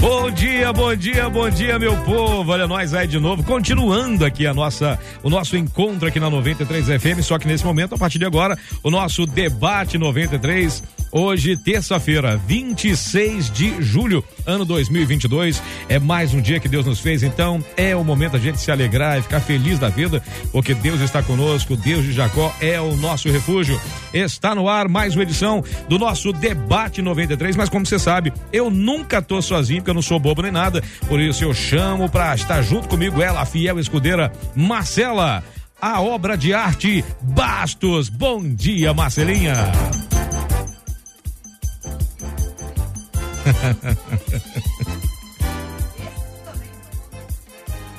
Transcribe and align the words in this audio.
Bom 0.00 0.30
dia, 0.30 0.72
bom 0.72 0.94
dia, 0.94 1.28
bom 1.28 1.48
dia, 1.48 1.78
meu 1.78 1.96
povo. 2.04 2.52
Olha 2.52 2.66
nós 2.66 2.92
aí 2.92 3.06
de 3.06 3.18
novo, 3.18 3.42
continuando 3.42 4.24
aqui 4.24 4.46
a 4.46 4.52
nossa, 4.52 4.98
o 5.22 5.30
nosso 5.30 5.56
encontro 5.56 6.06
aqui 6.06 6.20
na 6.20 6.28
93 6.28 7.00
FM, 7.00 7.22
só 7.22 7.38
que 7.38 7.48
nesse 7.48 7.64
momento, 7.64 7.94
a 7.94 7.98
partir 7.98 8.18
de 8.18 8.24
agora, 8.24 8.58
o 8.82 8.90
nosso 8.90 9.26
debate 9.26 9.96
93 9.98 10.82
Hoje, 11.12 11.56
terça-feira, 11.56 12.36
26 12.46 13.50
de 13.50 13.82
julho, 13.82 14.24
ano 14.44 14.64
2022. 14.64 15.62
É 15.88 15.98
mais 15.98 16.34
um 16.34 16.40
dia 16.40 16.60
que 16.60 16.68
Deus 16.68 16.84
nos 16.84 17.00
fez, 17.00 17.22
então 17.22 17.64
é 17.76 17.94
o 17.94 18.04
momento 18.04 18.32
da 18.32 18.38
gente 18.38 18.60
se 18.60 18.70
alegrar 18.70 19.18
e 19.18 19.22
ficar 19.22 19.40
feliz 19.40 19.78
da 19.78 19.88
vida, 19.88 20.22
porque 20.52 20.74
Deus 20.74 21.00
está 21.00 21.22
conosco, 21.22 21.76
Deus 21.76 22.04
de 22.04 22.12
Jacó 22.12 22.54
é 22.60 22.80
o 22.80 22.96
nosso 22.96 23.30
refúgio. 23.30 23.80
Está 24.12 24.54
no 24.54 24.68
ar 24.68 24.88
mais 24.88 25.14
uma 25.14 25.22
edição 25.22 25.64
do 25.88 25.98
nosso 25.98 26.32
Debate 26.32 27.00
93, 27.00 27.56
mas 27.56 27.68
como 27.68 27.86
você 27.86 27.98
sabe, 27.98 28.32
eu 28.52 28.70
nunca 28.70 29.22
tô 29.22 29.40
sozinho, 29.40 29.80
porque 29.80 29.90
eu 29.90 29.94
não 29.94 30.02
sou 30.02 30.18
bobo 30.18 30.42
nem 30.42 30.52
nada, 30.52 30.82
por 31.08 31.20
isso 31.20 31.44
eu 31.44 31.54
chamo 31.54 32.08
para 32.08 32.34
estar 32.34 32.60
junto 32.62 32.88
comigo 32.88 33.22
ela, 33.22 33.40
a 33.40 33.46
fiel 33.46 33.78
escudeira 33.78 34.32
Marcela 34.54 35.42
a 35.80 36.00
obra 36.00 36.36
de 36.36 36.54
arte 36.54 37.04
Bastos. 37.20 38.08
Bom 38.08 38.42
dia, 38.42 38.94
Marcelinha. 38.94 39.54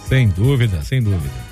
Sem 0.07 0.29
dúvida, 0.29 0.83
sem 0.83 1.01
dúvida. 1.01 1.46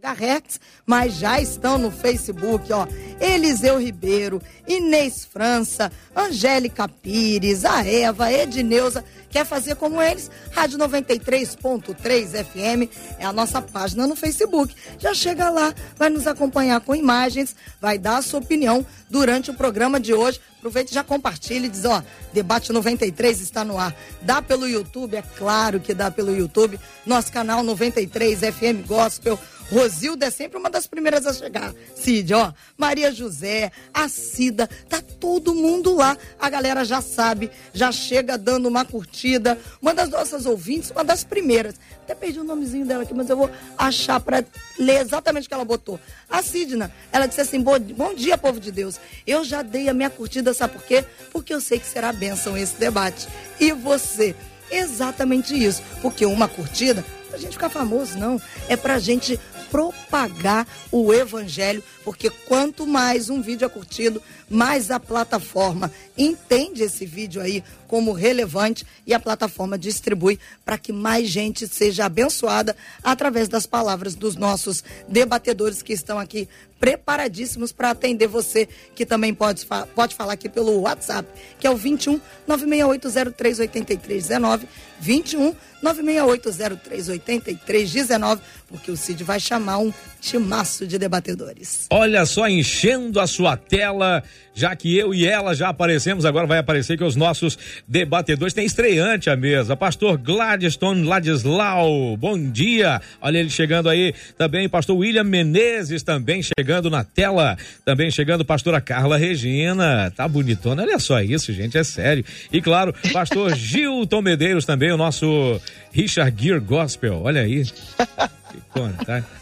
Megahertz, 0.00 0.58
mas 0.86 1.14
já 1.14 1.40
estão 1.40 1.76
no 1.76 1.90
Facebook, 1.90 2.72
ó. 2.72 2.86
Eliseu 3.20 3.78
Ribeiro, 3.78 4.40
Inês 4.66 5.26
França, 5.26 5.92
Angélica 6.16 6.88
Pires, 6.88 7.66
a 7.66 7.86
Eva, 7.86 8.32
Edneuza 8.32 9.04
Quer 9.30 9.46
fazer 9.46 9.76
como 9.76 10.02
eles? 10.02 10.28
Rádio 10.50 10.76
93.3 10.76 12.44
FM 12.44 12.92
é 13.16 13.24
a 13.24 13.32
nossa 13.32 13.62
página 13.62 14.04
no 14.04 14.16
Facebook. 14.16 14.74
Já 14.98 15.14
chega 15.14 15.48
lá, 15.48 15.72
vai 15.96 16.10
nos 16.10 16.26
acompanhar 16.26 16.80
com 16.80 16.96
imagens, 16.96 17.54
vai 17.80 17.96
dar 17.96 18.16
a 18.16 18.22
sua 18.22 18.40
opinião 18.40 18.84
durante 19.08 19.50
o 19.50 19.54
programa 19.54 20.00
de 20.00 20.12
hoje. 20.12 20.40
Aproveite 20.60 20.92
e 20.92 20.94
já 20.94 21.02
compartilhe 21.02 21.70
diz, 21.70 21.86
ó, 21.86 22.02
Debate 22.34 22.70
93 22.70 23.40
está 23.40 23.64
no 23.64 23.78
ar. 23.78 23.96
Dá 24.20 24.42
pelo 24.42 24.68
YouTube, 24.68 25.16
é 25.16 25.22
claro 25.22 25.80
que 25.80 25.94
dá 25.94 26.10
pelo 26.10 26.36
YouTube. 26.36 26.78
Nosso 27.06 27.32
canal 27.32 27.62
93 27.62 28.40
FM 28.40 28.86
Gospel 28.86 29.38
Rosilda 29.70 30.26
é 30.26 30.30
sempre 30.30 30.58
uma 30.58 30.68
das 30.68 30.86
primeiras 30.86 31.26
a 31.26 31.32
chegar. 31.32 31.72
Cid, 31.94 32.34
ó. 32.34 32.52
Maria 32.76 33.12
José, 33.12 33.70
a 33.94 34.08
Cida, 34.08 34.68
tá 34.88 35.00
todo 35.00 35.54
mundo 35.54 35.94
lá. 35.94 36.18
A 36.38 36.50
galera 36.50 36.84
já 36.84 37.00
sabe, 37.00 37.50
já 37.72 37.92
chega 37.92 38.36
dando 38.36 38.68
uma 38.68 38.84
curtida. 38.84 39.58
Uma 39.80 39.94
das 39.94 40.10
nossas 40.10 40.44
ouvintes, 40.44 40.90
uma 40.90 41.04
das 41.04 41.22
primeiras. 41.22 41.76
Até 42.10 42.26
perdi 42.26 42.40
o 42.40 42.44
nomezinho 42.44 42.84
dela 42.84 43.04
aqui, 43.04 43.14
mas 43.14 43.30
eu 43.30 43.36
vou 43.36 43.48
achar 43.78 44.18
para 44.18 44.44
ler 44.76 45.00
exatamente 45.00 45.44
o 45.44 45.48
que 45.48 45.54
ela 45.54 45.64
botou. 45.64 46.00
A 46.28 46.42
Sidna, 46.42 46.92
ela 47.12 47.26
disse 47.26 47.40
assim: 47.40 47.62
bom, 47.62 47.78
bom 47.78 48.12
dia, 48.14 48.36
povo 48.36 48.58
de 48.58 48.72
Deus. 48.72 48.98
Eu 49.24 49.44
já 49.44 49.62
dei 49.62 49.88
a 49.88 49.94
minha 49.94 50.10
curtida, 50.10 50.52
sabe 50.52 50.72
por 50.72 50.82
quê? 50.82 51.04
Porque 51.30 51.54
eu 51.54 51.60
sei 51.60 51.78
que 51.78 51.86
será 51.86 52.12
bênção 52.12 52.56
esse 52.56 52.74
debate. 52.74 53.28
E 53.60 53.70
você? 53.70 54.34
Exatamente 54.72 55.54
isso. 55.54 55.84
Porque 56.02 56.26
uma 56.26 56.48
curtida, 56.48 57.04
pra 57.28 57.38
gente 57.38 57.52
ficar 57.52 57.68
famoso, 57.68 58.18
não. 58.18 58.42
É 58.68 58.76
pra 58.76 58.98
gente 58.98 59.38
propagar 59.70 60.66
o 60.90 61.12
evangelho, 61.12 61.82
porque 62.04 62.28
quanto 62.28 62.86
mais 62.86 63.30
um 63.30 63.40
vídeo 63.40 63.64
é 63.64 63.68
curtido, 63.68 64.20
mais 64.48 64.90
a 64.90 64.98
plataforma 64.98 65.90
entende 66.18 66.82
esse 66.82 67.06
vídeo 67.06 67.40
aí 67.40 67.62
como 67.86 68.12
relevante 68.12 68.84
e 69.06 69.14
a 69.14 69.20
plataforma 69.20 69.78
distribui 69.78 70.38
para 70.64 70.76
que 70.76 70.92
mais 70.92 71.28
gente 71.28 71.66
seja 71.68 72.06
abençoada 72.06 72.76
através 73.02 73.48
das 73.48 73.66
palavras 73.66 74.14
dos 74.14 74.36
nossos 74.36 74.82
debatedores 75.08 75.82
que 75.82 75.92
estão 75.92 76.18
aqui 76.18 76.48
preparadíssimos 76.80 77.70
para 77.70 77.90
atender 77.90 78.26
você, 78.26 78.66
que 78.94 79.04
também 79.04 79.34
pode, 79.34 79.66
pode 79.94 80.14
falar 80.16 80.32
aqui 80.32 80.48
pelo 80.48 80.80
WhatsApp, 80.80 81.28
que 81.60 81.66
é 81.66 81.70
o 81.70 81.76
21 81.76 82.18
968038319, 82.48 84.62
21 84.98 85.54
968038319, 85.82 88.38
porque 88.68 88.90
o 88.90 88.96
Cid 88.96 89.22
vai 89.24 89.40
chamar 89.40 89.78
um 89.78 89.90
timaço 90.20 90.86
de 90.86 90.98
debatedores. 90.98 91.86
Olha 91.90 92.26
só, 92.26 92.46
enchendo 92.48 93.18
a 93.18 93.26
sua 93.26 93.56
tela, 93.56 94.22
já 94.54 94.76
que 94.76 94.94
eu 94.96 95.12
e 95.14 95.26
ela 95.26 95.54
já 95.54 95.70
aparecemos, 95.70 96.26
agora 96.26 96.46
vai 96.46 96.58
aparecer 96.58 96.98
que 96.98 97.04
os 97.04 97.16
nossos 97.16 97.58
debatedores 97.88 98.52
têm 98.52 98.66
estreante 98.66 99.30
à 99.30 99.36
mesa. 99.36 99.74
Pastor 99.74 100.18
Gladstone 100.18 101.04
Ladislau, 101.04 102.14
bom 102.16 102.38
dia. 102.38 103.00
Olha 103.20 103.38
ele 103.38 103.50
chegando 103.50 103.88
aí 103.88 104.14
também, 104.36 104.68
pastor 104.68 104.98
William 104.98 105.24
Menezes 105.24 106.02
também 106.02 106.42
chegando 106.42 106.69
na 106.90 107.02
tela. 107.02 107.56
Também 107.84 108.10
chegando 108.10 108.44
pastora 108.44 108.80
Carla 108.80 109.16
Regina. 109.16 110.12
Tá 110.14 110.28
bonitona, 110.28 110.82
olha 110.82 110.98
só 110.98 111.20
isso, 111.20 111.52
gente, 111.52 111.76
é 111.76 111.84
sério. 111.84 112.24
E 112.52 112.60
claro, 112.60 112.94
pastor 113.12 113.54
Gilton 113.56 114.22
Medeiros 114.22 114.64
também, 114.64 114.92
o 114.92 114.96
nosso 114.96 115.60
Richard 115.92 116.34
Gear 116.40 116.60
Gospel. 116.60 117.22
Olha 117.22 117.42
aí. 117.42 117.64
Que 117.64 118.60
conta, 118.72 119.04
tá? 119.04 119.39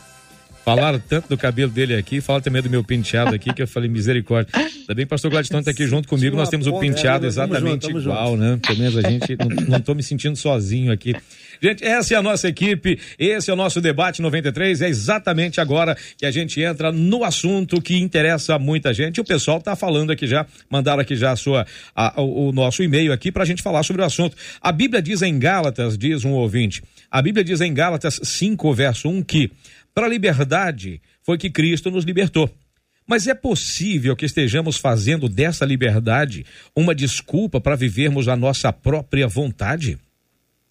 Falaram 0.68 1.00
tanto 1.00 1.30
do 1.30 1.38
cabelo 1.38 1.72
dele 1.72 1.94
aqui, 1.94 2.20
falaram 2.20 2.42
também 2.42 2.60
do 2.60 2.68
meu 2.68 2.84
penteado 2.84 3.34
aqui, 3.34 3.54
que 3.54 3.62
eu 3.62 3.66
falei 3.66 3.88
misericórdia. 3.88 4.52
Ainda 4.54 4.94
bem 4.94 4.96
que 4.96 5.04
o 5.04 5.08
pastor 5.08 5.30
Gladstone 5.30 5.60
está 5.60 5.70
aqui 5.70 5.86
junto 5.86 6.06
comigo, 6.06 6.36
nós 6.36 6.50
temos 6.50 6.66
o 6.66 6.78
penteado 6.78 7.24
exatamente 7.24 7.86
junto, 7.86 8.00
igual, 8.00 8.36
né? 8.36 8.58
Pelo 8.66 8.78
menos 8.78 8.98
a 8.98 9.08
gente, 9.08 9.34
não, 9.66 9.78
estou 9.78 9.94
me 9.94 10.02
sentindo 10.02 10.36
sozinho 10.36 10.92
aqui. 10.92 11.14
Gente, 11.62 11.82
essa 11.82 12.12
é 12.12 12.18
a 12.18 12.22
nossa 12.22 12.48
equipe, 12.48 12.98
esse 13.18 13.50
é 13.50 13.52
o 13.54 13.56
nosso 13.56 13.80
debate 13.80 14.20
93, 14.20 14.82
é 14.82 14.88
exatamente 14.90 15.58
agora 15.58 15.96
que 16.18 16.26
a 16.26 16.30
gente 16.30 16.60
entra 16.60 16.92
no 16.92 17.24
assunto 17.24 17.80
que 17.80 17.96
interessa 17.96 18.56
a 18.56 18.58
muita 18.58 18.92
gente. 18.92 19.22
O 19.22 19.24
pessoal 19.24 19.56
está 19.56 19.74
falando 19.74 20.10
aqui 20.10 20.26
já, 20.26 20.44
mandaram 20.68 21.00
aqui 21.00 21.16
já 21.16 21.32
a 21.32 21.36
sua, 21.36 21.66
a, 21.96 22.20
o 22.20 22.52
nosso 22.52 22.82
e-mail 22.82 23.10
aqui 23.10 23.32
para 23.32 23.42
a 23.42 23.46
gente 23.46 23.62
falar 23.62 23.82
sobre 23.84 24.02
o 24.02 24.04
assunto. 24.04 24.36
A 24.60 24.70
Bíblia 24.70 25.00
diz 25.00 25.22
em 25.22 25.38
Gálatas, 25.38 25.96
diz 25.96 26.26
um 26.26 26.32
ouvinte, 26.32 26.82
a 27.10 27.22
Bíblia 27.22 27.42
diz 27.42 27.62
em 27.62 27.72
Gálatas 27.72 28.20
5, 28.22 28.74
verso 28.74 29.08
1 29.08 29.22
que 29.22 29.50
para 29.98 30.06
a 30.06 30.10
liberdade 30.10 31.02
foi 31.24 31.36
que 31.36 31.50
Cristo 31.50 31.90
nos 31.90 32.04
libertou. 32.04 32.48
Mas 33.04 33.26
é 33.26 33.34
possível 33.34 34.14
que 34.14 34.26
estejamos 34.26 34.76
fazendo 34.76 35.28
dessa 35.28 35.64
liberdade 35.64 36.46
uma 36.76 36.94
desculpa 36.94 37.60
para 37.60 37.74
vivermos 37.74 38.28
a 38.28 38.36
nossa 38.36 38.72
própria 38.72 39.26
vontade? 39.26 39.98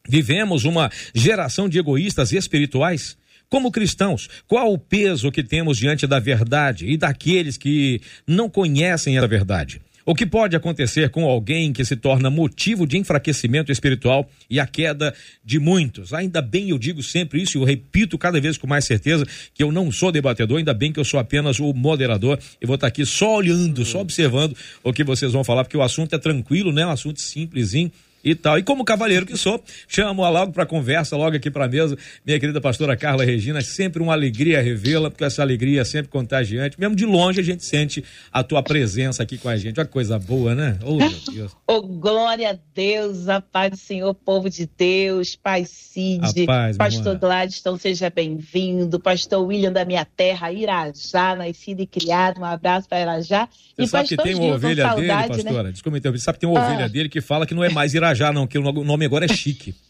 Vivemos 0.07 0.63
uma 0.63 0.89
geração 1.13 1.67
de 1.67 1.77
egoístas 1.77 2.31
espirituais? 2.31 3.17
Como 3.49 3.69
cristãos, 3.69 4.29
qual 4.47 4.71
o 4.71 4.77
peso 4.77 5.29
que 5.29 5.43
temos 5.43 5.77
diante 5.77 6.07
da 6.07 6.19
verdade 6.19 6.87
e 6.87 6.95
daqueles 6.95 7.57
que 7.57 7.99
não 8.25 8.49
conhecem 8.49 9.17
a 9.17 9.27
verdade? 9.27 9.81
O 10.09 10.15
que 10.15 10.25
pode 10.25 10.55
acontecer 10.55 11.09
com 11.09 11.25
alguém 11.25 11.73
que 11.73 11.83
se 11.83 11.93
torna 11.97 12.29
motivo 12.29 12.87
de 12.87 12.97
enfraquecimento 12.97 13.73
espiritual 13.73 14.25
e 14.49 14.57
a 14.57 14.65
queda 14.65 15.13
de 15.43 15.59
muitos? 15.59 16.13
Ainda 16.13 16.41
bem 16.41 16.69
eu 16.69 16.79
digo 16.79 17.03
sempre 17.03 17.41
isso 17.41 17.57
e 17.57 17.59
eu 17.59 17.65
repito 17.65 18.17
cada 18.17 18.39
vez 18.39 18.57
com 18.57 18.65
mais 18.65 18.85
certeza 18.85 19.25
que 19.53 19.61
eu 19.61 19.69
não 19.69 19.91
sou 19.91 20.09
debatedor, 20.09 20.59
ainda 20.59 20.73
bem 20.73 20.93
que 20.93 20.99
eu 21.01 21.03
sou 21.03 21.19
apenas 21.19 21.59
o 21.59 21.73
moderador 21.73 22.39
e 22.61 22.65
vou 22.65 22.75
estar 22.75 22.87
aqui 22.87 23.05
só 23.05 23.35
olhando, 23.35 23.83
só 23.83 23.99
observando 23.99 24.55
o 24.81 24.93
que 24.93 25.03
vocês 25.03 25.33
vão 25.33 25.43
falar, 25.43 25.65
porque 25.65 25.75
o 25.75 25.83
assunto 25.83 26.15
é 26.15 26.17
tranquilo, 26.17 26.71
né? 26.71 26.85
Um 26.85 26.91
assunto 26.91 27.19
simplesinho 27.19 27.91
e 28.23 28.35
tal. 28.35 28.57
E 28.57 28.63
como 28.63 28.83
cavalheiro 28.83 29.25
que 29.25 29.37
sou, 29.37 29.63
chamo-a 29.87 30.29
logo 30.29 30.51
para 30.51 30.65
conversa, 30.65 31.15
logo 31.15 31.35
aqui 31.35 31.49
para 31.49 31.67
mesa, 31.67 31.97
minha 32.25 32.39
querida 32.39 32.59
pastora 32.59 32.97
Carla 32.97 33.23
Regina, 33.23 33.61
sempre 33.61 34.01
uma 34.01 34.13
alegria 34.13 34.61
revê-la, 34.61 35.09
porque 35.09 35.23
essa 35.23 35.41
alegria 35.41 35.81
é 35.81 35.83
sempre 35.83 36.09
contagiante. 36.09 36.79
Mesmo 36.79 36.95
de 36.95 37.05
longe 37.05 37.39
a 37.39 37.43
gente 37.43 37.63
sente 37.63 38.03
a 38.31 38.43
tua 38.43 38.61
presença 38.63 39.23
aqui 39.23 39.37
com 39.37 39.49
a 39.49 39.57
gente. 39.57 39.75
Que 39.75 39.85
coisa 39.85 40.19
boa, 40.19 40.55
né? 40.55 40.77
Oh, 40.83 40.95
meu 40.95 41.09
Deus. 41.31 41.55
oh, 41.65 41.81
glória 41.81 42.51
a 42.51 42.57
Deus, 42.73 43.29
a 43.29 43.39
paz 43.39 43.71
do 43.71 43.77
Senhor, 43.77 44.13
povo 44.13 44.49
de 44.49 44.69
Deus, 44.77 45.35
Pai 45.35 45.65
Cid, 45.65 46.45
paz, 46.45 46.77
pastor 46.77 47.17
Gladstone, 47.17 47.79
seja 47.79 48.09
bem-vindo, 48.09 48.99
pastor 48.99 49.45
William 49.45 49.71
da 49.71 49.85
minha 49.85 50.05
terra, 50.05 50.51
Irajá, 50.51 51.35
nascido 51.35 51.81
e 51.81 51.87
criado, 51.87 52.39
um 52.39 52.45
abraço 52.45 52.89
para 52.89 53.01
Irajá. 53.01 53.47
Você 53.75 53.83
e 53.83 53.87
sabe 53.87 54.07
que 54.09 54.17
tem 54.17 54.35
uma 54.35 54.55
ovelha 54.55 54.83
saudade, 54.83 55.29
dele, 55.29 55.43
pastora, 55.43 55.63
né? 55.63 55.71
desculpa, 55.71 55.99
você 55.99 56.17
sabe 56.17 56.37
que 56.37 56.41
tem 56.41 56.49
uma 56.49 56.59
ah. 56.59 56.67
ovelha 56.67 56.89
dele 56.89 57.09
que 57.09 57.21
fala 57.21 57.45
que 57.45 57.53
não 57.53 57.63
é 57.63 57.69
mais 57.69 57.93
Irajá 57.93 58.06
Irajá, 58.07 58.31
não, 58.31 58.47
que 58.47 58.57
o 58.57 58.83
nome 58.83 59.05
agora 59.05 59.25
é 59.25 59.27
chique. 59.27 59.75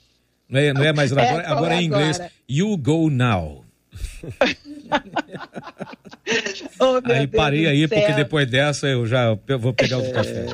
Não 0.49 0.61
é, 0.61 0.71
não 0.71 0.81
é 0.81 0.93
mais 0.93 1.11
Irajá, 1.11 1.27
é, 1.27 1.31
agora, 1.31 1.49
agora 1.49 1.75
é 1.75 1.81
em 1.81 1.85
inglês. 1.87 2.21
You 2.47 2.77
go 2.77 3.09
now. 3.09 3.65
oh, 6.79 7.01
aí 7.11 7.27
parei 7.27 7.67
aí, 7.67 7.85
porque 7.85 8.13
depois 8.13 8.49
dessa 8.49 8.87
eu 8.87 9.05
já 9.05 9.37
vou 9.59 9.73
pegar 9.73 9.97
outro 9.97 10.11
é... 10.11 10.13
café. 10.13 10.45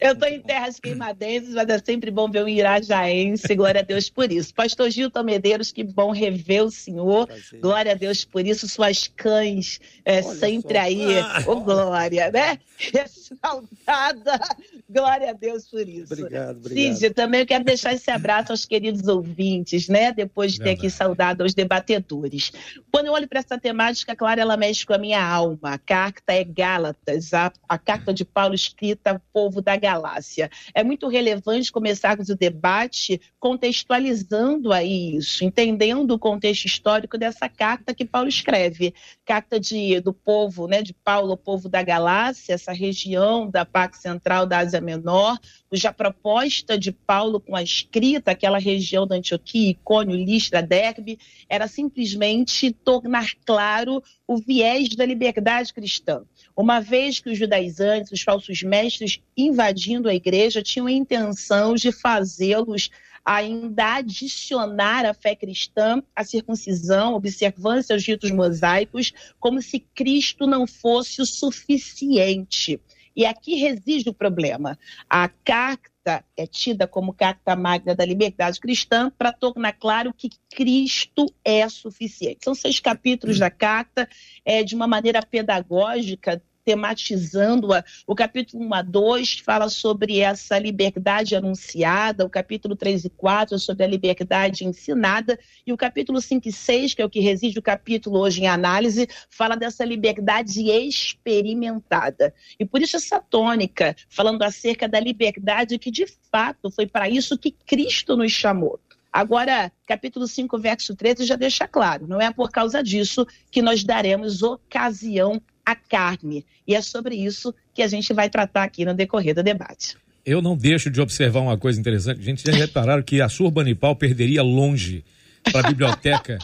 Eu 0.00 0.12
estou 0.12 0.28
em 0.28 0.40
terras 0.40 0.80
queimadenses, 0.80 1.54
mas 1.54 1.68
é 1.68 1.78
sempre 1.78 2.10
bom 2.10 2.28
ver 2.28 2.42
um 2.42 2.48
irajaense. 2.48 3.54
Glória 3.54 3.80
a 3.80 3.84
Deus 3.84 4.10
por 4.10 4.30
isso. 4.32 4.52
Pastor 4.52 4.90
Gilton 4.90 5.22
Medeiros, 5.22 5.70
que 5.70 5.84
bom 5.84 6.10
rever 6.10 6.64
o 6.64 6.70
senhor. 6.70 7.26
Prazer. 7.26 7.60
Glória 7.60 7.92
a 7.92 7.94
Deus 7.94 8.24
por 8.24 8.44
isso. 8.44 8.68
Suas 8.68 9.06
cães 9.06 9.80
é, 10.04 10.22
sempre 10.22 10.74
só. 10.74 10.80
aí. 10.80 11.18
Ah. 11.18 11.44
Oh, 11.46 11.60
glória, 11.60 12.30
né? 12.32 12.58
Ressaltada. 13.32 14.40
Glória 14.88 15.30
a 15.30 15.32
Deus 15.32 15.68
por 15.68 15.88
isso. 15.88 16.12
Obrigado, 16.12 16.58
obrigado. 16.58 16.94
Cid, 16.96 17.10
também 17.10 17.40
eu 17.40 17.46
quero 17.46 17.64
deixar 17.64 17.94
esse 17.94 18.10
abraço 18.10 18.52
aos 18.52 18.64
queridos 18.64 19.08
ouvintes, 19.08 19.88
né? 19.88 20.12
Depois 20.12 20.52
de 20.52 20.60
ter 20.60 20.70
aqui 20.70 20.90
saudado 20.90 21.42
aos 21.42 21.54
debatedores. 21.54 22.52
Quando 22.90 23.06
eu 23.06 23.12
olho 23.12 23.28
para 23.28 23.38
essa 23.38 23.58
temática, 23.58 24.14
claro, 24.14 24.40
ela 24.40 24.56
mexe 24.56 24.84
com 24.84 24.92
a 24.92 24.98
minha 24.98 25.24
alma. 25.24 25.74
A 25.74 25.78
carta 25.78 26.32
é 26.32 26.44
Gálatas, 26.44 27.32
a, 27.32 27.52
a 27.68 27.78
carta 27.78 28.12
de 28.12 28.24
Paulo 28.24 28.54
escrita 28.54 29.20
povo 29.32 29.62
da 29.62 29.76
Galácia. 29.76 30.50
É 30.74 30.84
muito 30.84 31.08
relevante 31.08 31.72
começarmos 31.72 32.28
o 32.28 32.36
debate 32.36 33.20
contextualizando 33.38 34.72
aí 34.72 35.16
isso, 35.16 35.44
entendendo 35.44 36.12
o 36.12 36.18
contexto 36.18 36.66
histórico 36.66 37.16
dessa 37.16 37.48
carta 37.48 37.94
que 37.94 38.04
Paulo 38.04 38.28
escreve. 38.28 38.94
Carta 39.24 39.58
de, 39.58 40.00
do 40.00 40.12
povo, 40.12 40.66
né, 40.66 40.82
de 40.82 40.92
Paulo, 40.92 41.36
povo 41.36 41.68
da 41.68 41.82
galáxia, 41.82 42.54
essa 42.54 42.72
região 42.72 43.21
da 43.50 43.64
parte 43.64 43.98
central 43.98 44.46
da 44.46 44.58
Ásia 44.58 44.80
Menor, 44.80 45.38
cuja 45.68 45.92
proposta 45.92 46.78
de 46.78 46.92
Paulo 46.92 47.40
com 47.40 47.54
a 47.54 47.62
escrita, 47.62 48.30
aquela 48.30 48.58
região 48.58 49.06
da 49.06 49.16
Antioquia, 49.16 49.70
Icônio, 49.70 50.16
Listra, 50.16 50.62
Derbe, 50.62 51.18
era 51.48 51.68
simplesmente 51.68 52.72
tornar 52.72 53.26
claro 53.44 54.02
o 54.26 54.36
viés 54.36 54.88
da 54.96 55.06
liberdade 55.06 55.72
cristã. 55.72 56.22
Uma 56.56 56.80
vez 56.80 57.20
que 57.20 57.30
os 57.30 57.38
judaizantes, 57.38 58.12
os 58.12 58.22
falsos 58.22 58.62
mestres 58.62 59.20
invadindo 59.36 60.08
a 60.08 60.14
igreja, 60.14 60.62
tinham 60.62 60.86
a 60.86 60.92
intenção 60.92 61.74
de 61.74 61.92
fazê-los 61.92 62.90
ainda 63.24 63.96
adicionar 63.96 65.06
à 65.06 65.14
fé 65.14 65.34
cristã 65.34 66.02
a 66.14 66.24
circuncisão, 66.24 67.14
observância 67.14 67.94
aos 67.94 68.06
ritos 68.06 68.30
mosaicos, 68.30 69.12
como 69.38 69.62
se 69.62 69.80
Cristo 69.80 70.46
não 70.46 70.66
fosse 70.66 71.22
o 71.22 71.26
suficiente. 71.26 72.80
E 73.14 73.26
aqui 73.26 73.56
reside 73.56 74.08
o 74.08 74.14
problema. 74.14 74.78
A 75.08 75.28
carta 75.28 76.24
é 76.36 76.46
tida 76.46 76.86
como 76.86 77.12
carta 77.12 77.54
magna 77.54 77.94
da 77.94 78.04
liberdade 78.04 78.58
cristã 78.58 79.10
para 79.16 79.32
tornar 79.32 79.72
claro 79.74 80.12
que 80.12 80.30
Cristo 80.50 81.26
é 81.44 81.68
suficiente. 81.68 82.44
São 82.44 82.54
seis 82.54 82.80
capítulos 82.80 83.38
da 83.38 83.50
carta, 83.50 84.08
é, 84.44 84.64
de 84.64 84.74
uma 84.74 84.86
maneira 84.86 85.22
pedagógica, 85.22 86.42
tematizando-a. 86.64 87.84
O 88.06 88.14
capítulo 88.14 88.64
1 88.64 88.74
a 88.74 88.82
2 88.82 89.38
fala 89.40 89.68
sobre 89.68 90.20
essa 90.20 90.58
liberdade 90.58 91.34
anunciada, 91.34 92.24
o 92.24 92.30
capítulo 92.30 92.76
3 92.76 93.06
e 93.06 93.10
4 93.10 93.58
sobre 93.58 93.84
a 93.84 93.88
liberdade 93.88 94.64
ensinada, 94.64 95.38
e 95.66 95.72
o 95.72 95.76
capítulo 95.76 96.20
5 96.20 96.48
e 96.48 96.52
6, 96.52 96.94
que 96.94 97.02
é 97.02 97.04
o 97.04 97.10
que 97.10 97.20
reside 97.20 97.58
o 97.58 97.62
capítulo 97.62 98.20
hoje 98.20 98.42
em 98.42 98.48
análise, 98.48 99.08
fala 99.30 99.56
dessa 99.56 99.84
liberdade 99.84 100.70
experimentada. 100.70 102.34
E 102.58 102.64
por 102.64 102.80
isso 102.80 102.96
essa 102.96 103.20
tônica, 103.20 103.96
falando 104.08 104.42
acerca 104.42 104.88
da 104.88 105.00
liberdade 105.00 105.78
que 105.78 105.90
de 105.90 106.06
fato 106.30 106.70
foi 106.70 106.86
para 106.86 107.08
isso 107.08 107.38
que 107.38 107.50
Cristo 107.50 108.16
nos 108.16 108.32
chamou. 108.32 108.78
Agora, 109.12 109.70
capítulo 109.86 110.26
5, 110.26 110.58
verso 110.58 110.96
13 110.96 111.26
já 111.26 111.36
deixa 111.36 111.68
claro, 111.68 112.06
não 112.06 112.18
é 112.18 112.32
por 112.32 112.50
causa 112.50 112.82
disso 112.82 113.26
que 113.50 113.60
nós 113.60 113.84
daremos 113.84 114.42
ocasião 114.42 115.40
a 115.64 115.74
carne. 115.74 116.44
E 116.66 116.74
é 116.74 116.80
sobre 116.80 117.14
isso 117.14 117.54
que 117.74 117.82
a 117.82 117.88
gente 117.88 118.12
vai 118.12 118.28
tratar 118.28 118.64
aqui 118.64 118.84
no 118.84 118.94
decorrer 118.94 119.34
do 119.34 119.42
debate. 119.42 119.96
Eu 120.24 120.40
não 120.40 120.56
deixo 120.56 120.88
de 120.88 121.00
observar 121.00 121.40
uma 121.40 121.58
coisa 121.58 121.80
interessante. 121.80 122.20
A 122.20 122.24
gente 122.24 122.44
já 122.44 122.52
repararam 122.52 123.02
que 123.02 123.20
a 123.20 123.28
Surbanipal 123.28 123.96
perderia 123.96 124.42
longe 124.42 125.04
para 125.50 125.66
a 125.66 125.70
biblioteca 125.70 126.38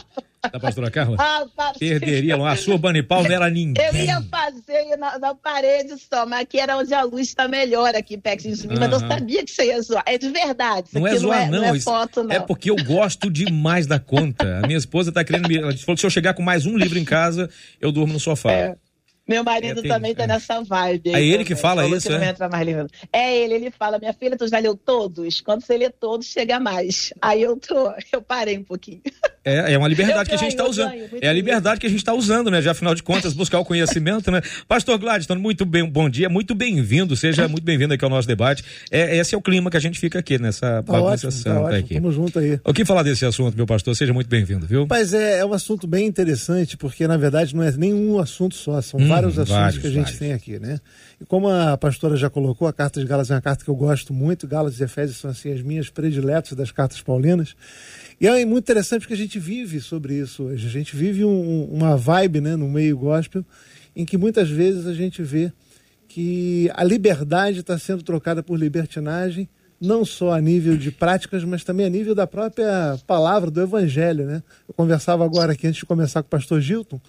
da 0.51 0.59
pastora 0.59 0.89
Carla? 0.89 1.17
Ah, 1.19 1.45
perderia 1.77 2.35
longe. 2.35 2.51
A 2.51 2.55
Surbanipal 2.55 3.23
não 3.23 3.31
era 3.31 3.49
ninguém. 3.49 3.85
Eu 3.85 3.95
ia 3.95 4.21
fazer 4.21 4.97
na, 4.97 5.19
na, 5.19 5.35
parede 5.35 5.95
só, 5.97 6.25
mas 6.25 6.41
aqui 6.41 6.59
era 6.59 6.77
onde 6.77 6.93
a 6.93 7.03
luz 7.03 7.27
está 7.27 7.47
melhor 7.47 7.95
aqui 7.95 8.17
perto 8.17 8.49
de 8.49 8.67
mim, 8.67 8.75
mas 8.79 8.91
eu 8.91 8.99
sabia 8.99 9.43
que 9.43 9.51
você 9.51 9.67
ia 9.67 9.81
zoar. 9.81 10.03
É 10.05 10.17
de 10.17 10.29
verdade. 10.29 10.89
Não 10.93 11.05
é 11.07 11.15
zoar, 11.15 11.49
não. 11.49 11.63
É, 11.63 11.67
não, 11.67 11.75
é, 11.75 11.79
foto, 11.79 12.23
não. 12.23 12.35
É 12.35 12.39
porque 12.39 12.69
eu 12.69 12.75
gosto 12.75 13.29
demais 13.29 13.87
da 13.87 13.99
conta. 13.99 14.59
A 14.63 14.67
minha 14.67 14.77
esposa 14.77 15.09
está 15.09 15.23
querendo 15.23 15.47
me. 15.47 15.57
Ela 15.57 15.75
falou 15.77 15.95
que 15.95 16.01
se 16.01 16.05
eu 16.05 16.09
chegar 16.09 16.33
com 16.33 16.41
mais 16.41 16.65
um 16.65 16.77
livro 16.77 16.97
em 16.97 17.05
casa, 17.05 17.49
eu 17.79 17.91
durmo 17.91 18.13
no 18.13 18.19
sofá. 18.19 18.51
É. 18.51 18.75
Meu 19.29 19.43
marido 19.43 19.85
é, 19.85 19.87
também 19.87 20.15
tá 20.15 20.25
nessa 20.25 20.59
vibe. 20.63 21.13
É 21.13 21.23
ele 21.23 21.45
que 21.45 21.55
fala 21.55 21.85
isso, 21.85 22.11
é? 22.11 22.33
É 23.13 23.37
ele, 23.37 23.53
ele 23.53 23.69
fala, 23.69 23.99
minha 23.99 24.11
filha, 24.11 24.35
tu 24.35 24.47
já 24.47 24.57
leu 24.57 24.75
todos? 24.75 25.39
Quando 25.39 25.61
você 25.61 25.77
lê 25.77 25.87
todos, 25.91 26.25
chega 26.25 26.59
mais. 26.59 27.13
Aí 27.21 27.43
eu 27.43 27.55
tô, 27.55 27.93
eu 28.11 28.23
parei 28.23 28.57
um 28.57 28.63
pouquinho. 28.63 29.01
É, 29.43 29.73
é 29.73 29.77
uma 29.77 29.87
liberdade 29.87 30.29
que 30.29 30.35
a 30.35 30.37
gente 30.37 30.51
está 30.51 30.65
usando. 30.65 30.93
é 31.21 31.27
a 31.27 31.33
liberdade 31.33 31.79
que 31.79 31.87
a 31.87 31.89
gente 31.89 31.99
está 31.99 32.13
usando, 32.13 32.51
né? 32.51 32.61
Já 32.61 32.71
afinal 32.71 32.93
de 32.93 33.01
contas, 33.01 33.33
buscar 33.33 33.59
o 33.59 33.65
conhecimento, 33.65 34.29
né? 34.31 34.41
Pastor 34.67 34.97
Gladstone, 34.97 35.41
muito 35.41 35.65
bem, 35.65 35.89
bom 35.89 36.09
dia, 36.09 36.29
muito 36.29 36.53
bem-vindo, 36.53 37.15
seja 37.15 37.47
muito 37.47 37.63
bem-vindo 37.63 37.93
aqui 37.93 38.03
ao 38.03 38.09
nosso 38.09 38.27
debate. 38.27 38.63
É, 38.91 39.17
esse 39.17 39.33
é 39.33 39.37
o 39.37 39.41
clima 39.41 39.71
que 39.71 39.77
a 39.77 39.79
gente 39.79 39.99
fica 39.99 40.19
aqui 40.19 40.37
nessa 40.37 40.83
tá 40.83 41.01
ótimo, 41.01 41.31
tá 41.43 41.61
ótimo. 41.61 41.79
aqui. 41.79 41.93
Tamo 41.95 42.11
junto 42.11 42.39
aí. 42.39 42.59
O 42.63 42.73
que 42.73 42.83
falar 42.83 43.03
desse 43.03 43.25
assunto, 43.25 43.55
meu 43.55 43.65
pastor? 43.65 43.95
Seja 43.95 44.13
muito 44.13 44.29
bem-vindo, 44.29 44.65
viu? 44.65 44.85
Mas 44.89 45.13
é, 45.13 45.39
é 45.39 45.45
um 45.45 45.53
assunto 45.53 45.87
bem 45.87 46.05
interessante, 46.05 46.75
porque 46.75 47.07
na 47.07 47.17
verdade 47.17 47.55
não 47.55 47.63
é 47.63 47.71
nenhum 47.71 48.19
assunto 48.19 48.55
só, 48.55 48.81
são 48.81 48.99
hum, 48.99 49.07
vários 49.07 49.39
assuntos 49.39 49.53
vários, 49.53 49.77
que 49.79 49.87
a 49.87 49.91
gente 49.91 50.03
vários. 50.03 50.19
tem 50.19 50.33
aqui, 50.33 50.59
né? 50.59 50.79
E 51.21 51.25
como 51.25 51.49
a 51.49 51.77
pastora 51.77 52.15
já 52.15 52.29
colocou, 52.29 52.67
a 52.67 52.73
carta 52.73 52.99
de 52.99 53.05
Galas 53.05 53.31
é 53.31 53.35
uma 53.35 53.41
carta 53.41 53.63
que 53.63 53.69
eu 53.69 53.75
gosto 53.75 54.13
muito, 54.13 54.47
Galas 54.47 54.79
e 54.79 54.83
Efésios 54.83 55.17
são 55.17 55.31
assim 55.31 55.51
as 55.51 55.61
minhas 55.61 55.89
prediletas 55.89 56.53
das 56.53 56.71
cartas 56.71 57.01
paulinas. 57.01 57.55
E 58.19 58.27
é 58.27 58.45
muito 58.45 58.65
interessante 58.65 59.01
porque 59.01 59.13
a 59.13 59.17
gente 59.17 59.39
vive 59.39 59.79
sobre 59.79 60.15
isso 60.15 60.43
hoje. 60.43 60.67
A 60.67 60.69
gente 60.69 60.95
vive 60.95 61.23
um, 61.23 61.63
uma 61.65 61.95
vibe 61.95 62.41
né, 62.41 62.55
no 62.55 62.67
meio 62.67 62.97
gospel 62.97 63.45
em 63.95 64.05
que 64.05 64.17
muitas 64.17 64.49
vezes 64.49 64.85
a 64.85 64.93
gente 64.93 65.23
vê 65.23 65.51
que 66.07 66.69
a 66.73 66.83
liberdade 66.83 67.59
está 67.61 67.77
sendo 67.77 68.03
trocada 68.03 68.43
por 68.43 68.57
libertinagem, 68.57 69.47
não 69.79 70.03
só 70.03 70.33
a 70.33 70.41
nível 70.41 70.75
de 70.75 70.91
práticas, 70.91 71.45
mas 71.45 71.63
também 71.63 71.85
a 71.85 71.89
nível 71.89 72.13
da 72.13 72.27
própria 72.27 72.99
palavra 73.07 73.49
do 73.49 73.61
evangelho. 73.61 74.25
Né? 74.25 74.43
Eu 74.67 74.73
conversava 74.73 75.23
agora 75.23 75.53
aqui 75.53 75.67
antes 75.67 75.79
de 75.79 75.85
começar 75.85 76.21
com 76.21 76.27
o 76.27 76.29
pastor 76.29 76.59
Gilton 76.59 76.99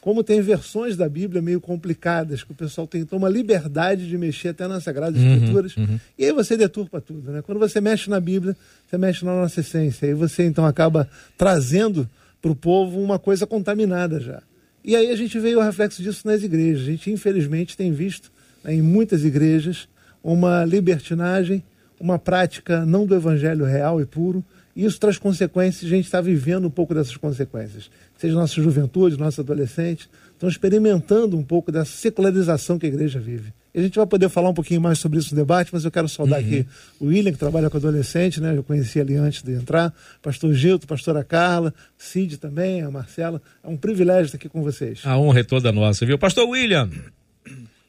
como 0.00 0.22
tem 0.22 0.40
versões 0.40 0.96
da 0.96 1.08
Bíblia 1.08 1.42
meio 1.42 1.60
complicadas, 1.60 2.42
que 2.44 2.52
o 2.52 2.54
pessoal 2.54 2.86
tem 2.86 3.00
então, 3.00 3.18
uma 3.18 3.28
liberdade 3.28 4.08
de 4.08 4.16
mexer 4.16 4.48
até 4.48 4.68
nas 4.68 4.84
Sagradas 4.84 5.20
uhum, 5.20 5.34
Escrituras, 5.34 5.76
uhum. 5.76 5.98
e 6.16 6.24
aí 6.24 6.32
você 6.32 6.56
deturpa 6.56 7.00
tudo. 7.00 7.32
Né? 7.32 7.42
Quando 7.42 7.58
você 7.58 7.80
mexe 7.80 8.08
na 8.08 8.20
Bíblia, 8.20 8.56
você 8.88 8.96
mexe 8.96 9.24
na 9.24 9.34
nossa 9.34 9.60
essência, 9.60 10.06
e 10.06 10.14
você 10.14 10.44
então 10.44 10.64
acaba 10.64 11.08
trazendo 11.36 12.08
para 12.40 12.50
o 12.50 12.56
povo 12.56 13.00
uma 13.00 13.18
coisa 13.18 13.46
contaminada 13.46 14.20
já. 14.20 14.42
E 14.84 14.94
aí 14.94 15.10
a 15.10 15.16
gente 15.16 15.38
veio 15.38 15.58
o 15.58 15.62
reflexo 15.62 16.02
disso 16.02 16.26
nas 16.26 16.42
igrejas. 16.42 16.82
A 16.82 16.90
gente, 16.90 17.10
infelizmente, 17.10 17.76
tem 17.76 17.92
visto 17.92 18.30
né, 18.62 18.74
em 18.74 18.82
muitas 18.82 19.24
igrejas 19.24 19.88
uma 20.22 20.64
libertinagem, 20.64 21.62
uma 21.98 22.18
prática 22.18 22.86
não 22.86 23.04
do 23.04 23.14
evangelho 23.14 23.64
real 23.64 24.00
e 24.00 24.06
puro, 24.06 24.44
isso 24.84 25.00
traz 25.00 25.18
consequências, 25.18 25.84
a 25.84 25.94
gente 25.94 26.04
está 26.04 26.20
vivendo 26.20 26.66
um 26.66 26.70
pouco 26.70 26.94
dessas 26.94 27.16
consequências 27.16 27.90
seja 28.18 28.34
nossa 28.34 28.60
juventude, 28.60 29.16
nossos 29.16 29.38
adolescentes, 29.38 30.08
estão 30.32 30.48
experimentando 30.48 31.38
um 31.38 31.42
pouco 31.42 31.70
dessa 31.70 31.92
secularização 31.92 32.78
que 32.78 32.84
a 32.84 32.88
igreja 32.88 33.18
vive. 33.20 33.52
E 33.72 33.78
a 33.78 33.82
gente 33.82 33.94
vai 33.94 34.06
poder 34.06 34.28
falar 34.28 34.48
um 34.48 34.54
pouquinho 34.54 34.80
mais 34.80 34.98
sobre 34.98 35.20
isso 35.20 35.34
no 35.34 35.40
debate, 35.40 35.70
mas 35.72 35.84
eu 35.84 35.90
quero 35.90 36.08
saudar 36.08 36.40
uhum. 36.40 36.46
aqui 36.46 36.66
o 36.98 37.06
William, 37.06 37.30
que 37.30 37.38
trabalha 37.38 37.70
com 37.70 37.76
adolescente, 37.76 38.40
né? 38.40 38.56
Eu 38.56 38.64
conheci 38.64 38.98
ali 38.98 39.14
antes 39.14 39.42
de 39.42 39.52
entrar, 39.52 39.94
pastor 40.20 40.52
Gilto, 40.52 40.86
pastora 40.86 41.22
Carla, 41.22 41.72
Cid 41.96 42.38
também, 42.38 42.82
a 42.82 42.90
Marcela. 42.90 43.40
É 43.62 43.68
um 43.68 43.76
privilégio 43.76 44.24
estar 44.24 44.36
aqui 44.36 44.48
com 44.48 44.62
vocês. 44.64 45.00
A 45.04 45.16
honra 45.16 45.40
é 45.40 45.44
toda 45.44 45.70
nossa, 45.70 46.04
viu? 46.04 46.18
Pastor 46.18 46.48
William. 46.48 46.90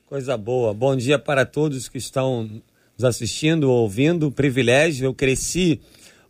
Coisa 0.06 0.38
boa. 0.38 0.74
Bom 0.74 0.96
dia 0.96 1.18
para 1.18 1.46
todos 1.46 1.90
que 1.90 1.98
estão 1.98 2.44
nos 2.98 3.04
assistindo, 3.04 3.72
ouvindo. 3.72 4.32
Privilégio. 4.32 5.06
Eu 5.06 5.14
cresci 5.14 5.80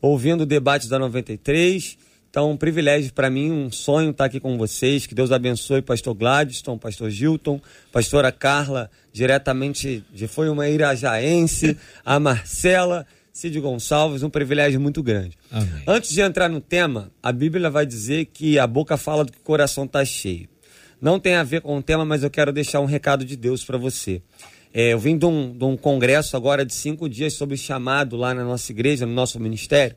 ouvindo 0.01 0.41
o 0.41 0.45
debate 0.45 0.87
da 0.87 0.99
93 0.99 1.97
então, 2.29 2.51
um 2.51 2.57
privilégio 2.57 3.11
para 3.11 3.27
mim, 3.27 3.51
um 3.51 3.71
sonho 3.71 4.11
estar 4.11 4.25
aqui 4.25 4.39
com 4.39 4.55
vocês. 4.55 5.07
Que 5.07 5.15
Deus 5.15 5.31
abençoe 5.31 5.81
pastor 5.81 6.13
Gladstone, 6.13 6.77
pastor 6.77 7.09
Gilton, 7.09 7.59
pastora 7.91 8.31
Carla, 8.31 8.89
diretamente 9.11 10.03
de 10.13 10.27
foi 10.27 10.47
uma 10.47 10.69
irajaense, 10.69 11.75
a 12.05 12.19
Marcela, 12.19 13.07
Cid 13.33 13.59
Gonçalves, 13.59 14.21
um 14.21 14.29
privilégio 14.29 14.79
muito 14.79 15.01
grande. 15.01 15.35
Amém. 15.51 15.83
Antes 15.87 16.11
de 16.11 16.21
entrar 16.21 16.49
no 16.49 16.61
tema, 16.61 17.11
a 17.21 17.31
Bíblia 17.31 17.67
vai 17.69 17.85
dizer 17.85 18.25
que 18.25 18.59
a 18.59 18.67
boca 18.67 18.95
fala 18.95 19.25
do 19.25 19.31
que 19.31 19.39
o 19.39 19.43
coração 19.43 19.85
está 19.85 20.05
cheio. 20.05 20.47
Não 21.01 21.19
tem 21.19 21.33
a 21.33 21.43
ver 21.43 21.61
com 21.61 21.77
o 21.77 21.81
tema, 21.81 22.05
mas 22.05 22.21
eu 22.21 22.29
quero 22.29 22.53
deixar 22.53 22.79
um 22.79 22.85
recado 22.85 23.25
de 23.25 23.35
Deus 23.35 23.63
para 23.63 23.77
você. 23.77 24.21
É, 24.73 24.93
eu 24.93 24.99
vim 24.99 25.17
de 25.17 25.25
um, 25.25 25.51
de 25.51 25.63
um 25.63 25.75
congresso 25.75 26.37
agora 26.37 26.65
de 26.65 26.73
cinco 26.73 27.09
dias 27.09 27.33
sobre 27.33 27.57
chamado 27.57 28.15
lá 28.15 28.33
na 28.33 28.43
nossa 28.43 28.71
igreja, 28.71 29.05
no 29.05 29.13
nosso 29.13 29.39
ministério. 29.39 29.95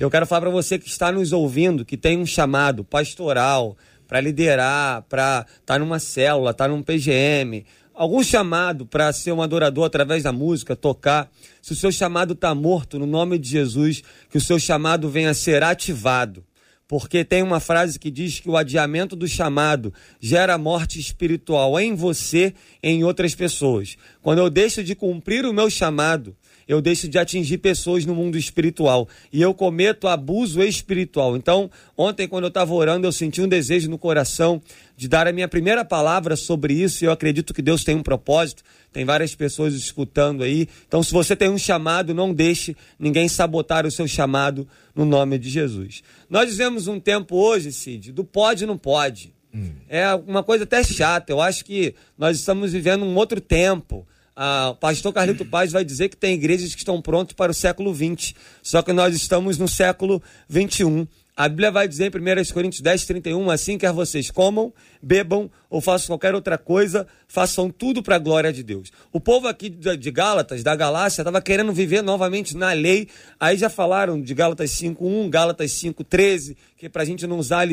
Eu 0.00 0.10
quero 0.10 0.26
falar 0.26 0.42
para 0.42 0.50
você 0.50 0.78
que 0.78 0.88
está 0.88 1.12
nos 1.12 1.32
ouvindo, 1.32 1.84
que 1.84 1.96
tem 1.96 2.18
um 2.18 2.24
chamado 2.24 2.82
pastoral 2.82 3.76
para 4.08 4.20
liderar, 4.20 5.02
para 5.02 5.46
estar 5.46 5.74
tá 5.74 5.78
numa 5.78 5.98
célula, 5.98 6.52
estar 6.52 6.64
tá 6.64 6.70
num 6.70 6.82
PGM, 6.82 7.66
algum 7.94 8.22
chamado 8.22 8.86
para 8.86 9.12
ser 9.12 9.32
um 9.32 9.42
adorador 9.42 9.84
através 9.84 10.22
da 10.22 10.32
música, 10.32 10.74
tocar. 10.74 11.30
Se 11.60 11.72
o 11.72 11.76
seu 11.76 11.92
chamado 11.92 12.32
está 12.32 12.54
morto, 12.54 12.98
no 12.98 13.06
nome 13.06 13.38
de 13.38 13.48
Jesus, 13.48 14.02
que 14.30 14.38
o 14.38 14.40
seu 14.40 14.58
chamado 14.58 15.08
venha 15.08 15.30
a 15.30 15.34
ser 15.34 15.62
ativado. 15.62 16.42
Porque 16.86 17.24
tem 17.24 17.42
uma 17.42 17.60
frase 17.60 17.98
que 17.98 18.10
diz 18.10 18.40
que 18.40 18.48
o 18.48 18.56
adiamento 18.56 19.16
do 19.16 19.26
chamado 19.26 19.92
gera 20.20 20.58
morte 20.58 21.00
espiritual 21.00 21.78
em 21.80 21.94
você 21.94 22.52
e 22.82 22.90
em 22.90 23.04
outras 23.04 23.34
pessoas. 23.34 23.96
Quando 24.20 24.38
eu 24.38 24.50
deixo 24.50 24.84
de 24.84 24.94
cumprir 24.94 25.46
o 25.46 25.52
meu 25.52 25.70
chamado, 25.70 26.36
eu 26.66 26.80
deixo 26.80 27.08
de 27.08 27.18
atingir 27.18 27.58
pessoas 27.58 28.04
no 28.04 28.14
mundo 28.14 28.38
espiritual 28.38 29.08
e 29.32 29.40
eu 29.40 29.52
cometo 29.54 30.08
abuso 30.08 30.62
espiritual. 30.62 31.36
Então, 31.36 31.70
ontem, 31.96 32.26
quando 32.26 32.44
eu 32.44 32.48
estava 32.48 32.72
orando, 32.72 33.06
eu 33.06 33.12
senti 33.12 33.40
um 33.40 33.48
desejo 33.48 33.90
no 33.90 33.98
coração 33.98 34.60
de 34.96 35.08
dar 35.08 35.26
a 35.26 35.32
minha 35.32 35.48
primeira 35.48 35.84
palavra 35.84 36.36
sobre 36.36 36.74
isso 36.74 37.04
e 37.04 37.06
eu 37.06 37.12
acredito 37.12 37.52
que 37.52 37.62
Deus 37.62 37.84
tem 37.84 37.94
um 37.94 38.02
propósito. 38.02 38.62
Tem 38.94 39.04
várias 39.04 39.34
pessoas 39.34 39.74
escutando 39.74 40.44
aí. 40.44 40.68
Então, 40.86 41.02
se 41.02 41.12
você 41.12 41.34
tem 41.34 41.50
um 41.50 41.58
chamado, 41.58 42.14
não 42.14 42.32
deixe 42.32 42.76
ninguém 42.96 43.28
sabotar 43.28 43.84
o 43.84 43.90
seu 43.90 44.06
chamado 44.06 44.68
no 44.94 45.04
nome 45.04 45.36
de 45.36 45.50
Jesus. 45.50 46.04
Nós 46.30 46.48
vivemos 46.48 46.86
um 46.86 47.00
tempo 47.00 47.34
hoje, 47.36 47.72
Cid, 47.72 48.12
do 48.12 48.22
pode 48.22 48.64
não 48.64 48.78
pode. 48.78 49.34
Hum. 49.52 49.72
É 49.88 50.14
uma 50.14 50.44
coisa 50.44 50.62
até 50.62 50.84
chata. 50.84 51.32
Eu 51.32 51.40
acho 51.40 51.64
que 51.64 51.92
nós 52.16 52.38
estamos 52.38 52.72
vivendo 52.72 53.04
um 53.04 53.16
outro 53.16 53.40
tempo 53.40 54.06
ah, 54.36 54.70
o 54.70 54.74
pastor 54.76 55.12
Carlito 55.12 55.44
Paz 55.44 55.70
vai 55.70 55.84
dizer 55.84 56.08
que 56.08 56.16
tem 56.16 56.34
igrejas 56.34 56.72
que 56.72 56.80
estão 56.80 57.00
prontas 57.00 57.34
para 57.34 57.52
o 57.52 57.54
século 57.54 57.94
XX, 57.94 58.34
só 58.62 58.82
que 58.82 58.92
nós 58.92 59.14
estamos 59.14 59.58
no 59.58 59.68
século 59.68 60.22
XXI. 60.50 61.06
A 61.36 61.48
Bíblia 61.48 61.72
vai 61.72 61.88
dizer 61.88 62.14
em 62.14 62.16
1 62.16 62.52
Coríntios 62.54 62.80
10, 62.80 63.06
31, 63.06 63.50
assim 63.50 63.76
quer 63.76 63.92
vocês 63.92 64.30
comam, 64.30 64.72
bebam 65.02 65.50
ou 65.68 65.80
façam 65.80 66.06
qualquer 66.06 66.32
outra 66.32 66.56
coisa, 66.56 67.08
façam 67.26 67.68
tudo 67.68 68.04
para 68.04 68.14
a 68.14 68.18
glória 68.20 68.52
de 68.52 68.62
Deus. 68.62 68.92
O 69.12 69.18
povo 69.18 69.48
aqui 69.48 69.68
de 69.68 70.10
Gálatas, 70.12 70.62
da 70.62 70.76
Galácia, 70.76 71.22
estava 71.22 71.42
querendo 71.42 71.72
viver 71.72 72.02
novamente 72.02 72.56
na 72.56 72.72
lei. 72.72 73.08
Aí 73.40 73.56
já 73.56 73.68
falaram 73.68 74.22
de 74.22 74.32
Gálatas 74.32 74.70
5.1, 74.78 75.28
Gálatas 75.28 75.72
5.13, 75.72 76.56
que 76.76 76.86
é 76.86 76.88
para 76.88 77.02
a 77.02 77.04
gente 77.04 77.26
não 77.26 77.36
usar 77.36 77.66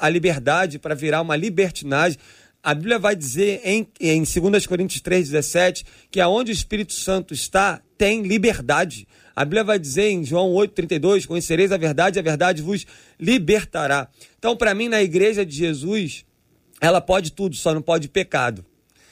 a, 0.00 0.08
liberdade 0.08 0.78
para 0.78 0.94
virar 0.94 1.20
uma 1.20 1.34
libertinagem. 1.34 2.20
A 2.62 2.72
Bíblia 2.72 3.00
vai 3.00 3.16
dizer 3.16 3.60
em, 3.64 3.88
em 4.00 4.22
2 4.22 4.64
Coríntios 4.64 5.02
3,17 5.02 5.84
que 6.08 6.20
aonde 6.20 6.52
o 6.52 6.54
Espírito 6.54 6.92
Santo 6.92 7.34
está, 7.34 7.80
tem 7.96 8.22
liberdade. 8.22 9.08
A 9.38 9.44
Bíblia 9.44 9.62
vai 9.62 9.78
dizer 9.78 10.10
em 10.10 10.24
João 10.24 10.52
8,32: 10.54 11.24
Conhecereis 11.24 11.70
a 11.70 11.76
verdade, 11.76 12.18
a 12.18 12.22
verdade 12.22 12.60
vos 12.60 12.84
libertará. 13.20 14.08
Então, 14.36 14.56
para 14.56 14.74
mim, 14.74 14.88
na 14.88 15.00
igreja 15.00 15.46
de 15.46 15.54
Jesus, 15.54 16.24
ela 16.80 17.00
pode 17.00 17.30
tudo, 17.30 17.54
só 17.54 17.72
não 17.72 17.80
pode 17.80 18.08
pecado. 18.08 18.66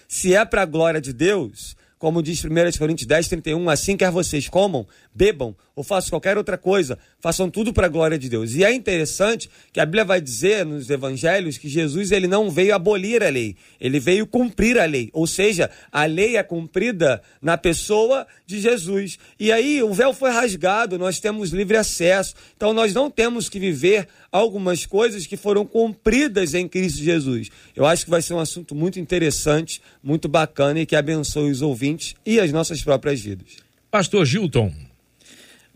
Se 0.08 0.34
é 0.34 0.44
para 0.44 0.62
a 0.62 0.66
glória 0.66 1.00
de 1.00 1.12
Deus, 1.12 1.76
como 1.96 2.20
diz 2.20 2.44
1 2.44 2.48
Coríntios 2.76 3.06
10, 3.06 3.28
31, 3.28 3.70
assim 3.70 3.96
quer 3.96 4.10
vocês 4.10 4.48
comam, 4.48 4.84
bebam 5.16 5.56
ou 5.74 5.82
façam 5.82 6.10
qualquer 6.10 6.38
outra 6.38 6.56
coisa, 6.56 6.98
façam 7.20 7.50
tudo 7.50 7.72
para 7.72 7.86
a 7.86 7.88
glória 7.88 8.18
de 8.18 8.28
Deus. 8.28 8.54
E 8.54 8.64
é 8.64 8.72
interessante 8.72 9.50
que 9.72 9.80
a 9.80 9.84
Bíblia 9.84 10.04
vai 10.04 10.20
dizer 10.20 10.64
nos 10.64 10.88
evangelhos 10.88 11.58
que 11.58 11.68
Jesus 11.68 12.12
ele 12.12 12.26
não 12.26 12.50
veio 12.50 12.74
abolir 12.74 13.22
a 13.22 13.28
lei, 13.28 13.56
ele 13.80 13.98
veio 13.98 14.26
cumprir 14.26 14.78
a 14.78 14.84
lei. 14.84 15.10
Ou 15.12 15.26
seja, 15.26 15.70
a 15.90 16.04
lei 16.04 16.36
é 16.36 16.42
cumprida 16.42 17.22
na 17.40 17.58
pessoa 17.58 18.26
de 18.46 18.60
Jesus. 18.60 19.18
E 19.38 19.50
aí 19.50 19.82
o 19.82 19.92
véu 19.92 20.14
foi 20.14 20.30
rasgado, 20.30 20.98
nós 20.98 21.18
temos 21.18 21.50
livre 21.50 21.76
acesso. 21.76 22.34
Então 22.56 22.72
nós 22.72 22.94
não 22.94 23.10
temos 23.10 23.48
que 23.48 23.58
viver 23.58 24.08
algumas 24.30 24.84
coisas 24.84 25.26
que 25.26 25.36
foram 25.36 25.64
cumpridas 25.64 26.54
em 26.54 26.68
Cristo 26.68 27.02
Jesus. 27.02 27.50
Eu 27.74 27.86
acho 27.86 28.04
que 28.04 28.10
vai 28.10 28.22
ser 28.22 28.34
um 28.34 28.40
assunto 28.40 28.74
muito 28.74 28.98
interessante, 28.98 29.80
muito 30.02 30.28
bacana 30.28 30.80
e 30.80 30.86
que 30.86 30.96
abençoe 30.96 31.50
os 31.50 31.62
ouvintes 31.62 32.14
e 32.24 32.40
as 32.40 32.52
nossas 32.52 32.82
próprias 32.82 33.20
vidas. 33.20 33.56
Pastor 33.90 34.24
Gilton. 34.24 34.85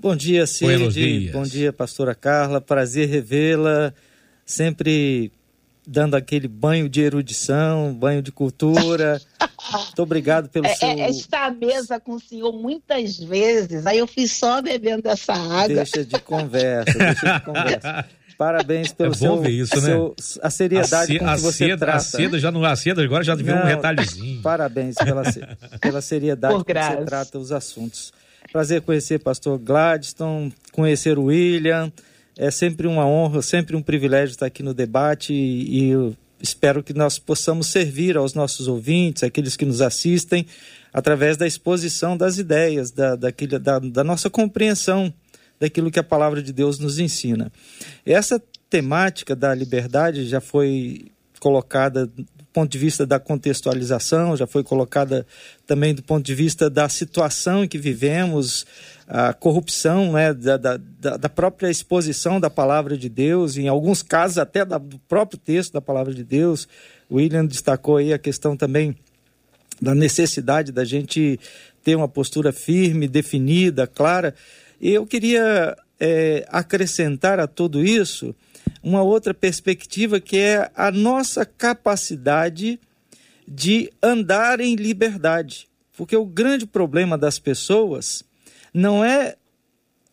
Bom 0.00 0.16
dia, 0.16 0.46
Cid. 0.46 1.30
Bom 1.30 1.42
dia, 1.42 1.74
pastora 1.74 2.14
Carla. 2.14 2.58
Prazer 2.58 3.06
revê-la. 3.06 3.92
Sempre 4.46 5.30
dando 5.86 6.14
aquele 6.14 6.48
banho 6.48 6.88
de 6.88 7.02
erudição, 7.02 7.92
banho 7.92 8.22
de 8.22 8.32
cultura. 8.32 9.20
Muito 9.70 10.02
obrigado 10.02 10.48
pelo 10.48 10.64
é, 10.64 10.74
seu... 10.74 10.88
É, 10.88 11.10
está 11.10 11.46
à 11.46 11.50
mesa 11.50 12.00
com 12.00 12.12
o 12.12 12.20
senhor 12.20 12.50
muitas 12.50 13.18
vezes, 13.18 13.86
aí 13.86 13.98
eu 13.98 14.06
fiz 14.06 14.32
só 14.32 14.62
bebendo 14.62 15.06
essa 15.06 15.34
água. 15.34 15.68
Deixa 15.68 16.02
de 16.02 16.18
conversa, 16.20 16.98
deixa 16.98 17.38
de 17.38 17.44
conversa. 17.44 18.06
Parabéns 18.38 18.90
pelo 18.94 19.12
é 19.12 19.14
seu, 19.14 19.44
isso, 19.44 19.74
né? 19.76 19.80
seu, 19.82 20.16
a 20.42 20.48
seriedade 20.48 21.16
a 21.16 21.18
com 21.18 21.26
que 21.26 21.40
você 21.42 21.66
seda, 21.66 21.76
trata. 21.76 21.98
A 21.98 22.00
seda 22.00 22.38
já 22.38 22.50
não 22.50 22.64
a 22.64 22.74
seda 22.74 23.04
agora 23.04 23.22
já 23.22 23.34
viu 23.34 23.54
um 23.54 23.64
retalhozinho. 23.64 24.40
Parabéns 24.40 24.96
pela, 24.96 25.22
pela 25.78 26.00
seriedade 26.00 26.54
com 26.54 26.64
que 26.64 26.72
você 26.72 27.04
trata 27.04 27.38
os 27.38 27.52
assuntos. 27.52 28.10
Prazer 28.52 28.82
conhecer 28.82 29.14
o 29.14 29.20
pastor 29.20 29.58
Gladstone, 29.58 30.52
conhecer 30.72 31.18
o 31.18 31.24
William. 31.24 31.92
É 32.36 32.50
sempre 32.50 32.88
uma 32.88 33.06
honra, 33.06 33.42
sempre 33.42 33.76
um 33.76 33.82
privilégio 33.82 34.32
estar 34.32 34.46
aqui 34.46 34.62
no 34.62 34.74
debate 34.74 35.32
e, 35.32 35.92
e 35.92 36.16
espero 36.40 36.82
que 36.82 36.92
nós 36.92 37.18
possamos 37.18 37.68
servir 37.68 38.16
aos 38.16 38.34
nossos 38.34 38.66
ouvintes, 38.66 39.22
aqueles 39.22 39.56
que 39.56 39.64
nos 39.64 39.80
assistem, 39.80 40.46
através 40.92 41.36
da 41.36 41.46
exposição 41.46 42.16
das 42.16 42.38
ideias, 42.38 42.90
da, 42.90 43.14
daquele, 43.14 43.56
da, 43.58 43.78
da 43.78 44.02
nossa 44.02 44.28
compreensão 44.28 45.12
daquilo 45.60 45.90
que 45.90 45.98
a 45.98 46.04
palavra 46.04 46.42
de 46.42 46.52
Deus 46.52 46.78
nos 46.78 46.98
ensina. 46.98 47.52
Essa 48.04 48.42
temática 48.68 49.36
da 49.36 49.54
liberdade 49.54 50.26
já 50.26 50.40
foi 50.40 51.12
colocada 51.38 52.10
ponto 52.52 52.70
de 52.70 52.78
vista 52.78 53.06
da 53.06 53.18
contextualização, 53.18 54.36
já 54.36 54.46
foi 54.46 54.62
colocada 54.62 55.26
também 55.66 55.94
do 55.94 56.02
ponto 56.02 56.24
de 56.24 56.34
vista 56.34 56.68
da 56.68 56.88
situação 56.88 57.64
em 57.64 57.68
que 57.68 57.78
vivemos, 57.78 58.66
a 59.06 59.32
corrupção 59.32 60.12
né, 60.12 60.32
da, 60.32 60.56
da, 60.56 60.76
da 61.16 61.28
própria 61.28 61.68
exposição 61.68 62.38
da 62.38 62.48
palavra 62.48 62.96
de 62.96 63.08
Deus, 63.08 63.56
em 63.56 63.66
alguns 63.66 64.02
casos 64.02 64.38
até 64.38 64.64
do 64.64 65.00
próprio 65.08 65.38
texto 65.38 65.72
da 65.72 65.80
palavra 65.80 66.14
de 66.14 66.22
Deus. 66.22 66.68
William 67.10 67.44
destacou 67.44 67.96
aí 67.96 68.12
a 68.12 68.18
questão 68.18 68.56
também 68.56 68.96
da 69.82 69.94
necessidade 69.94 70.70
da 70.70 70.84
gente 70.84 71.40
ter 71.82 71.96
uma 71.96 72.06
postura 72.06 72.52
firme, 72.52 73.08
definida, 73.08 73.86
clara. 73.86 74.34
Eu 74.80 75.04
queria 75.06 75.76
é, 75.98 76.46
acrescentar 76.48 77.40
a 77.40 77.46
tudo 77.46 77.84
isso 77.84 78.34
uma 78.82 79.02
outra 79.02 79.34
perspectiva 79.34 80.20
que 80.20 80.36
é 80.36 80.70
a 80.74 80.90
nossa 80.90 81.44
capacidade 81.44 82.80
de 83.46 83.92
andar 84.02 84.60
em 84.60 84.74
liberdade. 84.74 85.68
Porque 85.96 86.16
o 86.16 86.24
grande 86.24 86.66
problema 86.66 87.18
das 87.18 87.38
pessoas 87.38 88.22
não 88.72 89.04
é 89.04 89.36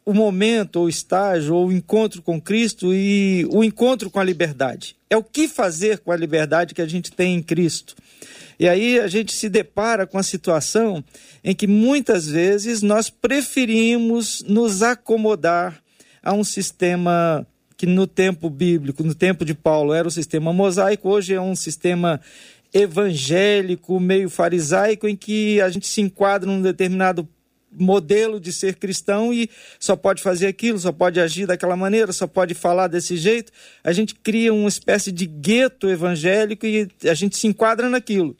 o 0.05 0.13
momento, 0.13 0.77
ou 0.77 0.89
estágio, 0.89 1.53
ou 1.53 1.67
o 1.67 1.71
encontro 1.71 2.21
com 2.21 2.39
Cristo 2.39 2.93
e 2.93 3.45
o 3.51 3.63
encontro 3.63 4.09
com 4.09 4.19
a 4.19 4.23
liberdade. 4.23 4.95
É 5.09 5.17
o 5.17 5.23
que 5.23 5.47
fazer 5.47 5.99
com 5.99 6.11
a 6.11 6.15
liberdade 6.15 6.73
que 6.73 6.81
a 6.81 6.87
gente 6.87 7.11
tem 7.11 7.35
em 7.35 7.43
Cristo. 7.43 7.93
E 8.59 8.67
aí 8.67 8.99
a 8.99 9.07
gente 9.07 9.33
se 9.33 9.49
depara 9.49 10.07
com 10.07 10.17
a 10.17 10.23
situação 10.23 11.03
em 11.43 11.53
que 11.53 11.67
muitas 11.67 12.27
vezes 12.27 12.81
nós 12.81 13.09
preferimos 13.09 14.43
nos 14.47 14.81
acomodar 14.81 15.81
a 16.23 16.33
um 16.33 16.43
sistema 16.43 17.45
que 17.77 17.85
no 17.85 18.07
tempo 18.07 18.49
bíblico, 18.49 19.03
no 19.03 19.13
tempo 19.13 19.45
de 19.45 19.53
Paulo, 19.53 19.93
era 19.93 20.07
o 20.07 20.11
sistema 20.11 20.51
mosaico, 20.51 21.07
hoje 21.07 21.35
é 21.35 21.39
um 21.39 21.55
sistema 21.55 22.19
evangélico, 22.73 23.99
meio 23.99 24.29
farisaico, 24.29 25.07
em 25.07 25.15
que 25.15 25.61
a 25.61 25.69
gente 25.69 25.87
se 25.87 26.01
enquadra 26.01 26.49
num 26.49 26.61
determinado 26.61 27.29
modelo 27.71 28.39
de 28.39 28.51
ser 28.51 28.75
cristão 28.77 29.31
e 29.31 29.47
só 29.79 29.95
pode 29.95 30.23
fazer 30.23 30.47
aquilo, 30.47 30.79
só 30.79 30.91
pode 30.91 31.19
agir 31.19 31.45
daquela 31.45 31.77
maneira, 31.77 32.11
só 32.11 32.25
pode 32.25 32.55
falar 32.55 32.87
desse 32.87 33.15
jeito. 33.15 33.51
A 33.83 33.93
gente 33.93 34.15
cria 34.15 34.51
uma 34.51 34.67
espécie 34.67 35.11
de 35.11 35.27
gueto 35.27 35.87
evangélico 35.87 36.65
e 36.65 36.89
a 37.03 37.13
gente 37.13 37.37
se 37.37 37.45
enquadra 37.45 37.89
naquilo 37.89 38.35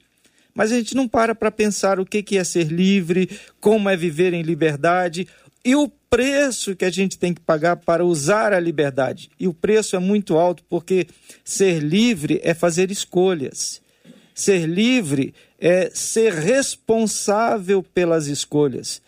mas 0.58 0.72
a 0.72 0.75
gente 0.75 0.96
não 0.96 1.08
para 1.08 1.36
para 1.36 1.51
pensar 1.51 2.00
o 2.00 2.06
que 2.06 2.36
é 2.36 2.44
ser 2.44 2.63
livre, 2.63 3.29
como 3.62 3.88
é 3.88 3.96
viver 3.96 4.34
em 4.34 4.41
liberdade 4.41 5.27
e 5.67 5.75
o 5.75 5.89
preço 6.09 6.77
que 6.77 6.86
a 6.86 6.89
gente 6.89 7.17
tem 7.17 7.33
que 7.33 7.41
pagar 7.41 7.75
para 7.75 8.05
usar 8.05 8.53
a 8.53 8.59
liberdade. 8.59 9.29
E 9.38 9.50
o 9.50 9.53
preço 9.53 9.97
é 9.97 10.00
muito 10.00 10.38
alto 10.38 10.63
porque 10.69 11.07
ser 11.43 11.79
livre 11.79 12.39
é 12.41 12.53
fazer 12.53 12.89
escolhas. 12.89 13.81
Ser 14.33 14.65
livre 14.65 15.33
é 15.59 15.91
ser 15.93 16.31
responsável 16.31 17.83
pelas 17.83 18.27
escolhas. 18.27 19.01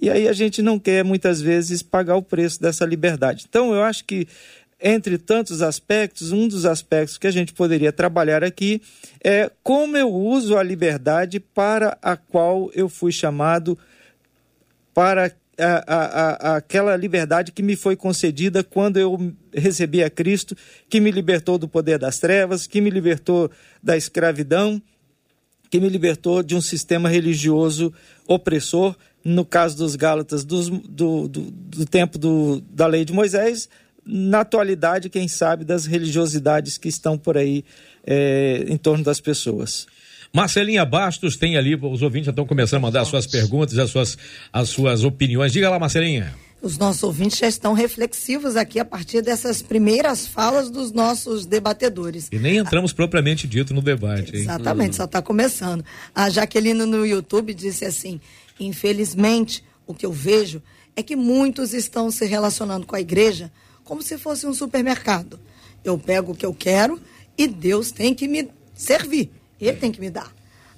E 0.00 0.08
aí 0.08 0.28
a 0.28 0.32
gente 0.32 0.62
não 0.62 0.78
quer 0.78 1.02
muitas 1.02 1.42
vezes 1.42 1.82
pagar 1.82 2.14
o 2.14 2.22
preço 2.22 2.62
dessa 2.62 2.84
liberdade. 2.84 3.46
Então 3.48 3.74
eu 3.74 3.82
acho 3.82 4.04
que 4.04 4.28
entre 4.80 5.18
tantos 5.18 5.62
aspectos, 5.62 6.30
um 6.30 6.46
dos 6.46 6.64
aspectos 6.64 7.18
que 7.18 7.26
a 7.26 7.32
gente 7.32 7.52
poderia 7.52 7.90
trabalhar 7.90 8.44
aqui 8.44 8.80
é 9.20 9.50
como 9.64 9.96
eu 9.96 10.12
uso 10.14 10.56
a 10.56 10.62
liberdade 10.62 11.40
para 11.40 11.98
a 12.00 12.16
qual 12.16 12.70
eu 12.72 12.88
fui 12.88 13.10
chamado 13.10 13.76
para 14.94 15.34
a, 15.58 15.84
a, 15.86 16.56
aquela 16.56 16.96
liberdade 16.96 17.52
que 17.52 17.62
me 17.62 17.76
foi 17.76 17.96
concedida 17.96 18.62
quando 18.62 18.98
eu 18.98 19.32
recebi 19.52 20.02
a 20.02 20.10
Cristo, 20.10 20.56
que 20.88 21.00
me 21.00 21.10
libertou 21.10 21.58
do 21.58 21.68
poder 21.68 21.98
das 21.98 22.18
trevas, 22.18 22.66
que 22.66 22.80
me 22.80 22.90
libertou 22.90 23.50
da 23.82 23.96
escravidão, 23.96 24.82
que 25.70 25.80
me 25.80 25.88
libertou 25.88 26.42
de 26.42 26.54
um 26.54 26.60
sistema 26.60 27.08
religioso 27.08 27.92
opressor, 28.26 28.94
no 29.24 29.44
caso 29.44 29.76
dos 29.76 29.96
Gálatas, 29.96 30.44
dos, 30.44 30.68
do, 30.68 31.28
do, 31.28 31.50
do, 31.50 31.86
tempo 31.86 32.18
do, 32.18 32.60
da 32.70 32.86
lei 32.86 33.04
de 33.04 33.12
Moisés, 33.12 33.68
na 34.04 34.40
atualidade, 34.40 35.08
quem 35.08 35.26
sabe, 35.26 35.64
das 35.64 35.86
religiosidades 35.86 36.76
que 36.76 36.88
estão 36.88 37.16
por 37.16 37.38
aí 37.38 37.64
é, 38.06 38.66
em 38.68 38.76
torno 38.76 39.02
das 39.02 39.20
pessoas. 39.20 39.86
Marcelinha 40.34 40.84
Bastos 40.84 41.36
tem 41.36 41.56
ali, 41.56 41.76
os 41.76 42.02
ouvintes 42.02 42.26
já 42.26 42.30
estão 42.30 42.44
começando 42.44 42.78
a 42.78 42.80
mandar 42.80 43.02
as 43.02 43.08
suas 43.08 43.24
perguntas, 43.24 43.78
as 43.78 43.88
suas, 43.88 44.18
as 44.52 44.68
suas 44.68 45.04
opiniões. 45.04 45.52
Diga 45.52 45.70
lá, 45.70 45.78
Marcelinha. 45.78 46.34
Os 46.60 46.76
nossos 46.76 47.04
ouvintes 47.04 47.38
já 47.38 47.46
estão 47.46 47.72
reflexivos 47.72 48.56
aqui 48.56 48.80
a 48.80 48.84
partir 48.84 49.22
dessas 49.22 49.62
primeiras 49.62 50.26
falas 50.26 50.70
dos 50.70 50.90
nossos 50.90 51.46
debatedores. 51.46 52.28
E 52.32 52.38
nem 52.40 52.56
entramos 52.56 52.90
ah, 52.90 52.94
propriamente 52.96 53.46
dito 53.46 53.72
no 53.72 53.80
debate. 53.80 54.34
Hein? 54.34 54.42
Exatamente, 54.42 54.96
só 54.96 55.04
está 55.04 55.22
começando. 55.22 55.84
A 56.12 56.28
Jaqueline 56.28 56.84
no 56.84 57.06
YouTube 57.06 57.54
disse 57.54 57.84
assim: 57.84 58.20
infelizmente, 58.58 59.62
o 59.86 59.94
que 59.94 60.04
eu 60.04 60.12
vejo 60.12 60.60
é 60.96 61.02
que 61.02 61.14
muitos 61.14 61.72
estão 61.72 62.10
se 62.10 62.26
relacionando 62.26 62.86
com 62.86 62.96
a 62.96 63.00
igreja 63.00 63.52
como 63.84 64.02
se 64.02 64.18
fosse 64.18 64.48
um 64.48 64.54
supermercado. 64.54 65.38
Eu 65.84 65.96
pego 65.96 66.32
o 66.32 66.34
que 66.34 66.46
eu 66.46 66.54
quero 66.54 67.00
e 67.38 67.46
Deus 67.46 67.92
tem 67.92 68.14
que 68.14 68.26
me 68.26 68.48
servir. 68.74 69.30
Ele 69.66 69.78
tem 69.78 69.92
que 69.92 70.00
me 70.00 70.10
dar. 70.10 70.32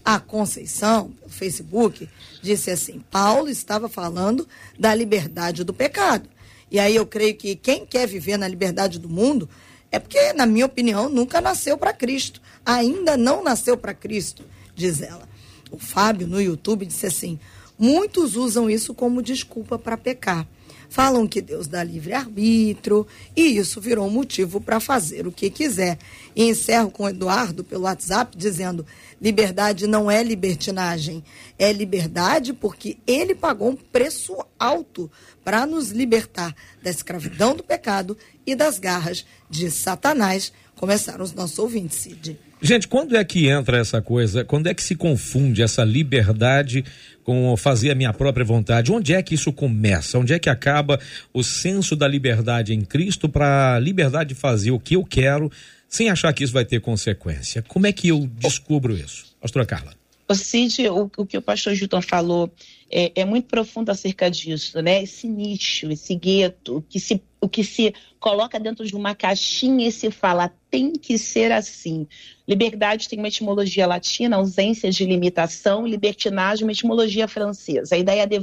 A 0.05 0.21
Conceição, 0.21 1.13
o 1.25 1.29
Facebook, 1.29 2.09
disse 2.43 2.71
assim: 2.71 3.03
Paulo 3.11 3.49
estava 3.49 3.89
falando 3.89 4.47
da 4.79 4.95
liberdade 4.95 5.65
do 5.65 5.75
pecado. 5.75 6.29
E 6.71 6.79
aí 6.79 6.95
eu 6.95 7.07
creio 7.07 7.37
que 7.37 7.57
quem 7.57 7.85
quer 7.85 8.07
viver 8.07 8.37
na 8.37 8.47
liberdade 8.49 8.99
do 8.99 9.09
mundo 9.09 9.49
é 9.91 9.99
porque, 9.99 10.33
na 10.33 10.47
minha 10.47 10.67
opinião, 10.67 11.09
nunca 11.09 11.41
nasceu 11.41 11.79
para 11.79 11.93
Cristo. 11.93 12.41
Ainda 12.65 13.17
não 13.17 13.43
nasceu 13.43 13.77
para 13.77 13.95
Cristo, 13.95 14.45
diz 14.75 15.01
ela. 15.01 15.29
O 15.71 15.79
Fábio, 15.79 16.27
no 16.27 16.41
YouTube, 16.41 16.87
disse 16.87 17.07
assim: 17.07 17.39
muitos 17.79 18.37
usam 18.37 18.69
isso 18.69 18.95
como 18.95 19.23
desculpa 19.23 19.79
para 19.79 19.97
pecar. 19.97 20.47
Falam 20.89 21.27
que 21.27 21.41
Deus 21.41 21.67
dá 21.67 21.83
livre-arbítrio 21.83 23.07
e 23.35 23.57
isso 23.59 23.81
virou 23.81 24.09
motivo 24.11 24.61
para 24.61 24.81
fazer 24.81 25.27
o 25.27 25.33
que 25.33 25.51
quiser. 25.51 25.99
E 26.35 26.45
encerro 26.45 26.91
com 26.91 27.05
o 27.05 27.09
Eduardo 27.09 27.65
pelo 27.65 27.85
WhatsApp 27.85 28.37
dizendo: 28.37 28.87
liberdade 29.21 29.87
não 29.87 30.11
é 30.11 30.23
libertinagem, 30.23 31.25
é 31.59 31.73
liberdade 31.73 32.53
porque 32.53 32.99
ele 33.07 33.35
pagou 33.35 33.71
um 33.71 33.77
preço 33.77 34.37
alto 34.59 35.11
para 35.45 35.67
nos 35.67 35.91
libertar 35.91 36.55
da 36.83 36.91
escravidão 36.91 37.55
do 37.55 37.63
pecado 37.63 38.17
e 38.47 38.55
das 38.55 38.79
garras 38.79 39.27
de 39.51 39.71
Satanás. 39.71 40.53
Começaram 40.77 41.25
os 41.25 41.33
nossos 41.33 41.59
ouvintes, 41.59 41.99
Cid. 41.99 42.46
Gente, 42.61 42.89
quando 42.89 43.17
é 43.17 43.25
que 43.25 43.49
entra 43.49 43.79
essa 43.79 44.01
coisa? 44.01 44.45
Quando 44.45 44.67
é 44.67 44.75
que 44.75 44.83
se 44.83 44.95
confunde 44.95 45.63
essa 45.63 45.85
liberdade 45.85 46.85
com 47.27 47.57
fazer 47.57 47.91
a 47.91 47.95
minha 47.97 48.13
própria 48.13 48.45
vontade. 48.45 48.93
Onde 48.93 49.13
é 49.13 49.21
que 49.21 49.35
isso 49.35 49.53
começa? 49.53 50.17
Onde 50.17 50.33
é 50.33 50.39
que 50.39 50.49
acaba 50.49 51.01
o 51.35 51.43
senso 51.43 51.97
da 51.97 52.07
liberdade 52.07 52.73
em 52.73 52.83
Cristo 52.83 53.29
para 53.29 53.75
a 53.75 53.81
liberdade 53.81 54.29
de 54.29 54.37
fazer 54.37 54.71
o 54.71 54.79
que 54.79 54.95
eu 54.95 55.05
quero 55.05 55.51
sem 55.89 56.09
achar 56.09 56.33
que 56.33 56.45
isso 56.45 56.53
vai 56.53 56.65
ter 56.65 56.81
consequência? 56.81 57.63
Como 57.63 57.85
é 57.85 57.93
que 57.93 58.09
eu 58.09 58.31
descubro 58.39 58.97
isso? 58.97 59.35
Pastora 59.41 59.67
Carla. 59.67 59.93
Cid, 60.33 60.89
o, 60.89 61.11
o 61.17 61.27
que 61.27 61.37
o 61.37 61.43
pastor 61.43 61.75
Gilton 61.75 62.01
falou 62.01 62.49
é, 62.91 63.13
é, 63.15 63.25
muito 63.25 63.49
profundo 63.49 63.91
acerca 63.91 64.31
disso, 64.31 64.81
né? 64.81 65.03
Esse 65.03 65.29
nicho, 65.29 65.91
esse 65.91 66.15
gueto, 66.15 66.85
que 66.89 67.01
se, 67.01 67.23
o 67.41 67.49
que 67.49 67.65
se 67.65 67.93
coloca 68.21 68.59
dentro 68.59 68.85
de 68.85 68.95
uma 68.95 69.15
caixinha 69.15 69.89
e 69.89 69.93
se 69.93 70.11
fala 70.11 70.53
tem 70.71 70.93
que 70.93 71.19
ser 71.19 71.53
assim. 71.53 72.07
Liberdade 72.47 73.09
tem 73.09 73.19
uma 73.19 73.29
etimologia 73.29 73.87
latina, 73.87 74.37
ausência 74.37 74.91
de 74.91 75.05
limitação, 75.05 75.87
libertinagem, 75.87 76.65
uma 76.65 76.73
etimologia 76.73 77.27
francesa. 77.27 77.95
A 77.95 77.99
ideia 77.99 78.27
de 78.27 78.39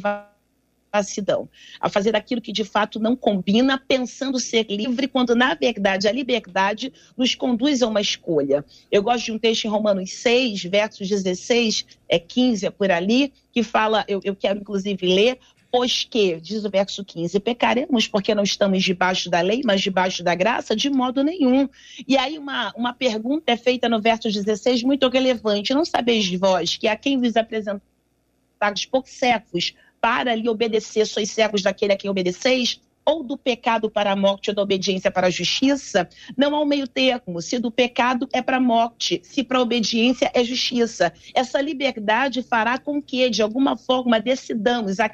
devassidão, 0.94 1.50
a 1.80 1.90
fazer 1.90 2.16
aquilo 2.16 2.40
que 2.40 2.52
de 2.52 2.64
fato 2.64 3.00
não 3.00 3.16
combina, 3.16 3.78
pensando 3.80 4.40
ser 4.40 4.68
livre, 4.70 5.08
quando 5.08 5.36
na 5.36 5.56
verdade 5.56 6.08
a 6.08 6.12
liberdade 6.12 6.94
nos 7.18 7.34
conduz 7.34 7.82
a 7.82 7.88
uma 7.88 8.00
escolha. 8.00 8.64
Eu 8.92 9.02
gosto 9.02 9.26
de 9.26 9.32
um 9.32 9.40
texto 9.40 9.66
em 9.66 9.70
Romanos 9.70 10.14
6, 10.14 10.64
versos 10.66 11.10
16, 11.10 11.86
é 12.08 12.20
15, 12.20 12.68
é 12.68 12.70
por 12.70 12.92
ali, 12.92 13.34
que 13.52 13.64
fala, 13.64 14.06
eu, 14.08 14.22
eu 14.24 14.36
quero 14.36 14.60
inclusive 14.60 15.08
ler, 15.08 15.40
Pois 15.76 16.04
que, 16.04 16.40
diz 16.40 16.64
o 16.64 16.70
verso 16.70 17.04
15, 17.04 17.40
pecaremos 17.40 18.08
porque 18.08 18.36
não 18.36 18.44
estamos 18.44 18.84
debaixo 18.84 19.28
da 19.28 19.42
lei, 19.42 19.64
mas 19.66 19.82
debaixo 19.82 20.24
da 20.24 20.36
graça? 20.36 20.76
De 20.76 20.88
modo 20.88 21.24
nenhum. 21.24 21.68
E 22.08 22.16
aí 22.16 22.38
uma, 22.38 22.72
uma 22.78 22.94
pergunta 22.94 23.52
é 23.52 23.58
feita 23.58 23.90
no 23.90 24.00
verso 24.00 24.32
16, 24.32 24.84
muito 24.84 25.10
relevante. 25.10 25.74
Não 25.74 25.84
sabeis 25.84 26.32
vós 26.36 26.78
que 26.78 26.88
a 26.88 26.96
quem 26.96 27.20
vos 27.20 27.36
apresentados 27.36 28.86
por 28.86 29.08
servos 29.08 29.74
para 30.04 30.36
lhe 30.36 30.50
obedecer, 30.50 31.08
sois 31.08 31.32
servos 31.32 31.62
daquele 31.62 31.94
a 31.94 31.98
quem 31.98 32.12
obedeceis? 32.12 32.82
ou 33.06 33.22
do 33.22 33.38
pecado 33.38 33.90
para 33.90 34.14
a 34.14 34.16
morte 34.16 34.50
ou 34.50 34.56
da 34.56 34.62
obediência 34.62 35.12
para 35.12 35.28
a 35.28 35.30
justiça, 35.30 36.08
não 36.38 36.56
há 36.56 36.62
um 36.62 36.66
meio 36.66 36.88
termo. 36.88 37.42
Se 37.42 37.60
do 37.60 37.70
pecado 37.70 38.30
é 38.32 38.42
para 38.42 38.56
a 38.56 38.62
morte, 38.62 39.20
se 39.26 39.44
para 39.44 39.58
a 39.58 39.62
obediência 39.62 40.32
é 40.34 40.42
justiça. 40.42 41.12
Essa 41.36 41.60
liberdade 41.60 42.42
fará 42.42 42.78
com 42.78 43.02
que, 43.02 43.30
de 43.30 43.42
alguma 43.42 43.76
forma, 43.76 44.22
decidamos 44.22 45.02
a 45.02 45.12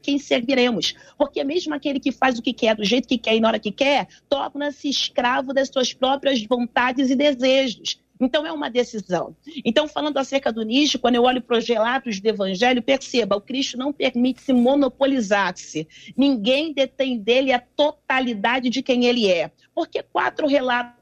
quem 0.00 0.16
serviremos. 0.16 0.94
Porque 1.18 1.42
mesmo 1.42 1.74
aquele 1.74 1.98
que 1.98 2.12
faz 2.12 2.38
o 2.38 2.42
que 2.42 2.52
quer, 2.52 2.76
do 2.76 2.84
jeito 2.84 3.08
que 3.08 3.18
quer 3.18 3.34
e 3.34 3.40
na 3.40 3.48
hora 3.48 3.58
que 3.58 3.72
quer, 3.72 4.06
torna-se 4.28 4.88
escravo 4.88 5.52
das 5.52 5.70
suas 5.70 5.92
próprias 5.92 6.40
vontades 6.44 7.10
e 7.10 7.16
desejos. 7.16 8.00
Então 8.22 8.46
é 8.46 8.52
uma 8.52 8.70
decisão. 8.70 9.34
Então, 9.64 9.88
falando 9.88 10.16
acerca 10.16 10.52
do 10.52 10.62
nicho, 10.62 10.98
quando 10.98 11.16
eu 11.16 11.24
olho 11.24 11.42
para 11.42 11.58
os 11.58 11.68
relatos 11.68 12.20
do 12.20 12.28
Evangelho, 12.28 12.80
perceba, 12.80 13.36
o 13.36 13.40
Cristo 13.40 13.76
não 13.76 13.92
permite 13.92 14.40
se 14.40 14.52
monopolizar-se. 14.52 15.88
Ninguém 16.16 16.72
detém 16.72 17.18
dele 17.18 17.52
a 17.52 17.58
totalidade 17.58 18.70
de 18.70 18.80
quem 18.80 19.06
ele 19.06 19.28
é. 19.28 19.50
Porque 19.74 20.02
quatro 20.04 20.46
relatos 20.46 21.01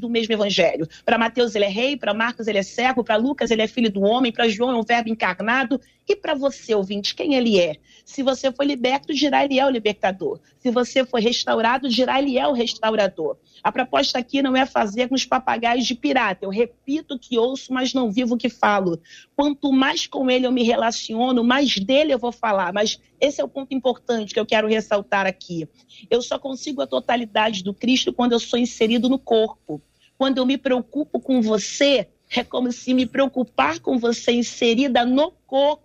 do 0.00 0.08
mesmo 0.08 0.32
evangelho. 0.32 0.88
Para 1.04 1.18
Mateus 1.18 1.54
ele 1.54 1.64
é 1.64 1.68
rei, 1.68 1.96
para 1.96 2.14
Marcos 2.14 2.46
ele 2.46 2.58
é 2.58 2.62
servo, 2.62 3.04
para 3.04 3.16
Lucas 3.16 3.50
ele 3.50 3.62
é 3.62 3.66
filho 3.66 3.90
do 3.90 4.02
homem, 4.02 4.32
para 4.32 4.48
João 4.48 4.70
é 4.70 4.76
um 4.76 4.82
verbo 4.82 5.08
encarnado. 5.08 5.80
E 6.06 6.14
para 6.14 6.34
você, 6.34 6.74
ouvinte, 6.74 7.14
quem 7.14 7.34
ele 7.34 7.58
é? 7.58 7.76
Se 8.04 8.22
você 8.22 8.52
foi 8.52 8.66
liberto, 8.66 9.14
dirá 9.14 9.44
ele 9.44 9.58
é 9.58 9.66
o 9.66 9.70
libertador. 9.70 10.38
Se 10.58 10.70
você 10.70 11.04
foi 11.04 11.20
restaurado, 11.22 11.88
dirá 11.88 12.20
ele 12.20 12.38
é 12.38 12.46
o 12.46 12.52
restaurador. 12.52 13.36
A 13.62 13.72
proposta 13.72 14.18
aqui 14.18 14.42
não 14.42 14.54
é 14.54 14.66
fazer 14.66 15.08
com 15.08 15.14
os 15.14 15.24
papagaios 15.24 15.86
de 15.86 15.94
pirata. 15.94 16.44
Eu 16.44 16.50
repito 16.50 17.18
que 17.18 17.38
ouço, 17.38 17.72
mas 17.72 17.94
não 17.94 18.12
vivo 18.12 18.34
o 18.34 18.38
que 18.38 18.50
falo. 18.50 19.00
Quanto 19.34 19.72
mais 19.72 20.06
com 20.06 20.30
ele 20.30 20.46
eu 20.46 20.52
me 20.52 20.62
relaciono, 20.62 21.42
mais 21.42 21.78
dele 21.78 22.12
eu 22.12 22.18
vou 22.18 22.32
falar. 22.32 22.72
Mas 22.72 23.00
esse 23.24 23.40
é 23.40 23.44
o 23.44 23.48
ponto 23.48 23.74
importante 23.74 24.34
que 24.34 24.40
eu 24.40 24.46
quero 24.46 24.68
ressaltar 24.68 25.26
aqui. 25.26 25.68
Eu 26.10 26.20
só 26.20 26.38
consigo 26.38 26.82
a 26.82 26.86
totalidade 26.86 27.62
do 27.62 27.72
Cristo 27.72 28.12
quando 28.12 28.32
eu 28.32 28.40
sou 28.40 28.58
inserido 28.58 29.08
no 29.08 29.18
corpo. 29.18 29.80
Quando 30.16 30.38
eu 30.38 30.46
me 30.46 30.58
preocupo 30.58 31.20
com 31.20 31.40
você, 31.40 32.08
é 32.30 32.44
como 32.44 32.70
se 32.70 32.94
me 32.94 33.06
preocupar 33.06 33.80
com 33.80 33.98
você 33.98 34.32
inserida 34.32 35.04
no 35.04 35.32
corpo 35.46 35.84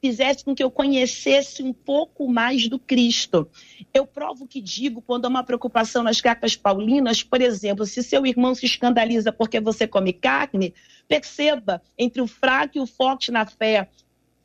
fizesse 0.00 0.44
com 0.44 0.54
que 0.54 0.62
eu 0.62 0.70
conhecesse 0.70 1.62
um 1.62 1.72
pouco 1.72 2.28
mais 2.28 2.68
do 2.68 2.78
Cristo. 2.78 3.48
Eu 3.94 4.06
provo 4.06 4.46
que 4.46 4.60
digo 4.60 5.00
quando 5.00 5.26
há 5.26 5.28
uma 5.28 5.44
preocupação 5.44 6.02
nas 6.02 6.20
cartas 6.20 6.56
paulinas, 6.56 7.22
por 7.22 7.40
exemplo, 7.40 7.86
se 7.86 8.02
seu 8.02 8.26
irmão 8.26 8.54
se 8.54 8.66
escandaliza 8.66 9.32
porque 9.32 9.60
você 9.60 9.86
come 9.86 10.12
carne, 10.12 10.74
perceba, 11.06 11.80
entre 11.96 12.20
o 12.20 12.26
fraco 12.26 12.78
e 12.78 12.80
o 12.80 12.86
forte 12.86 13.30
na 13.30 13.46
fé, 13.46 13.88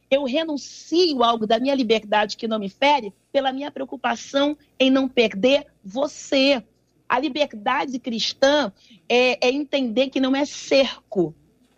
eu 0.10 0.24
renuncio 0.24 1.24
algo 1.24 1.46
da 1.46 1.60
minha 1.60 1.76
liberdade 1.76 2.38
que 2.38 2.48
não 2.48 2.60
me 2.60 2.70
fere 2.70 3.14
pela 3.32 3.52
minha 3.52 3.72
preocupação 3.72 4.58
em 4.80 4.90
não 4.90 5.08
perder 5.08 5.66
você. 5.84 6.64
A 7.08 7.20
liberdade 7.20 8.00
cristã 8.00 8.72
é, 9.08 9.48
é 9.48 9.52
entender 9.52 10.10
que 10.10 10.20
não 10.20 10.36
é 10.36 10.46
cerco, 10.46 11.34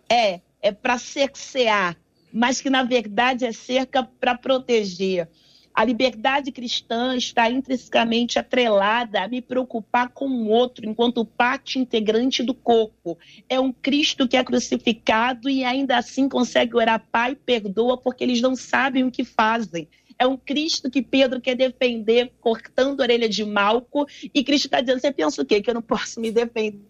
é, 0.08 0.40
é 0.60 0.72
para 0.72 0.98
cercear, 0.98 1.96
mas 2.32 2.60
que 2.60 2.70
na 2.70 2.82
verdade 2.82 3.44
é 3.44 3.52
cerca 3.52 4.02
para 4.02 4.36
proteger. 4.36 5.28
A 5.72 5.84
liberdade 5.84 6.50
cristã 6.50 7.16
está 7.16 7.48
intrinsecamente 7.50 8.38
atrelada 8.38 9.22
a 9.22 9.28
me 9.28 9.40
preocupar 9.40 10.10
com 10.10 10.26
o 10.28 10.48
outro 10.48 10.88
enquanto 10.88 11.24
parte 11.24 11.78
integrante 11.78 12.42
do 12.42 12.52
corpo. 12.52 13.16
É 13.48 13.58
um 13.58 13.72
Cristo 13.72 14.28
que 14.28 14.36
é 14.36 14.44
crucificado 14.44 15.48
e 15.48 15.64
ainda 15.64 15.96
assim 15.96 16.28
consegue 16.28 16.76
orar, 16.76 17.06
Pai, 17.10 17.34
perdoa, 17.34 17.96
porque 17.96 18.24
eles 18.24 18.40
não 18.40 18.56
sabem 18.56 19.04
o 19.04 19.10
que 19.10 19.24
fazem. 19.24 19.88
É 20.18 20.26
um 20.26 20.36
Cristo 20.36 20.90
que 20.90 21.00
Pedro 21.00 21.40
quer 21.40 21.54
defender, 21.54 22.30
cortando 22.40 23.00
a 23.00 23.04
orelha 23.04 23.28
de 23.28 23.42
Malco, 23.42 24.06
e 24.34 24.44
Cristo 24.44 24.66
está 24.66 24.82
dizendo: 24.82 25.00
você 25.00 25.10
pensa 25.10 25.40
o 25.40 25.46
quê? 25.46 25.62
Que 25.62 25.70
eu 25.70 25.74
não 25.74 25.80
posso 25.80 26.20
me 26.20 26.30
defender? 26.30 26.89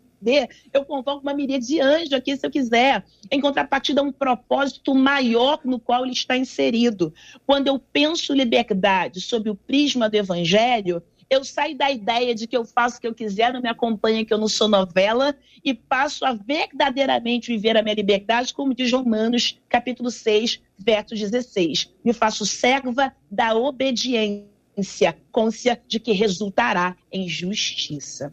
Eu 0.73 0.85
convoco 0.85 1.23
uma 1.23 1.35
miríade 1.35 1.67
de 1.67 1.81
anjos 1.81 2.13
aqui, 2.13 2.37
se 2.37 2.47
eu 2.47 2.51
quiser. 2.51 3.05
Em 3.31 3.41
contrapartida, 3.41 4.03
um 4.03 4.13
propósito 4.13 4.95
maior 4.95 5.61
no 5.65 5.79
qual 5.79 6.05
ele 6.05 6.13
está 6.13 6.37
inserido. 6.37 7.13
Quando 7.47 7.69
eu 7.69 7.79
penso 7.79 8.35
liberdade 8.35 9.21
sob 9.21 9.49
o 9.49 9.55
prisma 9.55 10.09
do 10.09 10.17
evangelho, 10.17 11.03
eu 11.31 11.45
saio 11.45 11.79
da 11.79 11.89
ideia 11.89 12.35
de 12.35 12.49
que 12.49 12.57
eu 12.57 12.65
faço 12.65 12.99
o 12.99 13.01
que 13.01 13.07
eu 13.07 13.15
quiser, 13.15 13.53
não 13.53 13.63
me 13.63 13.69
acompanha, 13.69 14.25
que 14.25 14.35
eu 14.35 14.39
não 14.39 14.49
sou 14.49 14.69
novela, 14.69 15.35
e 15.65 15.73
passo 15.73 16.25
a 16.25 16.33
verdadeiramente 16.33 17.53
viver 17.53 17.77
a 17.77 17.83
minha 17.83 17.95
liberdade, 17.95 18.53
como 18.53 18.75
diz 18.75 18.91
Romanos, 18.93 19.57
capítulo 19.69 20.11
6, 20.11 20.61
verso 20.77 21.15
16. 21.15 21.95
Me 22.05 22.13
faço 22.13 22.45
serva 22.45 23.15
da 23.31 23.55
obediência, 23.55 25.17
côncia 25.31 25.81
de 25.87 26.01
que 26.01 26.11
resultará 26.11 26.97
em 27.13 27.29
justiça. 27.29 28.33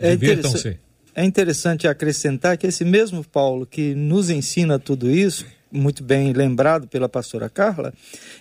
É 0.00 0.12
interessante, 0.12 0.80
é 1.14 1.24
interessante 1.24 1.88
acrescentar 1.88 2.56
que 2.56 2.66
esse 2.66 2.84
mesmo 2.84 3.24
Paulo 3.24 3.66
que 3.66 3.94
nos 3.94 4.30
ensina 4.30 4.78
tudo 4.78 5.10
isso, 5.10 5.44
muito 5.70 6.02
bem 6.02 6.32
lembrado 6.32 6.86
pela 6.86 7.08
pastora 7.08 7.50
Carla, 7.50 7.92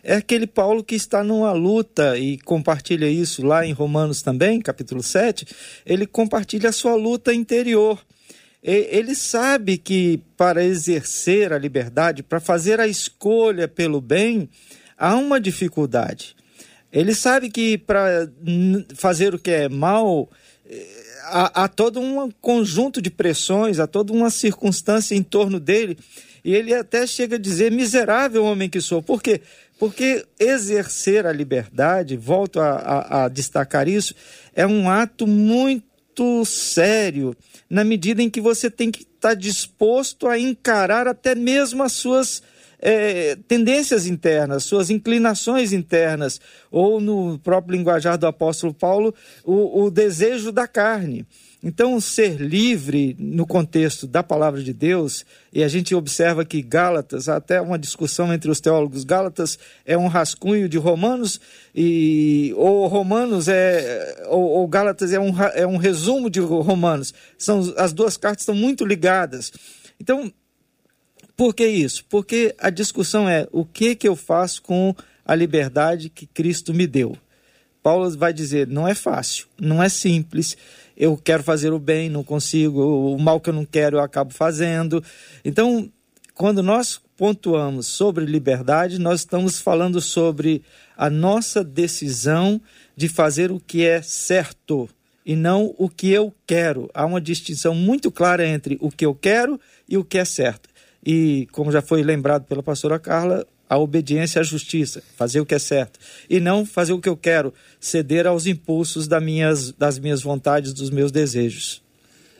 é 0.03 0.15
aquele 0.15 0.47
Paulo 0.47 0.83
que 0.83 0.95
está 0.95 1.23
numa 1.23 1.51
luta 1.51 2.17
e 2.17 2.37
compartilha 2.37 3.09
isso 3.09 3.45
lá 3.45 3.65
em 3.65 3.73
Romanos 3.73 4.21
também, 4.21 4.61
capítulo 4.61 5.03
7. 5.03 5.45
Ele 5.85 6.05
compartilha 6.05 6.69
a 6.69 6.73
sua 6.73 6.95
luta 6.95 7.33
interior. 7.33 7.99
Ele 8.63 9.15
sabe 9.15 9.77
que 9.77 10.21
para 10.35 10.63
exercer 10.63 11.53
a 11.53 11.57
liberdade, 11.57 12.23
para 12.23 12.39
fazer 12.39 12.79
a 12.79 12.87
escolha 12.87 13.67
pelo 13.67 14.01
bem, 14.01 14.49
há 14.97 15.15
uma 15.15 15.39
dificuldade. 15.39 16.35
Ele 16.91 17.13
sabe 17.13 17.49
que 17.49 17.77
para 17.77 18.29
fazer 18.95 19.33
o 19.35 19.39
que 19.39 19.51
é 19.51 19.69
mal, 19.69 20.29
eh, 20.65 21.06
há, 21.27 21.63
há 21.63 21.67
todo 21.67 21.99
um 21.99 22.31
conjunto 22.41 23.01
de 23.01 23.09
pressões, 23.09 23.79
há 23.79 23.87
toda 23.87 24.13
uma 24.13 24.29
circunstância 24.29 25.15
em 25.15 25.23
torno 25.23 25.59
dele 25.59 25.97
e 26.43 26.55
ele 26.55 26.73
até 26.73 27.05
chega 27.05 27.35
a 27.35 27.39
dizer: 27.39 27.71
miserável 27.71 28.45
homem 28.45 28.69
que 28.69 28.79
sou. 28.79 29.01
Por 29.01 29.21
quê? 29.21 29.41
Porque 29.77 30.25
exercer 30.39 31.25
a 31.25 31.31
liberdade, 31.31 32.15
volto 32.15 32.59
a, 32.59 32.69
a, 32.69 33.25
a 33.25 33.27
destacar 33.27 33.87
isso, 33.87 34.15
é 34.55 34.65
um 34.65 34.89
ato 34.89 35.27
muito 35.27 36.43
sério, 36.45 37.35
na 37.69 37.83
medida 37.83 38.23
em 38.23 38.29
que 38.29 38.41
você 38.41 38.71
tem 38.71 38.89
que 38.89 39.03
estar 39.03 39.35
disposto 39.35 40.27
a 40.27 40.39
encarar 40.39 41.07
até 41.07 41.35
mesmo 41.35 41.83
as 41.83 41.91
suas. 41.91 42.41
É, 42.79 43.35
tendências 43.47 44.05
internas, 44.05 44.63
suas 44.63 44.89
inclinações 44.91 45.73
internas, 45.73 46.39
ou 46.69 47.01
no 47.01 47.39
próprio 47.39 47.75
linguajar 47.75 48.17
do 48.17 48.27
apóstolo 48.27 48.73
Paulo, 48.73 49.15
o, 49.43 49.85
o 49.85 49.91
desejo 49.91 50.51
da 50.51 50.67
carne. 50.67 51.25
Então, 51.63 51.99
ser 51.99 52.39
livre 52.39 53.15
no 53.17 53.47
contexto 53.47 54.05
da 54.05 54.21
palavra 54.21 54.61
de 54.61 54.71
Deus, 54.71 55.25
e 55.51 55.63
a 55.63 55.67
gente 55.67 55.95
observa 55.95 56.45
que 56.45 56.61
Gálatas, 56.61 57.27
até 57.27 57.59
uma 57.59 57.79
discussão 57.79 58.31
entre 58.31 58.51
os 58.51 58.61
teólogos, 58.61 59.03
Gálatas 59.03 59.57
é 59.83 59.97
um 59.97 60.07
rascunho 60.07 60.69
de 60.69 60.77
Romanos, 60.77 61.41
e 61.73 62.53
ou 62.55 62.85
Romanos 62.85 63.47
é, 63.47 64.23
ou, 64.27 64.43
ou 64.43 64.67
Gálatas 64.67 65.11
é 65.11 65.19
um, 65.19 65.33
é 65.55 65.65
um 65.65 65.77
resumo 65.77 66.29
de 66.29 66.39
Romanos. 66.39 67.13
São, 67.37 67.73
as 67.75 67.91
duas 67.91 68.17
cartas 68.17 68.43
estão 68.43 68.55
muito 68.55 68.85
ligadas. 68.85 69.51
Então, 69.99 70.31
por 71.37 71.53
que 71.53 71.65
isso? 71.65 72.03
Porque 72.09 72.53
a 72.59 72.69
discussão 72.69 73.29
é 73.29 73.47
o 73.51 73.63
que, 73.63 73.95
que 73.95 74.07
eu 74.07 74.15
faço 74.15 74.61
com 74.61 74.93
a 75.23 75.33
liberdade 75.33 76.09
que 76.09 76.25
Cristo 76.25 76.73
me 76.73 76.85
deu. 76.85 77.15
Paulo 77.81 78.09
vai 78.17 78.33
dizer: 78.33 78.67
não 78.67 78.85
é 78.85 78.93
fácil, 78.93 79.47
não 79.57 79.81
é 79.81 79.87
simples 79.87 80.57
eu 80.97 81.15
quero 81.15 81.43
fazer 81.43 81.71
o 81.71 81.79
bem, 81.79 82.09
não 82.09 82.23
consigo, 82.23 83.13
o 83.13 83.19
mal 83.19 83.39
que 83.39 83.51
eu 83.51 83.53
não 83.53 83.65
quero 83.65 83.97
eu 83.97 84.01
acabo 84.01 84.33
fazendo. 84.33 85.03
Então, 85.45 85.89
quando 86.33 86.63
nós 86.63 86.99
pontuamos 87.15 87.85
sobre 87.85 88.25
liberdade, 88.25 88.99
nós 88.99 89.19
estamos 89.19 89.59
falando 89.59 90.01
sobre 90.01 90.63
a 90.97 91.09
nossa 91.09 91.63
decisão 91.63 92.59
de 92.95 93.07
fazer 93.07 93.51
o 93.51 93.59
que 93.59 93.85
é 93.85 94.01
certo 94.01 94.89
e 95.23 95.35
não 95.35 95.75
o 95.77 95.87
que 95.87 96.09
eu 96.09 96.33
quero. 96.47 96.89
Há 96.95 97.05
uma 97.05 97.21
distinção 97.21 97.75
muito 97.75 98.11
clara 98.11 98.45
entre 98.45 98.77
o 98.81 98.89
que 98.89 99.05
eu 99.05 99.13
quero 99.13 99.59
e 99.87 99.97
o 99.97 100.03
que 100.03 100.17
é 100.17 100.25
certo. 100.25 100.67
E, 101.09 101.47
como 101.53 101.71
já 101.71 101.81
foi 101.81 102.03
lembrado 102.03 102.43
pela 102.43 102.61
pastora 102.61 102.99
Carla, 102.99 103.47
a 103.69 103.77
obediência 103.77 104.41
à 104.41 104.43
justiça, 104.43 105.01
fazer 105.15 105.39
o 105.39 105.45
que 105.45 105.55
é 105.55 105.59
certo, 105.59 105.97
e 106.29 106.37
não 106.37 106.65
fazer 106.65 106.91
o 106.91 106.99
que 106.99 107.07
eu 107.07 107.15
quero, 107.15 107.53
ceder 107.79 108.27
aos 108.27 108.45
impulsos 108.45 109.07
das 109.07 109.23
minhas, 109.23 109.71
das 109.71 109.97
minhas 109.97 110.21
vontades, 110.21 110.73
dos 110.73 110.89
meus 110.89 111.09
desejos. 111.09 111.81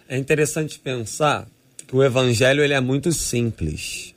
É 0.10 0.17
interessante 0.17 0.77
pensar 0.80 1.47
que 1.88 1.95
o 1.95 2.03
evangelho 2.03 2.62
ele 2.62 2.73
é 2.73 2.82
muito 2.82 3.13
simples. 3.13 4.13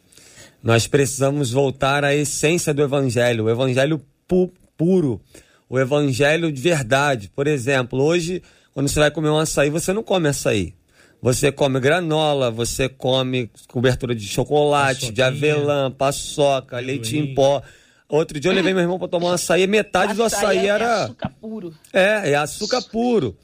Nós 0.60 0.88
precisamos 0.88 1.52
voltar 1.52 2.04
à 2.04 2.12
essência 2.12 2.74
do 2.74 2.82
evangelho, 2.82 3.44
o 3.44 3.50
evangelho 3.50 4.04
pu 4.26 4.52
puro, 4.76 5.20
o 5.68 5.78
evangelho 5.78 6.50
de 6.50 6.60
verdade. 6.60 7.30
Por 7.36 7.46
exemplo, 7.46 8.02
hoje, 8.02 8.42
quando 8.74 8.88
você 8.88 8.98
vai 8.98 9.12
comer 9.12 9.28
um 9.28 9.38
açaí, 9.38 9.70
você 9.70 9.92
não 9.92 10.02
come 10.02 10.28
açaí. 10.28 10.74
Você 11.22 11.52
come 11.52 11.78
granola, 11.78 12.50
você 12.50 12.88
come 12.88 13.50
cobertura 13.68 14.14
de 14.14 14.26
chocolate, 14.26 15.12
de 15.12 15.20
avelã, 15.20 15.90
paçoca, 15.90 16.78
leite 16.80 17.18
em 17.18 17.34
pó. 17.34 17.62
Outro 18.08 18.40
dia 18.40 18.50
eu 18.50 18.54
levei 18.54 18.72
meu 18.72 18.82
irmão 18.82 18.98
para 18.98 19.06
tomar 19.06 19.28
um 19.28 19.32
açaí, 19.32 19.66
metade 19.66 20.14
do 20.14 20.24
açaí 20.24 20.66
era. 20.66 20.84
É 20.84 21.02
açúcar 21.04 21.32
puro. 21.40 21.74
É, 21.92 22.30
é 22.30 22.34
açúcar 22.34 22.82
puro. 22.82 23.36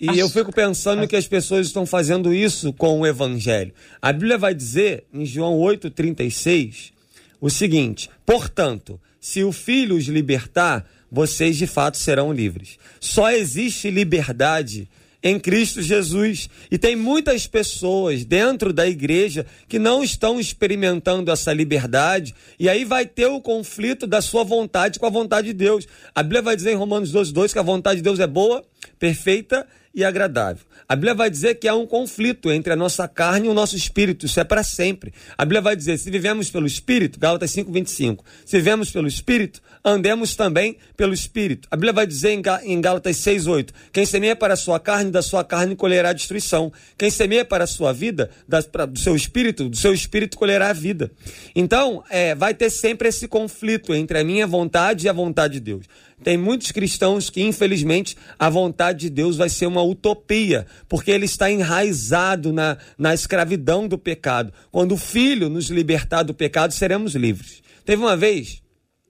E 0.00 0.08
açúcar. 0.08 0.20
eu 0.20 0.28
fico 0.28 0.52
pensando 0.52 1.08
que 1.08 1.16
as 1.16 1.26
pessoas 1.26 1.66
estão 1.66 1.84
fazendo 1.84 2.32
isso 2.32 2.72
com 2.72 3.00
o 3.00 3.06
evangelho. 3.06 3.74
A 4.00 4.12
Bíblia 4.12 4.38
vai 4.38 4.54
dizer, 4.54 5.04
em 5.12 5.26
João 5.26 5.58
8,36, 5.58 6.92
o 7.40 7.50
seguinte: 7.50 8.08
Portanto, 8.24 9.00
se 9.20 9.42
o 9.42 9.50
filho 9.50 9.96
os 9.96 10.04
libertar, 10.04 10.86
vocês 11.10 11.56
de 11.56 11.66
fato 11.66 11.96
serão 11.96 12.32
livres. 12.32 12.78
Só 13.00 13.30
existe 13.32 13.90
liberdade 13.90 14.88
em 15.26 15.40
Cristo 15.40 15.82
Jesus. 15.82 16.48
E 16.70 16.78
tem 16.78 16.94
muitas 16.94 17.48
pessoas 17.48 18.24
dentro 18.24 18.72
da 18.72 18.86
igreja 18.86 19.44
que 19.68 19.76
não 19.76 20.04
estão 20.04 20.38
experimentando 20.38 21.32
essa 21.32 21.52
liberdade, 21.52 22.32
e 22.60 22.68
aí 22.68 22.84
vai 22.84 23.04
ter 23.04 23.26
o 23.26 23.40
conflito 23.40 24.06
da 24.06 24.20
sua 24.20 24.44
vontade 24.44 25.00
com 25.00 25.06
a 25.06 25.10
vontade 25.10 25.48
de 25.48 25.52
Deus. 25.52 25.86
A 26.14 26.22
Bíblia 26.22 26.42
vai 26.42 26.54
dizer 26.54 26.70
em 26.70 26.76
Romanos 26.76 27.10
12, 27.10 27.32
2 27.32 27.52
que 27.52 27.58
a 27.58 27.62
vontade 27.62 27.96
de 27.96 28.04
Deus 28.04 28.20
é 28.20 28.26
boa, 28.26 28.64
perfeita 29.00 29.66
agradável. 30.04 30.64
A 30.88 30.94
Bíblia 30.94 31.14
vai 31.14 31.28
dizer 31.28 31.56
que 31.56 31.66
há 31.66 31.74
um 31.74 31.86
conflito 31.86 32.50
entre 32.52 32.72
a 32.72 32.76
nossa 32.76 33.08
carne 33.08 33.46
e 33.46 33.50
o 33.50 33.54
nosso 33.54 33.76
espírito, 33.76 34.26
isso 34.26 34.38
é 34.38 34.44
para 34.44 34.62
sempre. 34.62 35.12
A 35.36 35.44
Bíblia 35.44 35.60
vai 35.60 35.74
dizer: 35.74 35.98
se 35.98 36.10
vivemos 36.10 36.50
pelo 36.50 36.66
espírito, 36.66 37.18
Gálatas 37.18 37.50
5:25. 37.50 38.24
Se 38.44 38.56
vivemos 38.56 38.90
pelo 38.90 39.08
espírito, 39.08 39.60
andemos 39.84 40.36
também 40.36 40.76
pelo 40.96 41.12
espírito. 41.12 41.66
A 41.70 41.76
Bíblia 41.76 41.92
vai 41.92 42.06
dizer 42.06 42.30
em 42.30 42.80
Gálatas 42.80 43.16
6:8: 43.16 43.70
quem 43.92 44.06
semeia 44.06 44.36
para 44.36 44.54
a 44.54 44.56
sua 44.56 44.78
carne, 44.78 45.10
da 45.10 45.22
sua 45.22 45.42
carne 45.42 45.74
colherá 45.74 46.12
destruição. 46.12 46.72
Quem 46.96 47.10
semeia 47.10 47.44
para 47.44 47.64
a 47.64 47.66
sua 47.66 47.92
vida, 47.92 48.30
da, 48.46 48.62
pra, 48.62 48.86
do 48.86 48.98
seu 48.98 49.16
espírito, 49.16 49.68
do 49.68 49.76
seu 49.76 49.92
espírito 49.92 50.36
colherá 50.36 50.68
a 50.68 50.72
vida. 50.72 51.10
Então, 51.54 52.04
é, 52.10 52.34
vai 52.34 52.54
ter 52.54 52.70
sempre 52.70 53.08
esse 53.08 53.26
conflito 53.26 53.94
entre 53.94 54.18
a 54.18 54.24
minha 54.24 54.46
vontade 54.46 55.06
e 55.06 55.08
a 55.08 55.12
vontade 55.12 55.54
de 55.54 55.60
Deus. 55.60 55.86
Tem 56.22 56.36
muitos 56.36 56.72
cristãos 56.72 57.28
que, 57.28 57.42
infelizmente, 57.42 58.16
a 58.38 58.48
vontade 58.48 59.00
de 59.00 59.10
Deus 59.10 59.36
vai 59.36 59.48
ser 59.48 59.66
uma 59.66 59.82
utopia, 59.82 60.66
porque 60.88 61.10
ele 61.10 61.26
está 61.26 61.50
enraizado 61.50 62.52
na, 62.52 62.78
na 62.96 63.12
escravidão 63.12 63.86
do 63.86 63.98
pecado. 63.98 64.52
Quando 64.72 64.92
o 64.92 64.96
Filho 64.96 65.50
nos 65.50 65.68
libertar 65.68 66.22
do 66.22 66.32
pecado, 66.32 66.72
seremos 66.72 67.14
livres. 67.14 67.62
Teve 67.84 68.02
uma 68.02 68.16
vez, 68.16 68.62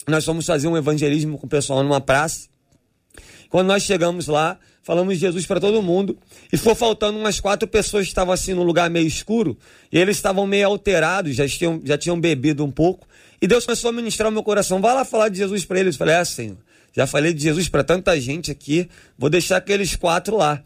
nós 0.07 0.25
fomos 0.25 0.45
fazer 0.47 0.67
um 0.67 0.77
evangelismo 0.77 1.39
com 1.39 1.47
o 1.47 1.51
pessoal 1.51 1.83
numa 1.83 2.01
praça. 2.01 2.49
Quando 3.49 3.69
nós 3.69 3.85
chegamos 3.85 4.27
lá, 4.27 4.59
falamos 4.83 5.15
de 5.15 5.21
Jesus 5.21 5.47
para 5.47 5.61
todo 5.61 5.81
mundo. 5.81 6.19
E 6.53 6.57
foi 6.57 6.75
faltando 6.75 7.19
umas 7.19 7.39
quatro 7.39 7.69
pessoas 7.69 8.05
que 8.05 8.11
estavam 8.11 8.35
assim 8.35 8.53
num 8.53 8.65
lugar 8.65 8.91
meio 8.91 9.07
escuro. 9.07 9.57
E 9.93 9.99
eles 9.99 10.17
estavam 10.17 10.45
meio 10.45 10.67
alterados, 10.67 11.37
já 11.37 11.49
tinham, 11.49 11.81
já 11.85 11.97
tinham 11.97 12.21
bebido 12.21 12.65
um 12.65 12.71
pouco. 12.71 13.07
E 13.41 13.47
Deus 13.47 13.65
começou 13.65 13.91
a 13.91 13.93
ministrar 13.93 14.29
o 14.29 14.33
meu 14.33 14.43
coração. 14.43 14.81
Vai 14.81 14.93
lá 14.93 15.05
falar 15.05 15.29
de 15.29 15.39
Jesus 15.39 15.65
para 15.65 15.79
eles. 15.79 15.95
Eu 15.95 15.99
falei, 15.99 16.15
é, 16.15 16.25
Senhor. 16.25 16.66
Já 16.97 17.07
falei 17.07 17.35
de 17.35 17.43
Jesus 17.43 17.69
para 17.69 17.85
tanta 17.85 18.19
gente 18.19 18.51
aqui, 18.51 18.89
vou 19.19 19.29
deixar 19.29 19.59
aqueles 19.59 19.95
quatro 19.95 20.35
lá. 20.35 20.63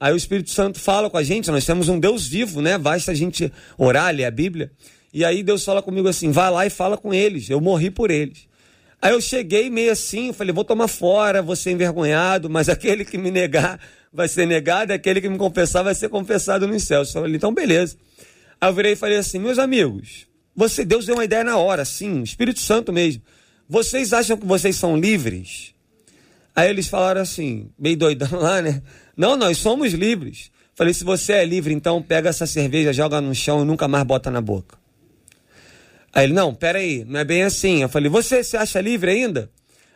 Aí 0.00 0.14
o 0.14 0.16
Espírito 0.16 0.48
Santo 0.48 0.80
fala 0.80 1.10
com 1.10 1.18
a 1.18 1.22
gente, 1.22 1.50
nós 1.50 1.66
temos 1.66 1.90
um 1.90 2.00
Deus 2.00 2.26
vivo, 2.26 2.62
né? 2.62 2.78
Basta 2.78 3.12
a 3.12 3.14
gente 3.14 3.52
orar, 3.76 4.14
ler 4.14 4.24
a 4.24 4.30
Bíblia. 4.30 4.72
E 5.12 5.22
aí 5.26 5.42
Deus 5.42 5.62
fala 5.62 5.82
comigo 5.82 6.08
assim: 6.08 6.30
vai 6.30 6.50
lá 6.50 6.64
e 6.64 6.70
fala 6.70 6.96
com 6.96 7.12
eles, 7.12 7.50
eu 7.50 7.60
morri 7.60 7.90
por 7.90 8.10
eles. 8.10 8.48
Aí 9.00 9.12
eu 9.12 9.20
cheguei 9.20 9.68
meio 9.68 9.92
assim, 9.92 10.32
falei: 10.32 10.54
vou 10.54 10.64
tomar 10.64 10.88
fora, 10.88 11.42
vou 11.42 11.54
ser 11.54 11.72
envergonhado, 11.72 12.48
mas 12.48 12.68
aquele 12.70 13.04
que 13.04 13.18
me 13.18 13.30
negar 13.30 13.78
vai 14.10 14.26
ser 14.26 14.46
negado, 14.46 14.90
aquele 14.90 15.20
que 15.20 15.28
me 15.28 15.36
confessar 15.36 15.82
vai 15.82 15.94
ser 15.94 16.08
confessado 16.08 16.66
nos 16.66 16.82
céus. 16.84 17.14
Eu 17.14 17.20
falei: 17.20 17.36
então 17.36 17.52
beleza. 17.52 17.98
Aí 18.58 18.70
eu 18.70 18.72
virei 18.72 18.92
e 18.92 18.96
falei 18.96 19.18
assim: 19.18 19.38
meus 19.38 19.58
amigos, 19.58 20.26
você, 20.56 20.82
Deus 20.82 21.04
deu 21.04 21.14
uma 21.14 21.26
ideia 21.26 21.44
na 21.44 21.58
hora, 21.58 21.84
sim, 21.84 22.22
Espírito 22.22 22.60
Santo 22.60 22.90
mesmo. 22.90 23.22
vocês 23.68 24.14
acham 24.14 24.38
que 24.38 24.46
vocês 24.46 24.76
são 24.76 24.96
livres? 24.96 25.73
Aí 26.54 26.70
eles 26.70 26.86
falaram 26.86 27.20
assim, 27.20 27.70
meio 27.78 27.96
doidão 27.96 28.28
lá, 28.38 28.62
né? 28.62 28.82
Não, 29.16 29.36
nós 29.36 29.58
somos 29.58 29.92
livres. 29.92 30.50
Falei, 30.74 30.92
se 30.92 31.04
você 31.04 31.34
é 31.34 31.44
livre, 31.44 31.72
então 31.72 32.02
pega 32.02 32.28
essa 32.28 32.46
cerveja, 32.46 32.92
joga 32.92 33.20
no 33.20 33.34
chão 33.34 33.62
e 33.62 33.64
nunca 33.64 33.86
mais 33.86 34.04
bota 34.04 34.30
na 34.30 34.40
boca. 34.40 34.76
Aí 36.12 36.24
ele, 36.24 36.32
não, 36.32 36.54
peraí, 36.54 37.04
não 37.04 37.20
é 37.20 37.24
bem 37.24 37.42
assim. 37.42 37.82
Eu 37.82 37.88
falei, 37.88 38.08
você 38.08 38.42
se 38.42 38.56
acha 38.56 38.80
livre 38.80 39.10
ainda? 39.10 39.50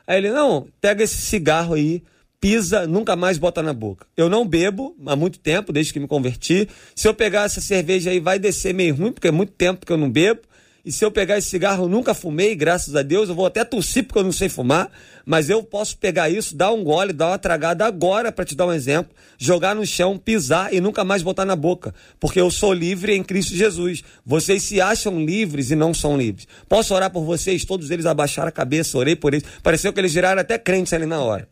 Aí 0.07 0.18
ele, 0.18 0.31
não, 0.31 0.68
pega 0.81 1.05
esse 1.05 1.16
cigarro 1.16 1.75
aí, 1.75 2.03
pisa, 2.40 2.87
nunca 2.87 3.14
mais 3.14 3.38
bota 3.38 3.62
na 3.62 3.73
boca. 3.73 4.07
Eu 4.16 4.29
não 4.29 4.47
bebo 4.47 4.97
há 5.07 5.14
muito 5.14 5.38
tempo, 5.38 5.73
desde 5.73 5.92
que 5.92 6.01
me 6.01 6.09
converti. 6.09 6.68
Se 6.94 7.07
eu 7.07 7.14
pegar 7.14 7.44
essa 7.44 7.61
cerveja 7.61 8.11
aí, 8.11 8.18
vai 8.18 8.38
descer 8.38 8.75
meio 8.75 8.94
ruim, 8.94 9.12
porque 9.12 9.29
é 9.29 9.33
muito 9.33 9.53
tempo 9.53 9.87
que 9.87 9.92
eu 9.92 9.97
não 9.97 10.11
bebo. 10.11 10.40
E 10.88 10.90
se 10.90 11.05
eu 11.05 11.11
pegar 11.11 11.37
esse 11.37 11.51
cigarro, 11.51 11.85
eu 11.85 11.88
nunca 11.90 12.14
fumei, 12.14 12.55
graças 12.55 12.96
a 12.96 13.03
Deus, 13.03 13.29
eu 13.29 13.35
vou 13.35 13.44
até 13.44 13.62
tossir 13.62 14.05
porque 14.05 14.20
eu 14.20 14.24
não 14.24 14.33
sei 14.33 14.48
fumar, 14.48 14.90
mas 15.22 15.51
eu 15.51 15.62
posso 15.62 15.98
pegar 15.98 16.31
isso, 16.31 16.57
dar 16.57 16.72
um 16.72 16.83
gole, 16.83 17.12
dar 17.12 17.27
uma 17.27 17.38
tragada 17.38 17.85
agora, 17.85 18.33
para 18.33 18.46
te 18.46 18.55
dar 18.55 18.64
um 18.64 18.72
exemplo, 18.72 19.14
jogar 19.37 19.74
no 19.74 19.85
chão, 19.85 20.16
pisar 20.16 20.72
e 20.72 20.81
nunca 20.81 21.05
mais 21.05 21.22
botar 21.22 21.44
na 21.44 21.55
boca, 21.55 21.94
porque 22.18 22.40
eu 22.40 22.51
sou 22.51 22.72
livre 22.72 23.14
em 23.14 23.22
Cristo 23.22 23.55
Jesus. 23.55 24.03
Vocês 24.24 24.62
se 24.62 24.81
acham 24.81 25.22
livres 25.22 25.70
e 25.70 25.77
não 25.77 25.92
são 25.92 26.16
livres. 26.16 26.48
Posso 26.66 26.94
orar 26.94 27.11
por 27.11 27.22
vocês? 27.22 27.66
Todos 27.66 27.90
eles 27.90 28.07
abaixaram 28.07 28.48
a 28.48 28.51
cabeça, 28.51 28.96
orei 28.96 29.14
por 29.14 29.35
eles. 29.35 29.44
Pareceu 29.62 29.92
que 29.92 30.01
eles 30.01 30.12
giraram 30.12 30.40
até 30.40 30.57
crentes 30.57 30.94
ali 30.94 31.05
na 31.05 31.20
hora. 31.20 31.46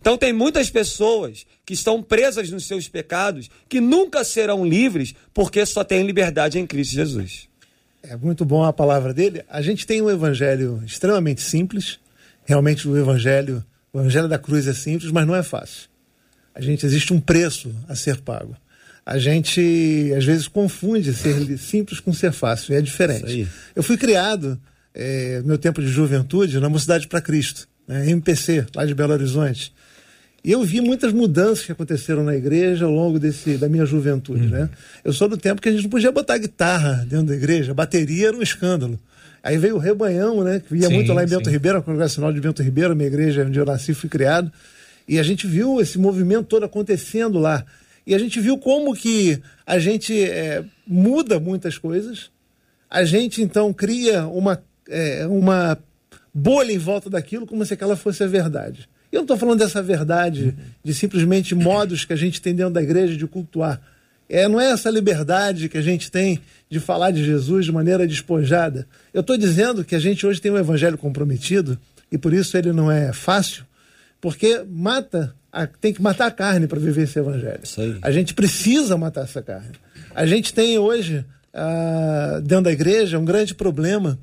Então 0.00 0.18
tem 0.18 0.32
muitas 0.32 0.68
pessoas 0.68 1.46
que 1.64 1.74
estão 1.74 2.02
presas 2.02 2.50
nos 2.50 2.66
seus 2.66 2.88
pecados, 2.88 3.48
que 3.68 3.80
nunca 3.80 4.24
serão 4.24 4.66
livres, 4.66 5.14
porque 5.32 5.64
só 5.64 5.84
têm 5.84 6.04
liberdade 6.04 6.58
em 6.58 6.66
Cristo 6.66 6.96
Jesus. 6.96 7.49
É 8.02 8.16
muito 8.16 8.44
bom 8.44 8.64
a 8.64 8.72
palavra 8.72 9.12
dele. 9.12 9.42
A 9.48 9.60
gente 9.60 9.86
tem 9.86 10.00
um 10.00 10.10
evangelho 10.10 10.82
extremamente 10.86 11.42
simples. 11.42 11.98
Realmente 12.44 12.88
o 12.88 12.96
evangelho, 12.96 13.64
o 13.92 14.00
evangelho 14.00 14.28
da 14.28 14.38
cruz 14.38 14.66
é 14.66 14.72
simples, 14.72 15.12
mas 15.12 15.26
não 15.26 15.34
é 15.34 15.42
fácil. 15.42 15.88
A 16.54 16.60
gente 16.60 16.84
existe 16.84 17.12
um 17.12 17.20
preço 17.20 17.74
a 17.88 17.94
ser 17.94 18.18
pago. 18.18 18.56
A 19.04 19.18
gente 19.18 20.12
às 20.16 20.24
vezes 20.24 20.48
confunde 20.48 21.12
ser 21.14 21.58
simples 21.58 22.00
com 22.00 22.12
ser 22.12 22.32
fácil. 22.32 22.74
É 22.74 22.80
diferente. 22.80 23.48
Eu 23.74 23.82
fui 23.82 23.96
criado 23.96 24.60
é, 24.94 25.40
no 25.40 25.48
meu 25.48 25.58
tempo 25.58 25.80
de 25.80 25.88
juventude 25.88 26.58
na 26.58 26.68
Mocidade 26.68 27.06
para 27.06 27.20
Cristo, 27.20 27.68
né, 27.86 28.08
MPC, 28.10 28.66
lá 28.74 28.84
de 28.84 28.94
Belo 28.94 29.12
Horizonte. 29.12 29.72
E 30.42 30.52
eu 30.52 30.62
vi 30.62 30.80
muitas 30.80 31.12
mudanças 31.12 31.66
que 31.66 31.72
aconteceram 31.72 32.24
na 32.24 32.34
igreja 32.34 32.86
ao 32.86 32.90
longo 32.90 33.18
desse, 33.18 33.58
da 33.58 33.68
minha 33.68 33.84
juventude, 33.84 34.44
uhum. 34.44 34.50
né? 34.50 34.70
Eu 35.04 35.12
sou 35.12 35.28
do 35.28 35.36
tempo 35.36 35.60
que 35.60 35.68
a 35.68 35.72
gente 35.72 35.82
não 35.82 35.90
podia 35.90 36.10
botar 36.10 36.38
guitarra 36.38 37.04
dentro 37.06 37.26
da 37.26 37.34
igreja, 37.34 37.74
bateria 37.74 38.28
era 38.28 38.36
um 38.36 38.42
escândalo. 38.42 38.98
Aí 39.42 39.56
veio 39.58 39.76
o 39.76 39.78
Rebanhão, 39.78 40.42
né? 40.42 40.60
Que 40.66 40.74
ia 40.76 40.88
sim, 40.88 40.94
muito 40.94 41.12
lá 41.12 41.24
em 41.24 41.26
Bento 41.26 41.46
sim. 41.46 41.50
Ribeiro, 41.50 41.78
a 41.78 41.82
Congregacional 41.82 42.32
de 42.32 42.40
Bento 42.40 42.62
Ribeiro, 42.62 42.96
minha 42.96 43.06
igreja 43.06 43.44
onde 43.44 43.58
eu 43.58 43.64
nasci 43.64 43.92
e 43.92 43.94
fui 43.94 44.08
criado. 44.08 44.50
E 45.08 45.18
a 45.18 45.22
gente 45.22 45.46
viu 45.46 45.80
esse 45.80 45.98
movimento 45.98 46.46
todo 46.46 46.64
acontecendo 46.64 47.38
lá. 47.38 47.64
E 48.06 48.14
a 48.14 48.18
gente 48.18 48.40
viu 48.40 48.58
como 48.58 48.94
que 48.94 49.40
a 49.66 49.78
gente 49.78 50.22
é, 50.22 50.64
muda 50.86 51.38
muitas 51.38 51.78
coisas. 51.78 52.30
A 52.88 53.04
gente, 53.04 53.40
então, 53.40 53.72
cria 53.72 54.26
uma, 54.26 54.62
é, 54.88 55.26
uma 55.26 55.78
bolha 56.34 56.72
em 56.72 56.78
volta 56.78 57.08
daquilo 57.08 57.46
como 57.46 57.64
se 57.64 57.72
aquela 57.72 57.96
fosse 57.96 58.22
a 58.22 58.26
verdade. 58.26 58.88
E 59.12 59.16
eu 59.16 59.20
não 59.20 59.24
estou 59.24 59.36
falando 59.36 59.58
dessa 59.58 59.82
verdade 59.82 60.54
de 60.84 60.94
simplesmente 60.94 61.54
modos 61.54 62.04
que 62.04 62.12
a 62.12 62.16
gente 62.16 62.40
tem 62.40 62.54
dentro 62.54 62.74
da 62.74 62.82
igreja 62.82 63.16
de 63.16 63.26
cultuar. 63.26 63.80
É, 64.28 64.46
não 64.46 64.60
é 64.60 64.70
essa 64.70 64.88
liberdade 64.88 65.68
que 65.68 65.76
a 65.76 65.82
gente 65.82 66.08
tem 66.08 66.40
de 66.70 66.78
falar 66.78 67.10
de 67.10 67.24
Jesus 67.24 67.64
de 67.64 67.72
maneira 67.72 68.06
despojada. 68.06 68.86
Eu 69.12 69.22
estou 69.22 69.36
dizendo 69.36 69.84
que 69.84 69.96
a 69.96 69.98
gente 69.98 70.24
hoje 70.24 70.40
tem 70.40 70.52
um 70.52 70.58
evangelho 70.58 70.96
comprometido 70.96 71.76
e 72.12 72.16
por 72.16 72.32
isso 72.32 72.56
ele 72.56 72.72
não 72.72 72.90
é 72.90 73.12
fácil, 73.12 73.64
porque 74.20 74.64
mata, 74.68 75.34
a, 75.52 75.66
tem 75.66 75.92
que 75.92 76.00
matar 76.00 76.26
a 76.26 76.30
carne 76.30 76.68
para 76.68 76.78
viver 76.78 77.02
esse 77.02 77.18
evangelho. 77.18 77.60
A 78.02 78.12
gente 78.12 78.32
precisa 78.32 78.96
matar 78.96 79.24
essa 79.24 79.42
carne. 79.42 79.72
A 80.14 80.24
gente 80.24 80.54
tem 80.54 80.78
hoje, 80.78 81.24
ah, 81.52 82.40
dentro 82.40 82.64
da 82.64 82.72
igreja, 82.72 83.18
um 83.18 83.24
grande 83.24 83.52
problema 83.52 84.16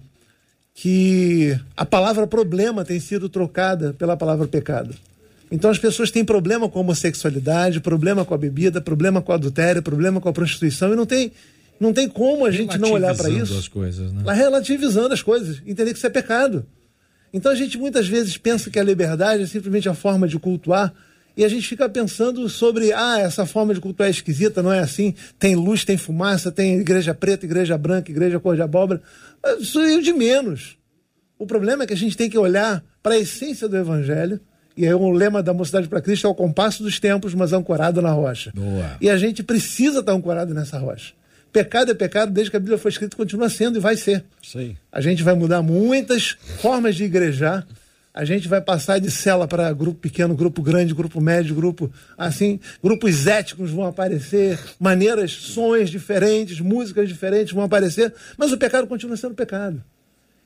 que 0.79 1.59
a 1.75 1.83
palavra 1.83 2.27
problema 2.27 2.85
tem 2.85 2.99
sido 2.99 3.27
trocada 3.27 3.95
pela 3.97 4.15
palavra 4.15 4.47
pecado. 4.47 4.93
Então 5.51 5.71
as 5.71 5.79
pessoas 5.79 6.11
têm 6.11 6.23
problema 6.23 6.69
com 6.69 6.77
a 6.77 6.81
homossexualidade, 6.83 7.79
problema 7.79 8.23
com 8.23 8.35
a 8.35 8.37
bebida, 8.37 8.79
problema 8.79 9.19
com 9.19 9.31
o 9.31 9.35
adultério, 9.35 9.81
problema 9.81 10.21
com 10.21 10.29
a 10.29 10.33
prostituição 10.33 10.93
e 10.93 10.95
não 10.95 11.07
tem 11.07 11.31
não 11.79 11.91
tem 11.91 12.07
como 12.07 12.45
a 12.45 12.51
gente 12.51 12.77
não 12.77 12.91
olhar 12.91 13.15
para 13.15 13.27
isso. 13.27 13.57
As 13.57 13.67
coisas, 13.67 14.13
né? 14.13 14.31
Relativizando 14.31 15.11
as 15.15 15.23
coisas, 15.23 15.63
entender 15.65 15.93
que 15.93 15.97
isso 15.97 16.05
é 16.05 16.11
pecado. 16.11 16.63
Então 17.33 17.51
a 17.51 17.55
gente 17.55 17.75
muitas 17.75 18.07
vezes 18.07 18.37
pensa 18.37 18.69
que 18.69 18.77
a 18.77 18.83
liberdade 18.83 19.43
é 19.43 19.47
simplesmente 19.47 19.89
a 19.89 19.95
forma 19.95 20.27
de 20.27 20.37
cultuar 20.37 20.93
e 21.37 21.45
a 21.45 21.47
gente 21.47 21.67
fica 21.67 21.87
pensando 21.87 22.49
sobre, 22.49 22.91
ah, 22.91 23.19
essa 23.19 23.45
forma 23.45 23.71
de 23.71 23.79
culto 23.79 24.01
é 24.01 24.09
esquisita, 24.09 24.63
não 24.63 24.73
é 24.73 24.79
assim? 24.79 25.13
Tem 25.37 25.55
luz, 25.55 25.85
tem 25.85 25.95
fumaça, 25.95 26.51
tem 26.51 26.79
igreja 26.79 27.13
preta, 27.13 27.45
igreja 27.45 27.77
branca, 27.77 28.09
igreja 28.09 28.39
cor 28.39 28.55
de 28.55 28.63
abóbora. 28.63 28.99
Isso 29.59 29.79
é 29.79 30.01
de 30.01 30.11
menos. 30.11 30.75
O 31.37 31.45
problema 31.45 31.83
é 31.83 31.87
que 31.87 31.93
a 31.93 31.97
gente 31.97 32.17
tem 32.17 32.27
que 32.27 32.39
olhar 32.39 32.83
para 33.03 33.13
a 33.13 33.19
essência 33.19 33.69
do 33.69 33.77
evangelho, 33.77 34.41
e 34.75 34.87
aí 34.87 34.93
o 34.93 35.11
lema 35.11 35.43
da 35.43 35.53
Mocidade 35.53 35.87
para 35.87 36.01
Cristo 36.01 36.25
é 36.25 36.29
o 36.29 36.35
compasso 36.35 36.81
dos 36.81 36.99
tempos, 36.99 37.35
mas 37.35 37.53
ancorado 37.53 38.01
na 38.01 38.11
rocha. 38.11 38.51
Boa. 38.55 38.97
E 38.99 39.07
a 39.07 39.17
gente 39.17 39.43
precisa 39.43 39.99
estar 39.99 40.13
ancorado 40.13 40.55
nessa 40.55 40.79
rocha. 40.79 41.13
Pecado 41.53 41.91
é 41.91 41.93
pecado 41.93 42.31
desde 42.31 42.51
que 42.51 42.57
a 42.57 42.59
Bíblia 42.59 42.77
foi 42.79 42.89
escrita, 42.89 43.15
continua 43.15 43.49
sendo 43.49 43.77
e 43.77 43.79
vai 43.79 43.95
ser. 43.95 44.25
Sim. 44.41 44.75
A 44.91 45.01
gente 45.01 45.23
vai 45.23 45.35
mudar 45.35 45.61
muitas 45.61 46.35
formas 46.59 46.95
de 46.95 47.03
igrejar, 47.03 47.65
a 48.17 48.25
gente 48.25 48.47
vai 48.47 48.59
passar 48.59 48.97
de 48.97 49.11
cela 49.11 49.47
para 49.47 49.71
grupo 49.71 49.99
pequeno, 49.99 50.33
grupo 50.33 50.59
grande, 50.63 50.91
grupo 50.91 51.21
médio, 51.21 51.53
grupo 51.53 51.91
assim, 52.17 52.59
grupos 52.83 53.27
éticos 53.27 53.69
vão 53.69 53.85
aparecer, 53.85 54.57
maneiras, 54.79 55.31
sons 55.31 55.87
diferentes, 55.87 56.59
músicas 56.59 57.07
diferentes 57.07 57.53
vão 57.53 57.63
aparecer, 57.63 58.11
mas 58.35 58.51
o 58.51 58.57
pecado 58.57 58.87
continua 58.87 59.15
sendo 59.15 59.35
pecado. 59.35 59.83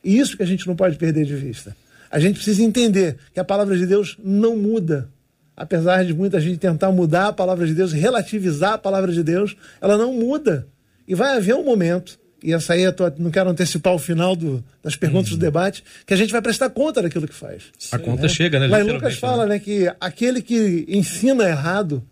E 0.03 0.19
isso 0.19 0.35
que 0.35 0.43
a 0.43 0.45
gente 0.45 0.67
não 0.67 0.75
pode 0.75 0.97
perder 0.97 1.23
de 1.23 1.33
vista. 1.33 1.73
A 2.11 2.19
gente 2.19 2.35
precisa 2.35 2.61
entender 2.61 3.15
que 3.33 3.39
a 3.39 3.45
palavra 3.45 3.77
de 3.77 3.85
Deus 3.85 4.17
não 4.21 4.57
muda. 4.57 5.07
Apesar 5.55 6.03
de 6.03 6.13
muita 6.13 6.41
gente 6.41 6.57
tentar 6.57 6.91
mudar 6.91 7.27
a 7.27 7.33
palavra 7.33 7.65
de 7.65 7.73
Deus, 7.73 7.93
relativizar 7.93 8.73
a 8.73 8.77
palavra 8.77 9.13
de 9.13 9.23
Deus, 9.23 9.55
ela 9.79 9.97
não 9.97 10.13
muda. 10.13 10.67
E 11.07 11.15
vai 11.15 11.37
haver 11.37 11.55
um 11.55 11.63
momento 11.63 12.19
e 12.43 12.53
essa 12.53 12.73
aí 12.73 12.81
eu 12.81 12.93
tô, 12.93 13.09
não 13.17 13.29
quero 13.29 13.49
antecipar 13.49 13.93
o 13.93 13.99
final 13.99 14.35
do, 14.35 14.63
das 14.83 14.95
perguntas 14.95 15.31
uhum. 15.31 15.37
do 15.37 15.41
debate, 15.41 15.83
que 16.05 16.13
a 16.13 16.17
gente 16.17 16.31
vai 16.31 16.41
prestar 16.41 16.69
conta 16.69 17.01
daquilo 17.01 17.27
que 17.27 17.35
faz. 17.35 17.65
A 17.91 17.99
conta 17.99 18.23
né? 18.23 18.29
chega, 18.29 18.59
né? 18.59 18.67
Lá 18.67 18.81
em 18.81 18.83
Lucas 18.83 19.15
fala 19.17 19.45
né? 19.45 19.55
né, 19.55 19.59
que 19.59 19.91
aquele 19.99 20.41
que 20.41 20.85
ensina 20.87 21.43
errado 21.43 22.03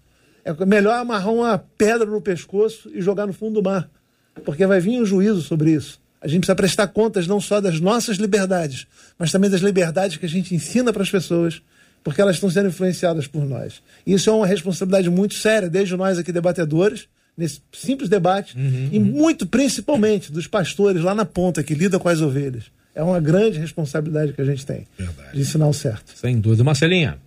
é 0.46 0.66
melhor 0.66 1.00
amarrar 1.00 1.34
uma 1.34 1.58
pedra 1.78 2.06
no 2.06 2.22
pescoço 2.22 2.90
e 2.94 3.02
jogar 3.02 3.26
no 3.26 3.34
fundo 3.34 3.56
do 3.56 3.64
mar, 3.64 3.90
porque 4.46 4.66
vai 4.66 4.80
vir 4.80 5.02
um 5.02 5.06
juízo 5.06 5.42
sobre 5.42 5.72
isso. 5.72 6.00
A 6.22 6.28
gente 6.28 6.42
precisa 6.42 6.56
prestar 6.56 6.88
contas 6.88 7.28
não 7.28 7.40
só 7.40 7.62
das 7.62 7.80
nossas 7.80 8.18
liberdades, 8.18 8.88
mas 9.18 9.32
também 9.32 9.50
das 9.50 9.62
liberdades 9.62 10.18
que 10.18 10.26
a 10.26 10.30
gente 10.30 10.54
ensina 10.54 10.92
para 10.92 11.02
as 11.02 11.10
pessoas, 11.10 11.62
porque 12.04 12.22
elas 12.22 12.36
estão 12.36 12.50
sendo 12.50 12.68
influenciadas 12.68 13.26
por 13.26 13.46
nós. 13.46 13.82
E 14.06 14.14
isso 14.14 14.30
é 14.30 14.34
uma 14.34 14.46
responsabilidade 14.46 15.10
muito 15.10 15.36
séria, 15.36 15.70
desde 15.70 15.96
nós 15.96 16.18
aqui 16.18 16.32
debatedores, 16.32 17.08
nesse 17.40 17.62
simples 17.72 18.10
debate, 18.10 18.58
uhum, 18.58 18.90
e 18.92 19.00
muito 19.00 19.48
principalmente 19.48 20.32
dos 20.32 20.46
pastores 20.46 21.02
lá 21.02 21.16
na 21.16 21.24
ponta 21.24 21.64
que 21.64 21.74
lidam 21.74 22.00
com 22.00 22.10
as 22.10 22.20
ovelhas. 22.20 22.66
É 22.94 23.02
uma 23.02 23.20
grande 23.20 23.58
responsabilidade 23.58 24.34
que 24.34 24.42
a 24.42 24.46
gente 24.46 24.66
tem 24.66 24.86
Verdade. 24.98 25.34
de 25.34 25.42
ensinar 25.42 25.68
o 25.68 25.74
certo. 25.74 26.12
Sem 26.18 26.40
dúvida. 26.40 26.66
Marcelinha. 26.66 27.18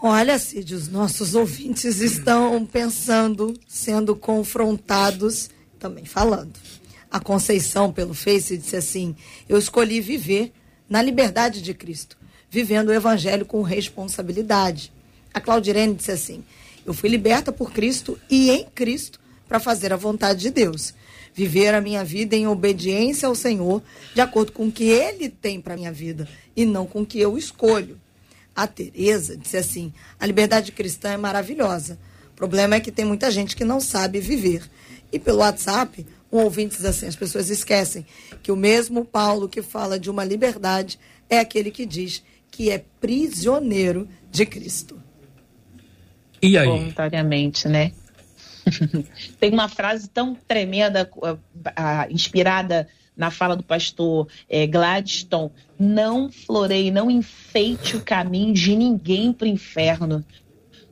Olha, 0.00 0.38
Cid, 0.38 0.74
os 0.74 0.88
nossos 0.88 1.34
ouvintes 1.34 2.00
estão 2.00 2.64
pensando, 2.64 3.54
sendo 3.66 4.14
confrontados, 4.14 5.50
também 5.78 6.04
falando. 6.04 6.52
A 7.10 7.18
Conceição, 7.18 7.92
pelo 7.92 8.14
Face, 8.14 8.56
disse 8.56 8.76
assim: 8.76 9.16
Eu 9.48 9.58
escolhi 9.58 10.00
viver 10.00 10.52
na 10.88 11.02
liberdade 11.02 11.60
de 11.62 11.74
Cristo, 11.74 12.16
vivendo 12.48 12.88
o 12.88 12.92
Evangelho 12.92 13.44
com 13.44 13.62
responsabilidade. 13.62 14.92
A 15.34 15.40
Claudirene 15.40 15.94
disse 15.94 16.12
assim: 16.12 16.44
Eu 16.86 16.94
fui 16.94 17.08
liberta 17.08 17.50
por 17.50 17.72
Cristo 17.72 18.18
e 18.30 18.50
em 18.50 18.66
Cristo 18.66 19.21
para 19.52 19.60
fazer 19.60 19.92
a 19.92 19.96
vontade 19.96 20.40
de 20.40 20.50
Deus. 20.50 20.94
Viver 21.34 21.74
a 21.74 21.80
minha 21.82 22.02
vida 22.02 22.34
em 22.34 22.46
obediência 22.46 23.28
ao 23.28 23.34
Senhor, 23.34 23.82
de 24.14 24.20
acordo 24.22 24.50
com 24.50 24.68
o 24.68 24.72
que 24.72 24.84
Ele 24.84 25.28
tem 25.28 25.60
para 25.60 25.74
a 25.74 25.76
minha 25.76 25.92
vida 25.92 26.26
e 26.56 26.64
não 26.64 26.86
com 26.86 27.02
o 27.02 27.06
que 27.06 27.20
eu 27.20 27.36
escolho. 27.36 28.00
A 28.56 28.66
Tereza 28.66 29.36
disse 29.36 29.58
assim: 29.58 29.92
a 30.18 30.24
liberdade 30.24 30.72
cristã 30.72 31.10
é 31.10 31.16
maravilhosa. 31.18 31.98
O 32.32 32.34
problema 32.34 32.76
é 32.76 32.80
que 32.80 32.90
tem 32.90 33.04
muita 33.04 33.30
gente 33.30 33.54
que 33.54 33.62
não 33.62 33.78
sabe 33.78 34.20
viver. 34.20 34.62
E 35.12 35.18
pelo 35.18 35.40
WhatsApp, 35.40 36.06
um 36.32 36.38
ouvinte 36.38 36.76
diz 36.76 36.86
assim: 36.86 37.06
as 37.06 37.16
pessoas 37.16 37.50
esquecem 37.50 38.06
que 38.42 38.50
o 38.50 38.56
mesmo 38.56 39.04
Paulo 39.04 39.50
que 39.50 39.60
fala 39.60 40.00
de 40.00 40.08
uma 40.08 40.24
liberdade 40.24 40.98
é 41.28 41.38
aquele 41.38 41.70
que 41.70 41.84
diz 41.84 42.22
que 42.50 42.70
é 42.70 42.82
prisioneiro 42.98 44.08
de 44.30 44.46
Cristo. 44.46 44.98
E 46.40 46.56
aí? 46.56 46.66
Voluntariamente, 46.66 47.68
né? 47.68 47.92
Tem 49.38 49.52
uma 49.52 49.68
frase 49.68 50.08
tão 50.08 50.34
tremenda, 50.34 51.10
uh, 51.16 51.38
inspirada 52.10 52.88
na 53.16 53.30
fala 53.30 53.56
do 53.56 53.62
pastor 53.62 54.28
é, 54.48 54.66
Gladstone, 54.66 55.50
não 55.78 56.30
floreie, 56.30 56.90
não 56.90 57.10
enfeite 57.10 57.96
o 57.96 58.02
caminho 58.02 58.54
de 58.54 58.74
ninguém 58.74 59.32
para 59.32 59.44
o 59.44 59.48
inferno. 59.48 60.24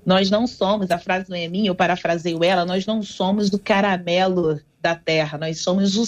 Nós 0.04 0.30
não 0.30 0.46
somos, 0.46 0.90
a 0.90 0.98
frase 0.98 1.30
não 1.30 1.36
é 1.36 1.48
minha, 1.48 1.68
eu 1.68 1.74
parafraseio 1.74 2.42
ela, 2.42 2.64
nós 2.64 2.86
não 2.86 3.02
somos 3.02 3.52
o 3.52 3.58
caramelo 3.58 4.60
da 4.80 4.94
terra, 4.94 5.38
nós 5.38 5.60
somos 5.60 5.96
o 5.96 6.04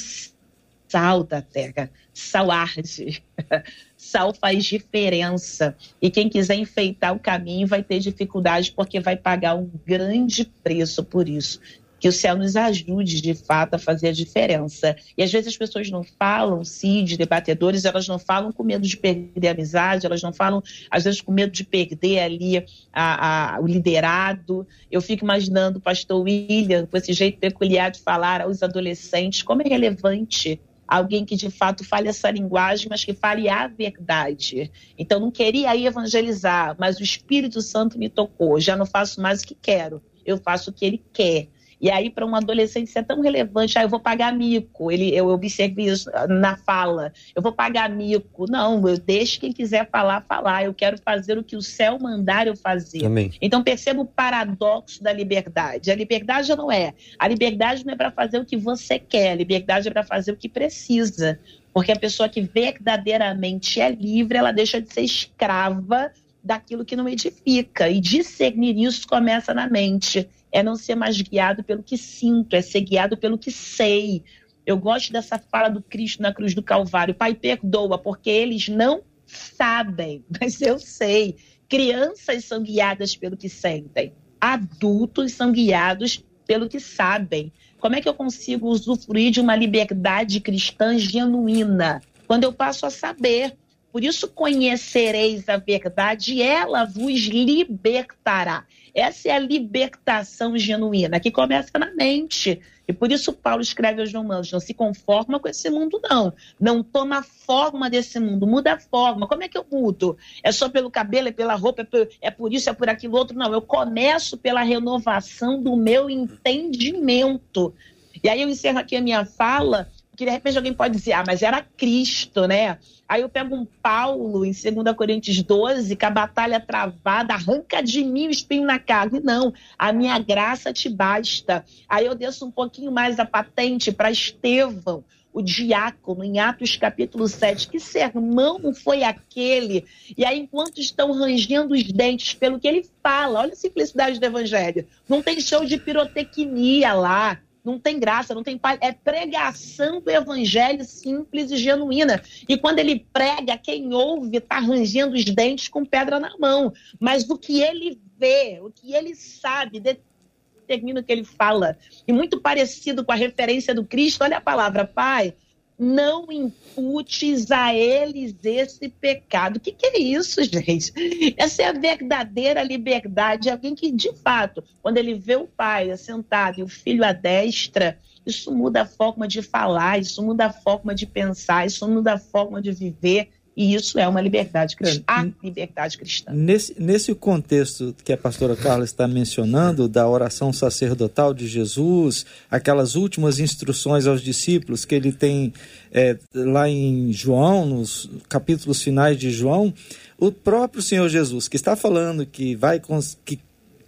sal 0.89 1.25
da 1.25 1.41
terra. 1.41 1.91
Sal 2.15 2.51
arde. 2.51 3.23
Sal 3.97 4.35
faz 4.35 4.65
diferença. 4.65 5.77
E 6.01 6.11
quem 6.11 6.29
quiser 6.29 6.57
enfeitar 6.57 7.15
o 7.15 7.19
caminho 7.21 7.67
vai 7.67 7.83
ter 7.83 7.99
dificuldade 7.99 8.73
porque 8.73 9.01
vai 9.01 9.17
pagar 9.17 9.55
um 9.55 9.71
grande 9.87 10.45
preço 10.63 11.05
por 11.05 11.29
isso 11.29 11.61
que 12.03 12.09
o 12.09 12.13
céu 12.13 12.37
nos 12.37 12.57
ajude 12.57 13.21
de 13.21 13.33
fato 13.33 13.75
a 13.75 13.79
fazer 13.79 14.09
a 14.09 14.13
diferença. 14.13 14.97
E 15.17 15.23
às 15.23 15.31
vezes 15.31 15.47
as 15.47 15.57
pessoas 15.57 15.89
não 15.89 16.03
falam, 16.03 16.65
CID, 16.65 17.17
debatedores, 17.17 17.85
elas 17.85 18.09
não 18.09 18.19
falam 18.19 18.51
com 18.51 18.65
medo 18.65 18.85
de 18.85 18.97
perder 18.97 19.47
a 19.47 19.51
amizade, 19.53 20.05
elas 20.05 20.21
não 20.21 20.33
falam, 20.33 20.61
às 20.91 21.05
vezes, 21.05 21.21
com 21.21 21.31
medo 21.31 21.53
de 21.53 21.63
perder 21.63 22.19
ali 22.19 22.59
a, 22.93 23.55
a, 23.55 23.61
o 23.61 23.69
liderado. 23.69 24.67
Eu 24.91 25.01
fico 25.01 25.25
imaginando 25.25 25.79
o 25.79 25.81
pastor 25.81 26.21
William, 26.21 26.87
com 26.87 26.97
esse 26.97 27.13
jeito 27.13 27.39
peculiar 27.39 27.93
de 27.93 28.01
falar 28.01 28.41
aos 28.41 28.65
adolescentes, 28.65 29.45
como 29.45 29.63
é 29.63 29.69
relevante 29.69 30.61
alguém 30.97 31.25
que 31.25 31.37
de 31.37 31.51
fato 31.51 31.85
fale 31.85 32.09
essa 32.09 32.31
linguagem, 32.31 32.89
mas 32.91 33.05
que 33.05 33.15
fale 33.15 33.49
a 33.49 33.67
verdade. 33.67 34.71
Então, 34.99 35.19
não 35.19 35.31
queria 35.31 35.75
ir 35.75 35.87
evangelizar, 35.87 36.77
mas 36.79 36.99
o 36.99 37.03
Espírito 37.03 37.63
Santo 37.63 37.99
me 37.99 38.09
tocou. 38.09 38.61
Já 38.61 38.77
não 38.77 38.85
faço 38.85 39.21
mais 39.21 39.43
o 39.43 39.47
que 39.47 39.55
quero, 39.55 40.03
eu 40.25 40.37
faço 40.37 40.71
o 40.71 40.73
que 40.73 40.85
ele 40.85 41.03
quer. 41.13 41.49
E 41.83 41.91
aí, 41.91 42.09
para 42.09 42.25
um 42.25 42.37
adolescente, 42.37 42.87
isso 42.87 42.99
é 43.01 43.03
tão 43.03 43.21
relevante. 43.21 43.77
Ah, 43.77 43.83
eu 43.83 43.89
vou 43.89 43.99
pagar 43.99 44.33
mico. 44.33 44.89
Ele, 44.89 45.13
eu 45.13 45.27
observei 45.27 45.87
isso 45.87 46.09
na 46.29 46.57
fala. 46.57 47.13
Eu 47.35 47.43
vou 47.43 47.53
pagar 47.53 47.91
mico. 47.91 48.49
Não, 48.49 48.89
eu 48.89 48.97
deixo 48.97 49.41
quem 49.41 49.53
quiser 49.53 49.91
falar, 49.91 50.21
falar. 50.21 50.65
Eu 50.65 50.73
quero 50.73 50.97
fazer 51.03 51.37
o 51.37 51.43
que 51.43 51.57
o 51.57 51.61
céu 51.61 51.99
mandar 52.01 52.47
eu 52.47 52.55
fazer. 52.55 53.05
Amém. 53.05 53.33
Então, 53.43 53.65
perceba 53.65 54.01
o 54.01 54.07
paradoxo 54.07 55.03
da 55.03 55.13
liberdade. 55.13 55.91
A 55.91 55.97
liberdade 55.97 56.55
não 56.55 56.71
é. 56.71 56.95
A 57.19 57.27
liberdade 57.27 57.85
não 57.85 57.95
é 57.95 57.97
para 57.97 58.13
fazer 58.13 58.39
o 58.39 58.45
que 58.45 58.57
você 58.57 59.01
quer. 59.01 59.33
A 59.33 59.35
liberdade 59.35 59.89
é 59.89 59.91
para 59.91 60.05
fazer 60.05 60.31
o 60.31 60.37
que 60.37 60.49
precisa. 60.49 61.41
Porque 61.75 61.91
a 61.91 61.99
pessoa 61.99 62.29
que 62.29 62.43
verdadeiramente 62.43 63.81
é 63.81 63.91
livre, 63.91 64.39
ela 64.39 64.53
deixa 64.53 64.81
de 64.81 64.93
ser 64.95 65.01
escrava 65.01 66.13
daquilo 66.45 66.85
que 66.85 66.95
não 66.95 67.09
edifica. 67.09 67.89
E 67.89 67.99
discernir 67.99 68.79
isso 68.79 69.09
começa 69.09 69.53
na 69.53 69.69
mente 69.69 70.29
é 70.53 70.63
não 70.63 70.77
ser 70.77 70.95
mais 70.95 71.21
guiado 71.21 71.65
pelo 71.65 71.83
que 71.83 71.97
sinto, 71.97 72.55
é 72.55 72.61
ser 72.61 72.83
guiado 72.83 73.17
pelo 73.17 73.39
que 73.39 73.51
sei. 73.51 74.23
Eu 74.65 74.77
gosto 74.77 75.13
dessa 75.13 75.39
fala 75.39 75.69
do 75.69 75.83
Cristo 75.83 76.23
na 76.23 76.33
cruz 76.33 76.55
do 76.55 76.63
Calvário. 76.63 77.15
Pai, 77.15 77.35
perdoa, 77.35 77.99
porque 77.99 78.31
eles 78.31 78.69
não 78.69 79.03
sabem, 79.27 80.25
mas 80.41 80.61
eu 80.61 80.79
sei. 80.79 81.37
Crianças 81.69 82.45
são 82.45 82.63
guiadas 82.63 83.17
pelo 83.17 83.37
que 83.37 83.49
sentem, 83.49 84.13
adultos 84.39 85.33
são 85.33 85.51
guiados 85.51 86.23
pelo 86.47 86.69
que 86.69 86.79
sabem. 86.79 87.51
Como 87.81 87.97
é 87.97 88.01
que 88.01 88.09
eu 88.09 88.15
consigo 88.15 88.69
usufruir 88.69 89.31
de 89.33 89.41
uma 89.41 89.57
liberdade 89.57 90.39
cristã 90.39 90.99
genuína? 90.99 92.01
Quando 92.27 92.45
eu 92.45 92.53
passo 92.53 92.85
a 92.87 92.91
saber. 92.91 93.57
Por 93.93 94.03
isso 94.03 94.27
conhecereis 94.27 95.47
a 95.51 95.59
verdade 95.59 96.41
ela 96.41 96.87
vos 96.87 97.27
libertará. 97.27 98.65
Essa 98.95 99.29
é 99.29 99.33
a 99.33 99.39
libertação 99.39 100.57
genuína, 100.57 101.21
que 101.21 101.31
começa 101.31 101.79
na 101.79 101.95
mente. 101.95 102.59
E 102.89 102.93
por 102.93 103.13
isso 103.13 103.33
Paulo 103.33 103.63
escreve 103.63 104.01
aos 104.01 104.13
romanos: 104.13 104.51
não 104.51 104.61
se 104.61 104.73
conforma 104.73 105.39
com 105.39 105.49
esse 105.49 105.69
mundo, 105.71 106.01
não. 106.03 106.33
Não 106.59 106.83
toma 106.83 107.23
forma 107.23 107.89
desse 107.89 108.19
mundo, 108.19 108.47
muda 108.47 108.75
a 108.75 108.79
forma. 108.81 109.27
Como 109.29 109.43
é 109.43 109.49
que 109.49 109.59
eu 109.59 109.67
mudo? 109.71 110.17
É 110.43 110.51
só 110.51 110.69
pelo 110.69 110.91
cabelo, 110.91 111.29
é 111.29 111.33
pela 111.33 111.55
roupa, 111.55 111.83
é 111.83 111.85
por, 111.85 112.09
é 112.21 112.31
por 112.31 112.53
isso, 112.53 112.71
é 112.71 112.73
por 112.73 112.89
aquilo 112.89 113.17
outro? 113.17 113.37
Não, 113.37 113.53
eu 113.53 113.63
começo 113.63 114.37
pela 114.39 114.63
renovação 114.63 115.63
do 115.63 115.77
meu 115.77 116.09
entendimento. 116.09 117.75
E 118.23 118.29
aí 118.29 118.41
eu 118.41 118.49
encerro 118.49 118.79
aqui 118.79 118.97
a 118.97 119.01
minha 119.01 119.25
fala 119.25 119.91
que 120.23 120.27
de 120.27 120.31
repente 120.31 120.57
alguém 120.57 120.73
pode 120.73 120.95
dizer, 120.97 121.13
ah, 121.13 121.25
mas 121.27 121.43
era 121.43 121.63
Cristo, 121.77 122.47
né? 122.47 122.79
Aí 123.09 123.23
eu 123.23 123.29
pego 123.29 123.57
um 123.57 123.67
Paulo 123.83 124.45
em 124.45 124.53
2 124.53 124.97
Coríntios 124.97 125.43
12, 125.43 125.97
que 125.97 126.05
a 126.05 126.11
batalha 126.11 126.61
travada, 126.61 127.35
arranca 127.35 127.83
de 127.83 128.05
mim 128.05 128.29
o 128.29 128.31
espinho 128.31 128.65
na 128.65 128.79
carne. 128.79 129.21
Não, 129.21 129.53
a 129.77 129.93
minha 129.93 130.19
graça 130.21 130.73
te 130.73 130.89
basta. 130.89 131.65
Aí 131.89 132.07
eu 132.07 132.15
desço 132.15 132.47
um 132.47 132.51
pouquinho 132.51 132.93
mais 132.93 133.19
a 133.19 133.27
patente 133.27 133.91
para 133.91 134.13
Estevão, 134.13 135.05
o 135.33 135.43
diácono, 135.43 136.23
em 136.23 136.39
Atos 136.39 136.77
capítulo 136.77 137.27
7. 137.27 137.69
Que 137.69 137.81
sermão 137.81 138.73
foi 138.73 139.03
aquele? 139.03 139.85
E 140.17 140.25
aí, 140.25 140.39
enquanto 140.39 140.79
estão 140.79 141.13
rangendo 141.13 141.75
os 141.75 141.83
dentes 141.83 142.33
pelo 142.35 142.61
que 142.61 142.69
ele 142.69 142.89
fala, 143.03 143.41
olha 143.41 143.53
a 143.53 143.57
simplicidade 143.57 144.21
do 144.21 144.25
evangelho. 144.25 144.87
Não 145.09 145.21
tem 145.21 145.41
show 145.41 145.65
de 145.65 145.79
pirotecnia 145.79 146.93
lá 146.95 147.41
não 147.65 147.79
tem 147.79 147.99
graça, 147.99 148.35
não 148.35 148.43
tem 148.43 148.59
pai. 148.59 148.79
É 148.81 148.93
pregação 148.93 150.01
do 150.01 150.11
evangelho 150.11 150.85
simples 150.85 151.51
e 151.51 151.57
genuína. 151.57 152.23
E 152.49 152.57
quando 152.57 152.81
ele 152.81 153.07
prega, 153.13 153.57
quem 153.57 153.95
ouve 153.95 154.37
está 154.37 154.59
rangendo 154.59 155.15
os 155.15 155.25
dentes 155.25 155.69
com 155.69 155.85
pedra 155.85 156.19
na 156.19 156.37
mão. 156.39 156.73
Mas 156.99 157.29
o 157.29 157.39
que 157.39 157.61
ele 157.61 158.01
vê, 158.19 158.61
o 158.61 158.71
que 158.71 158.95
ele 158.95 159.15
sabe, 159.15 159.81
determina 159.81 161.01
o 161.01 161.05
que 161.05 161.13
ele 161.13 161.25
fala. 161.25 161.79
E 162.07 162.13
muito 162.13 162.41
parecido 162.41 163.05
com 163.05 163.13
a 163.13 163.17
referência 163.17 163.75
do 163.75 163.85
Cristo, 163.85 164.25
olha 164.25 164.39
a 164.39 164.41
palavra, 164.41 164.85
Pai, 164.85 165.35
não 165.83 166.31
imputes 166.31 167.51
a 167.51 167.75
eles 167.75 168.37
esse 168.45 168.89
pecado. 168.89 169.57
O 169.57 169.61
que, 169.61 169.73
que, 169.73 169.87
é 169.87 169.99
isso, 169.99 170.43
gente? 170.45 170.93
Essa 171.37 171.63
é 171.63 171.67
a 171.67 171.73
verdadeira 171.73 172.63
liberdade. 172.63 173.51
Alguém 173.51 173.75
que, 173.75 173.91
de 173.91 174.13
fato, 174.15 174.63
quando 174.81 174.99
ele 174.99 175.15
vê 175.15 175.35
o 175.35 175.47
pai 175.47 175.91
assentado 175.91 176.61
e 176.61 176.63
o 176.63 176.69
filho 176.69 177.05
à 177.05 177.13
destra, 177.13 177.99
isso 178.25 178.55
muda 178.55 178.83
a 178.83 178.87
forma 178.87 179.27
de 179.27 179.43
falar, 179.43 179.99
isso 179.99 180.23
muda 180.23 180.47
a 180.47 180.53
forma 180.53 180.95
de 180.95 181.05
pensar, 181.05 181.67
isso 181.67 181.89
muda 181.89 182.15
a 182.15 182.19
forma 182.19 182.63
de 182.63 182.71
viver. 182.71 183.31
E 183.55 183.75
isso 183.75 183.99
é 183.99 184.09
uma 184.09 184.21
liberdade 184.21 184.75
cristã, 184.75 185.03
a 185.07 185.29
liberdade 185.43 185.99
cristã. 185.99 186.33
Nesse, 186.33 186.75
nesse 186.81 187.15
contexto 187.15 187.95
que 188.03 188.13
a 188.13 188.17
pastora 188.17 188.57
Carla 188.57 188.85
está 188.85 189.07
mencionando, 189.07 189.89
da 189.89 190.09
oração 190.09 190.53
sacerdotal 190.53 191.35
de 191.35 191.47
Jesus, 191.47 192.25
aquelas 192.51 192.95
últimas 192.95 193.39
instruções 193.39 194.07
aos 194.07 194.23
discípulos 194.23 194.87
que 194.87 194.95
ele 194.95 195.13
tem 195.13 195.53
é, 195.93 196.17
lá 196.35 196.67
em 196.67 197.13
João, 197.13 197.67
nos 197.67 198.09
capítulos 198.27 198.83
finais 198.83 199.19
de 199.19 199.31
João, 199.31 199.73
o 200.19 200.33
próprio 200.33 200.81
Senhor 200.81 201.09
Jesus, 201.09 201.47
que 201.47 201.57
está 201.57 201.77
falando 201.77 202.25
que 202.25 202.57
vai 202.57 202.81
que 203.25 203.39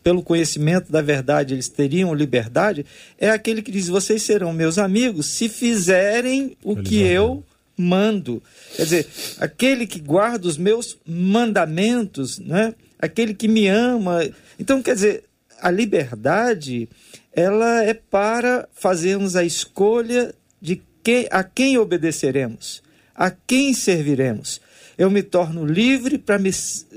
pelo 0.02 0.22
conhecimento 0.22 0.92
da 0.92 1.00
verdade 1.00 1.54
eles 1.54 1.70
teriam 1.70 2.12
liberdade, 2.12 2.84
é 3.18 3.30
aquele 3.30 3.62
que 3.62 3.72
diz: 3.72 3.88
Vocês 3.88 4.22
serão 4.22 4.52
meus 4.52 4.76
amigos 4.76 5.24
se 5.24 5.48
fizerem 5.48 6.54
o 6.62 6.76
que 6.76 7.00
eu 7.00 7.42
mando. 7.76 8.42
Quer 8.76 8.82
dizer, 8.84 9.06
aquele 9.38 9.86
que 9.86 10.00
guarda 10.00 10.46
os 10.46 10.56
meus 10.56 10.98
mandamentos, 11.06 12.38
né? 12.38 12.74
aquele 12.98 13.34
que 13.34 13.48
me 13.48 13.68
ama. 13.68 14.20
Então, 14.58 14.82
quer 14.82 14.94
dizer, 14.94 15.24
a 15.60 15.70
liberdade 15.70 16.88
ela 17.32 17.82
é 17.82 17.92
para 17.94 18.68
fazermos 18.72 19.34
a 19.34 19.44
escolha 19.44 20.34
de 20.60 20.80
que, 21.02 21.28
a 21.30 21.42
quem 21.42 21.76
obedeceremos, 21.76 22.82
a 23.14 23.30
quem 23.30 23.74
serviremos. 23.74 24.60
Eu 24.96 25.10
me 25.10 25.22
torno 25.22 25.66
livre 25.66 26.16
para 26.16 26.38
me, 26.38 26.50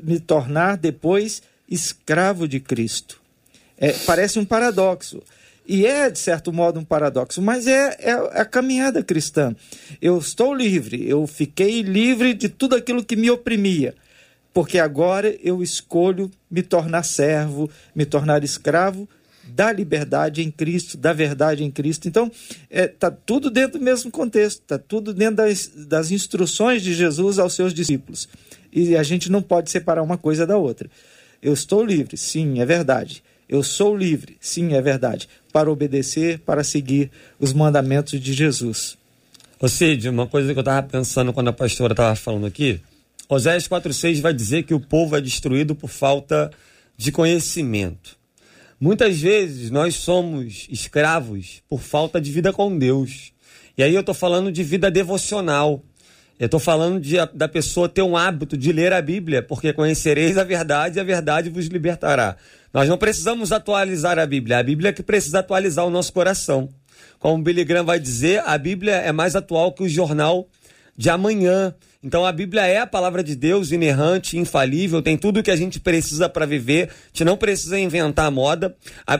me 0.04 0.20
tornar 0.20 0.78
depois 0.78 1.42
escravo 1.68 2.48
de 2.48 2.60
Cristo. 2.60 3.20
É, 3.78 3.92
parece 4.06 4.40
um 4.40 4.46
paradoxo. 4.46 5.22
E 5.67 5.86
é, 5.86 6.10
de 6.10 6.17
certo 6.17 6.53
modo, 6.53 6.80
um 6.80 6.86
paradoxo, 6.86 7.41
mas 7.41 7.67
é, 7.67 7.97
é, 7.99 8.12
a 8.39 8.45
caminhada 8.45 9.03
cristã. 9.03 9.53
Eu 10.01 10.17
estou 10.17 10.53
livre, 10.53 11.08
eu 11.08 11.27
fiquei 11.27 11.82
livre 11.82 12.34
de 12.34 12.47
tudo 12.47 12.73
aquilo 12.73 13.03
que 13.03 13.17
me 13.17 13.30
oprimia, 13.30 13.93
porque 14.53 14.80
agora 14.80 15.36
eu 15.43 15.62
escolho 15.62 16.32
me 16.49 16.62
tornar 16.63 17.03
servo, 17.03 17.69
me 17.93 18.06
tornar 18.06 18.45
escravo 18.45 19.10
da 19.45 19.69
liberdade 19.69 20.41
em 20.41 20.49
Cristo, 20.49 20.97
da 20.97 21.12
verdade 21.12 21.65
em 21.65 21.71
Cristo. 21.71 22.08
Então, 22.08 22.32
está 22.69 22.69
é, 22.69 22.88
tá 22.88 23.12
tudo 23.12 23.49
dentro 23.49 23.77
do 23.77 23.84
mesmo 23.84 24.10
contexto, 24.10 24.62
está 24.62 24.77
tudo 24.77 25.13
dentro 25.13 25.36
das, 25.36 25.67
das 25.67 26.12
instruções 26.12 26.82
de 26.82 26.93
Jesus 26.93 27.39
aos 27.39 27.53
seus 27.53 27.73
discípulos. 27.73 28.30
E 28.71 28.95
a 28.95 29.03
gente 29.03 29.30
não 29.30 29.41
pode 29.41 29.69
separar 29.69 30.01
uma 30.01 30.17
coisa 30.17 30.47
da 30.47 30.56
outra. 30.56 30.89
Eu 31.41 31.51
estou 31.51 31.84
livre, 31.84 32.15
sim, 32.15 32.61
é 32.61 32.65
verdade. 32.65 33.22
Eu 33.49 33.63
sou 33.63 33.95
livre, 33.95 34.38
sim, 34.41 34.74
é 34.74 34.82
verdade 34.82 35.28
para 35.58 35.72
obedecer, 35.72 36.38
para 36.41 36.64
seguir 36.64 37.10
os 37.39 37.51
mandamentos 37.51 38.22
de 38.22 38.32
Jesus. 38.32 38.95
Ô 39.60 39.68
Cid, 39.68 40.08
uma 40.08 40.28
coisa 40.28 40.53
que 40.53 40.60
eu 40.60 40.62
estava 40.62 40.86
pensando 40.86 41.34
quando 41.34 41.47
a 41.47 41.53
pastora 41.53 41.93
estava 41.93 42.16
falando 42.16 42.45
aqui, 42.45 42.80
Oséias 43.28 43.68
4,6 43.68 44.22
vai 44.22 44.36
dizer 44.36 44.62
que 44.66 44.74
o 44.76 44.80
povo 44.80 45.18
é 45.18 45.22
destruído 45.22 45.74
por 45.74 45.89
falta 45.89 46.51
de 46.95 47.12
conhecimento. 47.12 48.16
Muitas 48.80 49.20
vezes 49.20 49.72
nós 49.72 49.95
somos 49.95 50.68
escravos 50.70 51.64
por 51.68 51.82
falta 51.82 52.22
de 52.22 52.32
vida 52.32 52.53
com 52.53 52.78
Deus. 52.78 53.34
E 53.76 53.82
aí 53.82 53.95
eu 53.95 54.01
estou 54.01 54.14
falando 54.14 54.51
de 54.51 54.64
vida 54.64 54.91
devocional. 54.91 55.82
Eu 56.40 56.46
estou 56.46 56.60
falando 56.60 57.00
de, 57.00 57.16
da 57.34 57.48
pessoa 57.48 57.90
ter 57.90 58.04
um 58.04 58.16
hábito 58.16 58.56
de 58.56 58.72
ler 58.72 58.94
a 58.94 59.02
Bíblia, 59.02 59.42
porque 59.42 59.74
conhecereis 59.74 60.38
a 60.38 60.44
verdade 60.44 60.98
e 60.98 61.00
a 61.00 61.04
verdade 61.04 61.50
vos 61.50 61.66
libertará. 61.66 62.36
Nós 62.72 62.88
não 62.88 62.98
precisamos 62.98 63.52
atualizar 63.52 64.20
a 64.20 64.26
Bíblia, 64.26 64.60
a 64.60 64.64
Bíblia 64.64 64.90
é 64.90 64.94
que 64.94 65.02
precisa 65.02 65.40
atualizar 65.40 65.86
o 65.86 65.90
nosso 65.90 66.14
coração. 66.14 66.70
Como 67.18 67.42
Billy 67.42 67.64
Graham 67.64 67.86
vai 67.86 68.00
dizer, 68.00 68.44
a 68.46 68.56
Bíblia 68.56 68.98
é 68.98 69.12
mais 69.12 69.36
atual 69.36 69.72
que 69.72 69.82
o 69.82 69.90
jornal 69.90 70.48
de 70.96 71.10
amanhã. 71.10 71.74
Então 72.04 72.24
a 72.24 72.32
Bíblia 72.32 72.66
é 72.68 72.78
a 72.78 72.86
palavra 72.86 73.24
de 73.24 73.36
Deus, 73.36 73.72
inerrante, 73.72 74.38
infalível, 74.38 75.02
tem 75.02 75.18
tudo 75.18 75.39
o 75.39 75.43
que 75.43 75.50
a 75.50 75.56
gente 75.56 75.80
precisa 75.80 76.30
para 76.30 76.45
viver, 76.45 76.89
a 76.89 77.08
gente 77.08 77.26
não 77.26 77.36
precisa 77.36 77.80
inventar 77.80 78.30
moda. 78.30 78.76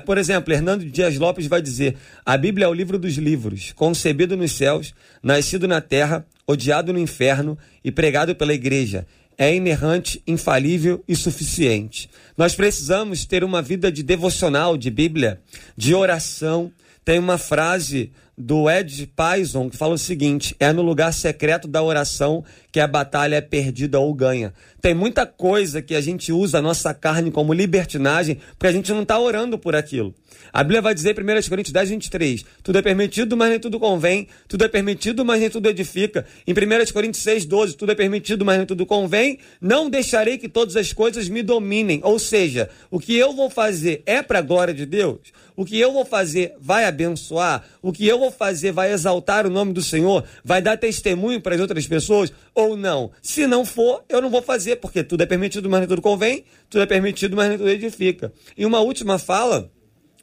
Por 0.05 0.17
exemplo, 0.17 0.53
Hernando 0.53 0.86
Dias 0.86 1.17
Lopes 1.17 1.47
vai 1.47 1.61
dizer: 1.61 1.97
a 2.23 2.38
Bíblia 2.38 2.65
é 2.65 2.69
o 2.69 2.73
livro 2.73 2.99
dos 2.99 3.15
livros, 3.15 3.73
concebido 3.73 4.38
nos 4.38 4.51
céus, 4.51 4.93
nascido 5.23 5.67
na 5.67 5.82
terra, 5.82 6.25
odiado 6.45 6.93
no 6.93 6.99
inferno 6.99 7.57
e 7.84 7.91
pregado 7.91 8.36
pela 8.36 8.53
igreja. 8.53 9.07
É 9.39 9.53
inerrante, 9.53 10.21
infalível 10.25 11.03
e 11.07 11.15
suficiente. 11.15 12.09
Nós 12.36 12.55
precisamos 12.55 13.25
ter 13.25 13.43
uma 13.43 13.61
vida 13.61 13.91
de 13.91 14.01
devocional, 14.01 14.78
de 14.78 14.89
Bíblia, 14.89 15.39
de 15.75 15.93
oração. 15.93 16.71
Tem 17.05 17.19
uma 17.19 17.38
frase 17.38 18.11
do 18.38 18.69
Ed 18.69 19.09
Pison, 19.15 19.67
que 19.69 19.77
fala 19.77 19.95
o 19.95 19.97
seguinte: 19.97 20.55
é 20.59 20.71
no 20.71 20.83
lugar 20.83 21.11
secreto 21.11 21.67
da 21.67 21.81
oração 21.81 22.43
que 22.71 22.79
a 22.79 22.85
batalha 22.85 23.38
é 23.38 23.41
perdida 23.41 23.99
ou 23.99 24.13
ganha. 24.13 24.53
Tem 24.79 24.93
muita 24.93 25.25
coisa 25.25 25.81
que 25.81 25.95
a 25.95 26.01
gente 26.01 26.31
usa 26.31 26.59
a 26.59 26.61
nossa 26.61 26.93
carne 26.93 27.31
como 27.31 27.51
libertinagem, 27.53 28.38
porque 28.51 28.67
a 28.67 28.71
gente 28.71 28.91
não 28.91 29.01
está 29.01 29.19
orando 29.19 29.57
por 29.57 29.75
aquilo. 29.75 30.13
A 30.53 30.63
Bíblia 30.63 30.81
vai 30.81 30.93
dizer 30.93 31.17
em 31.17 31.23
1 31.23 31.49
Coríntios 31.49 31.73
10, 31.73 31.89
23, 31.89 32.45
tudo 32.63 32.77
é 32.77 32.81
permitido, 32.81 33.35
mas 33.35 33.49
nem 33.49 33.59
tudo 33.59 33.79
convém, 33.79 34.27
tudo 34.47 34.63
é 34.63 34.67
permitido, 34.67 35.25
mas 35.25 35.39
nem 35.39 35.49
tudo 35.49 35.67
edifica. 35.67 36.25
Em 36.45 36.53
1 36.53 36.93
Coríntios 36.93 37.23
6, 37.23 37.45
12, 37.45 37.75
tudo 37.75 37.91
é 37.91 37.95
permitido, 37.95 38.45
mas 38.45 38.57
nem 38.57 38.65
tudo 38.65 38.85
convém, 38.85 39.39
não 39.59 39.89
deixarei 39.89 40.38
que 40.38 40.47
todas 40.47 40.75
as 40.75 40.93
coisas 40.93 41.27
me 41.27 41.41
dominem. 41.41 41.99
Ou 42.03 42.19
seja, 42.19 42.69
o 42.91 42.99
que 42.99 43.15
eu 43.15 43.33
vou 43.33 43.49
fazer 43.49 44.03
é 44.05 44.21
para 44.21 44.39
a 44.39 44.43
glória 44.43 44.73
de 44.73 44.85
Deus? 44.85 45.19
O 45.55 45.65
que 45.65 45.79
eu 45.79 45.91
vou 45.91 46.05
fazer 46.05 46.53
vai 46.59 46.85
abençoar? 46.85 47.63
O 47.81 47.91
que 47.91 48.07
eu 48.07 48.19
vou 48.19 48.26
fazer 48.32 48.71
vai 48.71 48.91
exaltar 48.91 49.45
o 49.45 49.49
nome 49.49 49.73
do 49.73 49.82
Senhor? 49.82 50.23
Vai 50.43 50.61
dar 50.61 50.78
testemunho 50.78 51.41
para 51.41 51.55
as 51.55 51.61
outras 51.61 51.88
pessoas? 51.88 52.32
Ou 52.53 52.75
não? 52.75 53.11
Se 53.21 53.47
não 53.47 53.65
for, 53.65 54.03
eu 54.09 54.21
não 54.21 54.30
vou 54.30 54.41
fazer, 54.41 54.78
porque 54.78 55.03
tudo 55.03 55.23
é 55.23 55.25
permitido, 55.25 55.69
mas 55.69 55.82
nem 55.82 55.88
tudo 55.88 56.01
convém, 56.01 56.43
tudo 56.69 56.82
é 56.82 56.86
permitido, 56.86 57.36
mas 57.36 57.49
nem 57.49 57.57
tudo 57.57 57.69
edifica. 57.69 58.32
E 58.57 58.65
uma 58.65 58.80
última 58.80 59.17
fala, 59.17 59.71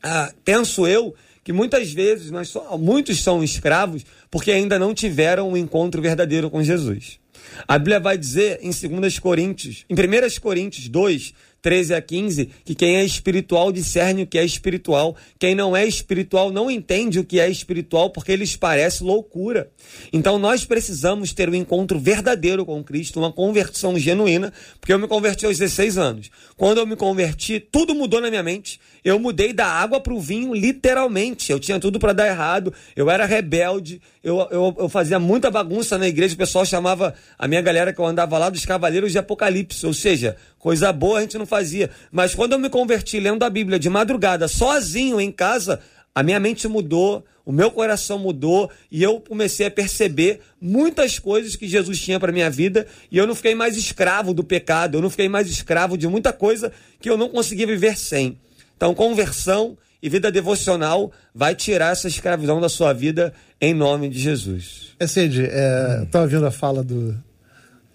ah, 0.02 0.32
penso 0.44 0.86
eu, 0.86 1.14
que 1.44 1.52
muitas 1.52 1.92
vezes 1.92 2.30
nós 2.30 2.48
só, 2.48 2.76
muitos 2.78 3.22
são 3.22 3.44
escravos 3.44 4.04
porque 4.30 4.50
ainda 4.50 4.78
não 4.78 4.94
tiveram 4.94 5.50
um 5.50 5.56
encontro 5.56 6.00
verdadeiro 6.00 6.50
com 6.50 6.62
Jesus. 6.62 7.20
A 7.68 7.78
Bíblia 7.78 8.00
vai 8.00 8.16
dizer 8.16 8.58
em 8.62 8.70
2 8.70 9.18
Coríntios, 9.18 9.84
em 9.88 9.94
1 9.94 10.40
Coríntios 10.40 10.88
2, 10.88 11.34
13 11.64 11.94
a 11.94 12.02
15, 12.02 12.50
que 12.62 12.74
quem 12.74 12.96
é 12.96 13.04
espiritual 13.06 13.72
discerne 13.72 14.24
o 14.24 14.26
que 14.26 14.36
é 14.36 14.44
espiritual. 14.44 15.16
Quem 15.38 15.54
não 15.54 15.74
é 15.74 15.86
espiritual 15.86 16.52
não 16.52 16.70
entende 16.70 17.18
o 17.18 17.24
que 17.24 17.40
é 17.40 17.48
espiritual 17.48 18.10
porque 18.10 18.36
lhes 18.36 18.54
parece 18.54 19.02
loucura. 19.02 19.70
Então 20.12 20.38
nós 20.38 20.66
precisamos 20.66 21.32
ter 21.32 21.48
um 21.48 21.54
encontro 21.54 21.98
verdadeiro 21.98 22.66
com 22.66 22.84
Cristo, 22.84 23.18
uma 23.18 23.32
conversão 23.32 23.98
genuína, 23.98 24.52
porque 24.78 24.92
eu 24.92 24.98
me 24.98 25.08
converti 25.08 25.46
aos 25.46 25.56
16 25.56 25.96
anos. 25.96 26.30
Quando 26.54 26.76
eu 26.76 26.86
me 26.86 26.96
converti, 26.96 27.58
tudo 27.58 27.94
mudou 27.94 28.20
na 28.20 28.28
minha 28.28 28.42
mente. 28.42 28.78
Eu 29.04 29.18
mudei 29.18 29.52
da 29.52 29.66
água 29.66 30.00
para 30.00 30.14
o 30.14 30.20
vinho, 30.20 30.54
literalmente. 30.54 31.52
Eu 31.52 31.60
tinha 31.60 31.78
tudo 31.78 31.98
para 31.98 32.14
dar 32.14 32.26
errado, 32.26 32.72
eu 32.96 33.10
era 33.10 33.26
rebelde, 33.26 34.00
eu, 34.22 34.38
eu, 34.50 34.74
eu 34.78 34.88
fazia 34.88 35.18
muita 35.18 35.50
bagunça 35.50 35.98
na 35.98 36.08
igreja. 36.08 36.34
O 36.34 36.38
pessoal 36.38 36.64
chamava 36.64 37.14
a 37.38 37.46
minha 37.46 37.60
galera 37.60 37.92
que 37.92 38.00
eu 38.00 38.06
andava 38.06 38.38
lá 38.38 38.48
dos 38.48 38.64
Cavaleiros 38.64 39.12
de 39.12 39.18
Apocalipse, 39.18 39.84
ou 39.84 39.92
seja, 39.92 40.36
coisa 40.58 40.90
boa 40.90 41.18
a 41.18 41.20
gente 41.20 41.36
não 41.36 41.44
fazia. 41.44 41.90
Mas 42.10 42.34
quando 42.34 42.52
eu 42.52 42.58
me 42.58 42.70
converti 42.70 43.20
lendo 43.20 43.42
a 43.42 43.50
Bíblia 43.50 43.78
de 43.78 43.90
madrugada, 43.90 44.48
sozinho 44.48 45.20
em 45.20 45.30
casa, 45.30 45.80
a 46.14 46.22
minha 46.22 46.40
mente 46.40 46.66
mudou, 46.66 47.22
o 47.44 47.52
meu 47.52 47.70
coração 47.70 48.18
mudou 48.18 48.70
e 48.90 49.02
eu 49.02 49.20
comecei 49.20 49.66
a 49.66 49.70
perceber 49.70 50.40
muitas 50.58 51.18
coisas 51.18 51.56
que 51.56 51.68
Jesus 51.68 52.00
tinha 52.00 52.18
para 52.18 52.32
minha 52.32 52.48
vida 52.48 52.86
e 53.10 53.18
eu 53.18 53.26
não 53.26 53.34
fiquei 53.34 53.54
mais 53.54 53.76
escravo 53.76 54.32
do 54.32 54.42
pecado, 54.42 54.96
eu 54.96 55.02
não 55.02 55.10
fiquei 55.10 55.28
mais 55.28 55.50
escravo 55.50 55.98
de 55.98 56.08
muita 56.08 56.32
coisa 56.32 56.72
que 56.98 57.10
eu 57.10 57.18
não 57.18 57.28
conseguia 57.28 57.66
viver 57.66 57.98
sem. 57.98 58.38
Então, 58.84 58.94
conversão 58.94 59.78
e 60.02 60.10
vida 60.10 60.30
devocional 60.30 61.10
vai 61.34 61.54
tirar 61.54 61.92
essa 61.92 62.06
escravidão 62.06 62.60
da 62.60 62.68
sua 62.68 62.92
vida 62.92 63.32
em 63.58 63.72
nome 63.72 64.10
de 64.10 64.18
Jesus. 64.18 64.94
É, 65.00 65.06
Cid, 65.06 65.42
é, 65.42 66.02
estava 66.02 66.24
ouvindo 66.24 66.44
a 66.44 66.50
fala 66.50 66.84
do, 66.84 67.16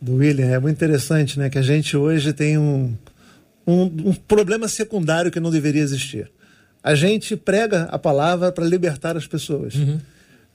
do 0.02 0.16
William, 0.16 0.48
é 0.48 0.58
muito 0.58 0.76
interessante, 0.76 1.38
né? 1.38 1.48
Que 1.48 1.60
a 1.60 1.62
gente 1.62 1.96
hoje 1.96 2.34
tem 2.34 2.58
um, 2.58 2.98
um, 3.68 3.84
um 3.84 4.14
problema 4.16 4.68
secundário 4.68 5.30
que 5.30 5.40
não 5.40 5.52
deveria 5.52 5.84
existir. 5.84 6.32
A 6.84 6.96
gente 6.96 7.36
prega 7.36 7.84
a 7.92 8.00
palavra 8.00 8.52
para 8.52 8.66
libertar 8.66 9.16
as 9.16 9.28
pessoas. 9.28 9.76
Uhum. 9.76 10.00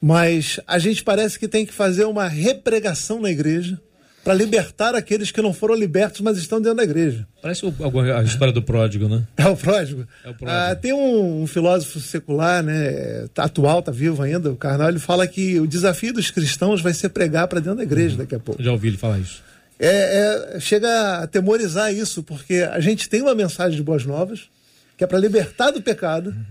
Mas 0.01 0.59
a 0.67 0.81
gente 0.81 1.05
parece 1.05 1.39
que 1.39 1.47
tem 1.47 1.65
que 1.65 1.73
fazer 1.73 2.07
uma 2.07 2.27
repregação 2.27 3.21
na 3.21 3.31
igreja 3.31 3.81
para 4.25 4.33
libertar 4.33 4.95
aqueles 4.95 5.31
que 5.31 5.43
não 5.43 5.53
foram 5.53 5.75
libertos, 5.75 6.23
mas 6.23 6.39
estão 6.39 6.59
dentro 6.59 6.79
da 6.79 6.83
igreja. 6.83 7.27
Parece 7.43 7.67
o, 7.67 7.75
a 8.17 8.23
história 8.23 8.53
do 8.53 8.63
pródigo, 8.63 9.07
né? 9.07 9.23
É 9.37 9.47
o 9.47 9.55
pródigo. 9.55 10.07
É 10.25 10.31
o 10.31 10.35
pródigo. 10.35 10.51
Ah, 10.51 10.75
tem 10.75 10.95
um, 10.95 11.43
um, 11.43 11.47
filósofo 11.47 12.01
secular, 12.01 12.63
né, 12.63 13.27
atual, 13.37 13.83
tá 13.83 13.93
vivo 13.93 14.23
ainda, 14.23 14.51
o 14.51 14.57
Carnal, 14.57 14.89
ele 14.89 14.99
fala 14.99 15.27
que 15.27 15.61
o 15.61 15.67
desafio 15.67 16.15
dos 16.15 16.31
cristãos 16.31 16.81
vai 16.81 16.95
ser 16.95 17.11
pregar 17.11 17.47
para 17.47 17.61
dentro 17.61 17.77
da 17.77 17.83
igreja 17.83 18.15
uhum. 18.15 18.23
daqui 18.23 18.35
a 18.35 18.41
pouco. 18.41 18.63
Já 18.63 18.73
ouvi 18.73 18.89
ele 18.89 18.97
falar 18.97 19.19
isso. 19.19 19.43
É, 19.79 20.55
é, 20.55 20.61
chega 20.61 20.89
a 20.89 21.25
atemorizar 21.25 21.93
isso, 21.93 22.23
porque 22.23 22.67
a 22.73 22.81
gente 22.81 23.09
tem 23.09 23.21
uma 23.21 23.35
mensagem 23.35 23.77
de 23.77 23.83
boas 23.83 24.07
novas, 24.07 24.49
que 24.97 25.05
é 25.05 25.07
para 25.07 25.19
libertar 25.19 25.71
do 25.71 25.83
pecado, 25.83 26.31
uhum. 26.31 26.45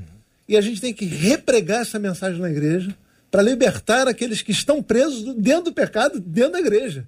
e 0.48 0.56
a 0.56 0.62
gente 0.62 0.80
tem 0.80 0.94
que 0.94 1.06
repregar 1.06 1.82
essa 1.82 1.98
mensagem 1.98 2.40
na 2.40 2.52
igreja 2.52 2.96
para 3.32 3.42
libertar 3.42 4.08
aqueles 4.08 4.44
que 4.44 4.52
estão 4.52 4.84
presos 4.84 5.34
dentro 5.38 5.66
do 5.66 5.74
pecado, 5.74 6.20
dentro 6.20 6.52
da 6.52 6.60
igreja. 6.60 7.08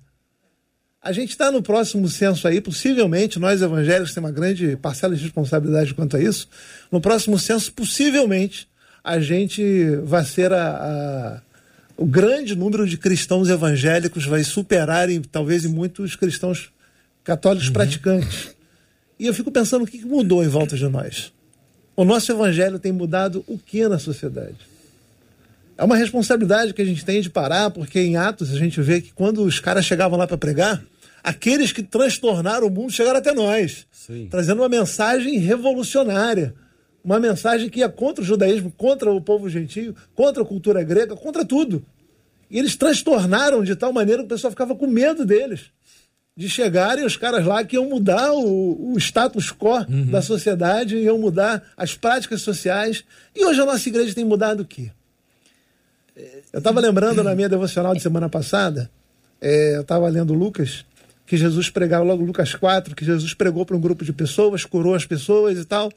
A 1.05 1.11
gente 1.11 1.29
está 1.29 1.51
no 1.51 1.61
próximo 1.61 2.09
censo 2.09 2.47
aí, 2.47 2.59
possivelmente, 2.59 3.37
nós 3.37 3.61
evangélicos 3.61 4.11
temos 4.11 4.31
uma 4.31 4.35
grande 4.35 4.75
parcela 4.75 5.15
de 5.15 5.21
responsabilidade 5.21 5.93
quanto 5.93 6.17
a 6.17 6.19
isso. 6.19 6.47
No 6.91 6.99
próximo 6.99 7.37
censo, 7.37 7.71
possivelmente, 7.73 8.67
a 9.03 9.19
gente 9.19 9.61
vai 10.03 10.25
ser 10.25 10.51
a, 10.51 10.65
a 10.65 11.41
o 11.95 12.07
grande 12.07 12.55
número 12.55 12.87
de 12.87 12.97
cristãos 12.97 13.49
evangélicos 13.49 14.25
vai 14.25 14.43
superar, 14.43 15.07
em, 15.07 15.21
talvez, 15.21 15.63
em 15.63 15.67
muitos 15.67 16.15
cristãos 16.15 16.71
católicos 17.23 17.67
uhum. 17.67 17.73
praticantes. 17.73 18.55
E 19.19 19.27
eu 19.27 19.33
fico 19.35 19.51
pensando 19.51 19.83
o 19.83 19.87
que 19.87 20.03
mudou 20.03 20.43
em 20.43 20.47
volta 20.47 20.75
de 20.75 20.87
nós. 20.87 21.31
O 21.95 22.03
nosso 22.03 22.31
evangelho 22.31 22.79
tem 22.79 22.91
mudado 22.91 23.45
o 23.47 23.59
que 23.59 23.87
na 23.87 23.99
sociedade? 23.99 24.57
É 25.77 25.83
uma 25.83 25.97
responsabilidade 25.97 26.73
que 26.73 26.81
a 26.81 26.85
gente 26.85 27.05
tem 27.05 27.21
de 27.21 27.29
parar, 27.29 27.69
porque 27.69 27.99
em 27.99 28.17
Atos 28.17 28.51
a 28.51 28.57
gente 28.57 28.81
vê 28.81 29.01
que 29.01 29.13
quando 29.13 29.43
os 29.43 29.59
caras 29.59 29.85
chegavam 29.85 30.17
lá 30.17 30.25
para 30.25 30.37
pregar, 30.37 30.83
aqueles 31.25 31.71
que 31.71 31.81
transtornaram 31.81 32.67
o 32.67 32.69
mundo 32.69 32.91
chegaram 32.91 33.17
até 33.17 33.33
nós, 33.33 33.87
Sim. 33.91 34.27
trazendo 34.29 34.61
uma 34.61 34.69
mensagem 34.69 35.39
revolucionária, 35.39 36.53
uma 37.03 37.19
mensagem 37.19 37.67
que 37.67 37.79
ia 37.79 37.89
contra 37.89 38.23
o 38.23 38.25
judaísmo, 38.25 38.71
contra 38.71 39.11
o 39.11 39.19
povo 39.19 39.49
gentio, 39.49 39.95
contra 40.13 40.43
a 40.43 40.45
cultura 40.45 40.83
grega, 40.83 41.15
contra 41.15 41.43
tudo. 41.43 41.83
E 42.49 42.59
eles 42.59 42.75
transtornaram 42.75 43.63
de 43.63 43.75
tal 43.75 43.91
maneira 43.91 44.21
que 44.21 44.27
o 44.27 44.29
pessoal 44.29 44.51
ficava 44.51 44.75
com 44.75 44.85
medo 44.85 45.25
deles. 45.25 45.71
De 46.37 46.47
chegarem 46.47 47.05
os 47.05 47.17
caras 47.17 47.45
lá 47.45 47.63
que 47.63 47.75
iam 47.75 47.89
mudar 47.89 48.31
o, 48.33 48.93
o 48.93 48.97
status 48.99 49.51
quo 49.51 49.79
uhum. 49.89 50.11
da 50.11 50.21
sociedade, 50.21 50.97
iam 50.97 51.17
mudar 51.17 51.63
as 51.75 51.95
práticas 51.95 52.41
sociais. 52.41 53.03
E 53.35 53.43
hoje 53.45 53.61
a 53.61 53.65
nossa 53.65 53.87
igreja 53.89 54.13
tem 54.13 54.25
mudado 54.25 54.59
o 54.59 54.65
quê? 54.65 54.91
Eu 56.53 56.59
estava 56.59 56.79
lembrando 56.79 57.23
na 57.23 57.33
minha 57.33 57.49
devocional 57.49 57.95
de 57.95 58.01
semana 58.01 58.29
passada, 58.29 58.91
é, 59.41 59.75
eu 59.75 59.81
estava 59.81 60.07
lendo 60.07 60.33
Lucas, 60.33 60.85
que 61.25 61.37
Jesus 61.37 61.69
pregava 61.69 62.03
logo 62.03 62.23
Lucas 62.23 62.53
4, 62.53 62.95
que 62.95 63.03
Jesus 63.03 63.33
pregou 63.33 63.65
para 63.65 63.75
um 63.75 63.79
grupo 63.79 64.05
de 64.05 64.13
pessoas, 64.13 64.63
curou 64.63 64.93
as 64.93 65.05
pessoas 65.05 65.57
e 65.57 65.65
tal. 65.65 65.91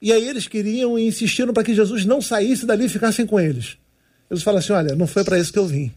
E 0.00 0.12
aí 0.12 0.28
eles 0.28 0.46
queriam 0.46 0.98
e 0.98 1.06
insistiram 1.06 1.52
para 1.54 1.64
que 1.64 1.74
Jesus 1.74 2.04
não 2.04 2.20
saísse 2.20 2.66
dali 2.66 2.84
e 2.84 2.88
ficassem 2.88 3.26
com 3.26 3.40
eles. 3.40 3.76
Jesus 4.30 4.42
fala 4.42 4.58
assim: 4.58 4.72
olha, 4.72 4.94
não 4.94 5.06
foi 5.06 5.24
para 5.24 5.38
isso 5.38 5.52
que 5.52 5.58
eu 5.58 5.66
vim. 5.66 5.90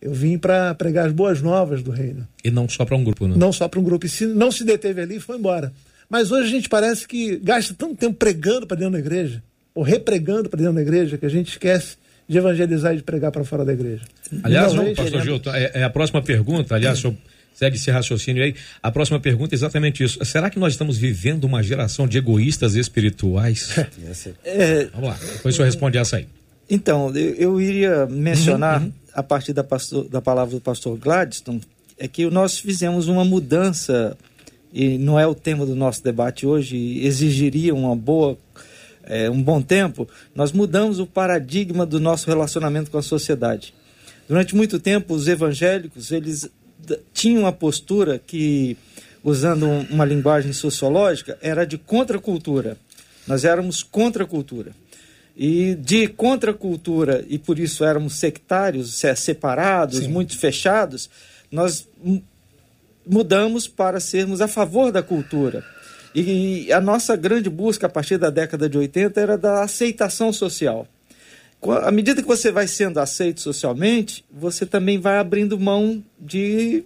Eu 0.00 0.14
vim 0.14 0.38
para 0.38 0.74
pregar 0.74 1.06
as 1.06 1.12
boas 1.12 1.42
novas 1.42 1.82
do 1.82 1.90
reino. 1.90 2.26
E 2.44 2.50
não 2.50 2.68
só 2.68 2.84
para 2.84 2.96
um 2.96 3.02
grupo, 3.02 3.26
né? 3.26 3.34
Não 3.36 3.52
só 3.52 3.66
para 3.66 3.80
um 3.80 3.82
grupo. 3.82 4.06
E 4.06 4.08
se 4.08 4.26
não 4.26 4.50
se 4.50 4.64
deteve 4.64 5.00
ali, 5.00 5.18
foi 5.18 5.36
embora. 5.36 5.72
Mas 6.08 6.30
hoje 6.30 6.48
a 6.48 6.50
gente 6.50 6.68
parece 6.68 7.06
que 7.06 7.36
gasta 7.36 7.74
tanto 7.74 7.96
tempo 7.96 8.14
pregando 8.14 8.66
para 8.66 8.76
dentro 8.76 8.92
da 8.92 8.98
igreja, 8.98 9.42
ou 9.74 9.82
repregando 9.82 10.48
para 10.48 10.58
dentro 10.58 10.74
da 10.74 10.80
igreja, 10.80 11.18
que 11.18 11.26
a 11.26 11.28
gente 11.28 11.48
esquece 11.48 11.96
de 12.28 12.38
evangelizar 12.38 12.94
e 12.94 12.98
de 12.98 13.02
pregar 13.02 13.32
para 13.32 13.44
fora 13.44 13.64
da 13.64 13.72
igreja. 13.72 14.04
Aliás, 14.42 14.72
não, 14.72 14.94
pastor 14.94 15.22
Gilton, 15.22 15.54
é, 15.54 15.70
é, 15.74 15.82
a 15.82 15.90
próxima 15.90 16.22
pergunta, 16.22 16.74
aliás, 16.74 16.98
senhor 16.98 17.16
segue 17.58 17.76
esse 17.76 17.90
raciocínio 17.90 18.42
aí. 18.42 18.54
A 18.80 18.90
próxima 18.90 19.18
pergunta 19.18 19.52
é 19.54 19.56
exatamente 19.56 20.04
isso. 20.04 20.24
Será 20.24 20.48
que 20.48 20.60
nós 20.60 20.74
estamos 20.74 20.96
vivendo 20.96 21.44
uma 21.44 21.60
geração 21.60 22.06
de 22.06 22.16
egoístas 22.16 22.76
espirituais? 22.76 23.74
é, 24.44 24.84
Vamos 24.92 25.10
lá, 25.10 25.18
depois 25.20 25.54
o 25.54 25.56
senhor 25.56 25.66
responde 25.66 25.98
essa 25.98 26.18
aí. 26.18 26.28
Então, 26.70 27.10
eu, 27.16 27.34
eu 27.34 27.60
iria 27.60 28.06
mencionar, 28.06 28.80
uhum, 28.80 28.86
uhum. 28.86 28.92
a 29.12 29.22
partir 29.24 29.52
da, 29.52 29.64
pastor, 29.64 30.08
da 30.08 30.22
palavra 30.22 30.54
do 30.54 30.60
pastor 30.60 30.96
Gladstone, 30.96 31.60
é 31.98 32.06
que 32.06 32.26
nós 32.30 32.60
fizemos 32.60 33.08
uma 33.08 33.24
mudança, 33.24 34.16
e 34.72 34.96
não 34.96 35.18
é 35.18 35.26
o 35.26 35.34
tema 35.34 35.66
do 35.66 35.74
nosso 35.74 36.04
debate 36.04 36.46
hoje, 36.46 37.00
exigiria 37.04 37.74
uma 37.74 37.96
boa, 37.96 38.38
é, 39.02 39.28
um 39.28 39.42
bom 39.42 39.60
tempo, 39.60 40.06
nós 40.32 40.52
mudamos 40.52 41.00
o 41.00 41.06
paradigma 41.06 41.84
do 41.84 41.98
nosso 41.98 42.28
relacionamento 42.28 42.88
com 42.88 42.98
a 42.98 43.02
sociedade. 43.02 43.74
Durante 44.28 44.54
muito 44.54 44.78
tempo, 44.78 45.14
os 45.14 45.26
evangélicos, 45.26 46.12
eles 46.12 46.48
tinham 47.12 47.42
uma 47.42 47.52
postura 47.52 48.18
que, 48.18 48.76
usando 49.22 49.66
uma 49.90 50.04
linguagem 50.04 50.52
sociológica, 50.52 51.38
era 51.40 51.64
de 51.64 51.78
contracultura. 51.78 52.76
Nós 53.26 53.44
éramos 53.44 53.82
contracultura. 53.82 54.72
E 55.36 55.76
de 55.76 56.08
contracultura, 56.08 57.24
e 57.28 57.38
por 57.38 57.58
isso 57.58 57.84
éramos 57.84 58.14
sectários, 58.14 59.00
separados, 59.16 59.98
Sim. 59.98 60.08
muito 60.08 60.36
fechados, 60.36 61.08
nós 61.50 61.86
mudamos 63.06 63.68
para 63.68 64.00
sermos 64.00 64.40
a 64.40 64.48
favor 64.48 64.90
da 64.90 65.02
cultura. 65.02 65.64
E 66.14 66.72
a 66.72 66.80
nossa 66.80 67.14
grande 67.14 67.48
busca 67.48 67.86
a 67.86 67.90
partir 67.90 68.18
da 68.18 68.30
década 68.30 68.68
de 68.68 68.76
80 68.76 69.20
era 69.20 69.38
da 69.38 69.62
aceitação 69.62 70.32
social. 70.32 70.88
À 71.60 71.90
medida 71.90 72.22
que 72.22 72.28
você 72.28 72.52
vai 72.52 72.68
sendo 72.68 72.98
aceito 72.98 73.40
socialmente, 73.40 74.24
você 74.30 74.64
também 74.64 74.98
vai 74.98 75.18
abrindo 75.18 75.58
mão 75.58 76.02
de, 76.18 76.84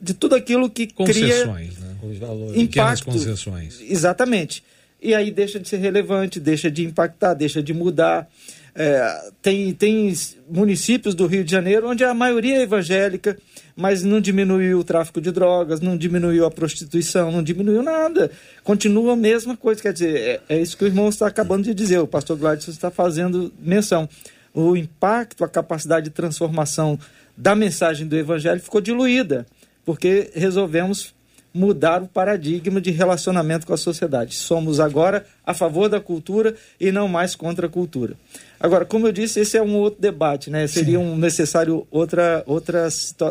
de 0.00 0.12
tudo 0.12 0.34
aquilo 0.34 0.68
que 0.68 0.86
concessões, 0.86 1.74
cria 1.74 1.86
né? 1.86 1.96
Os 2.02 2.18
valores. 2.18 2.60
impacto. 2.60 3.06
concessões. 3.06 3.80
Exatamente. 3.80 4.62
E 5.00 5.14
aí 5.14 5.30
deixa 5.30 5.58
de 5.58 5.68
ser 5.68 5.78
relevante, 5.78 6.38
deixa 6.38 6.70
de 6.70 6.84
impactar, 6.84 7.34
deixa 7.34 7.62
de 7.62 7.72
mudar. 7.72 8.28
É, 8.74 9.30
tem, 9.40 9.72
tem 9.74 10.14
municípios 10.48 11.14
do 11.14 11.26
Rio 11.26 11.44
de 11.44 11.50
Janeiro 11.50 11.88
onde 11.88 12.04
a 12.04 12.14
maioria 12.14 12.58
é 12.58 12.62
evangélica, 12.62 13.36
mas 13.76 14.02
não 14.02 14.20
diminuiu 14.20 14.78
o 14.78 14.84
tráfico 14.84 15.20
de 15.20 15.30
drogas, 15.30 15.80
não 15.80 15.96
diminuiu 15.96 16.44
a 16.44 16.50
prostituição, 16.50 17.30
não 17.32 17.42
diminuiu 17.42 17.82
nada. 17.82 18.30
Continua 18.62 19.14
a 19.14 19.16
mesma 19.16 19.56
coisa. 19.56 19.82
Quer 19.82 19.92
dizer, 19.92 20.16
é, 20.16 20.40
é 20.56 20.60
isso 20.60 20.76
que 20.76 20.84
o 20.84 20.86
irmão 20.86 21.08
está 21.08 21.26
acabando 21.26 21.64
de 21.64 21.74
dizer, 21.74 21.98
o 21.98 22.06
pastor 22.06 22.36
Gladys 22.36 22.68
está 22.68 22.90
fazendo 22.90 23.52
menção. 23.58 24.08
O 24.54 24.76
impacto, 24.76 25.44
a 25.44 25.48
capacidade 25.48 26.04
de 26.04 26.10
transformação 26.10 26.98
da 27.36 27.54
mensagem 27.54 28.06
do 28.06 28.16
evangelho 28.16 28.60
ficou 28.60 28.80
diluída, 28.80 29.46
porque 29.84 30.30
resolvemos 30.34 31.14
mudar 31.54 32.02
o 32.02 32.08
paradigma 32.08 32.80
de 32.80 32.90
relacionamento 32.90 33.66
com 33.66 33.74
a 33.74 33.76
sociedade. 33.76 34.34
Somos 34.34 34.80
agora 34.80 35.26
a 35.44 35.52
favor 35.52 35.88
da 35.88 36.00
cultura 36.00 36.54
e 36.80 36.90
não 36.90 37.08
mais 37.08 37.34
contra 37.34 37.66
a 37.66 37.70
cultura. 37.70 38.14
Agora, 38.58 38.84
como 38.84 39.06
eu 39.06 39.12
disse, 39.12 39.40
esse 39.40 39.56
é 39.56 39.62
um 39.62 39.76
outro 39.76 40.00
debate, 40.00 40.48
né? 40.48 40.66
Seria 40.66 40.98
um 40.98 41.16
necessário 41.16 41.86
outra, 41.90 42.42
outra, 42.46 42.88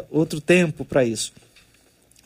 outro 0.09 0.39
tempo 0.41 0.85
para 0.85 1.03
isso. 1.03 1.33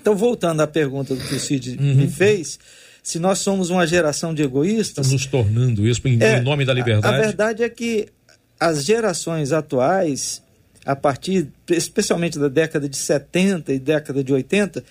Então, 0.02 0.16
voltando 0.16 0.62
à 0.62 0.68
pergunta 0.68 1.16
que 1.16 1.36
o 1.36 1.40
Cid 1.40 1.78
uhum. 1.80 1.96
me 1.96 2.08
fez, 2.08 2.60
se 3.02 3.20
nós 3.20 3.40
somos 3.40 3.70
uma 3.70 3.88
geração 3.88 4.34
de 4.34 4.44
egoístas. 4.44 5.08
Estamos 5.08 5.12
nos 5.14 5.26
tornando 5.26 5.88
isso 5.88 6.02
em, 6.08 6.22
é, 6.22 6.42
nome 6.42 6.66
da 6.66 6.74
liberdade. 6.74 7.16
A, 7.16 7.18
a 7.18 7.22
verdade 7.22 7.64
é 7.64 7.70
que 7.70 8.08
as 8.60 8.84
gerações 8.84 9.52
atuais, 9.52 10.42
a 10.86 10.96
partir 10.96 11.48
especialmente 11.70 12.40
da 12.40 12.48
década 12.48 12.88
de 12.88 12.98
70 12.98 13.74
e 13.74 13.80
década 13.80 14.24
de 14.24 14.34
80, 14.34 14.84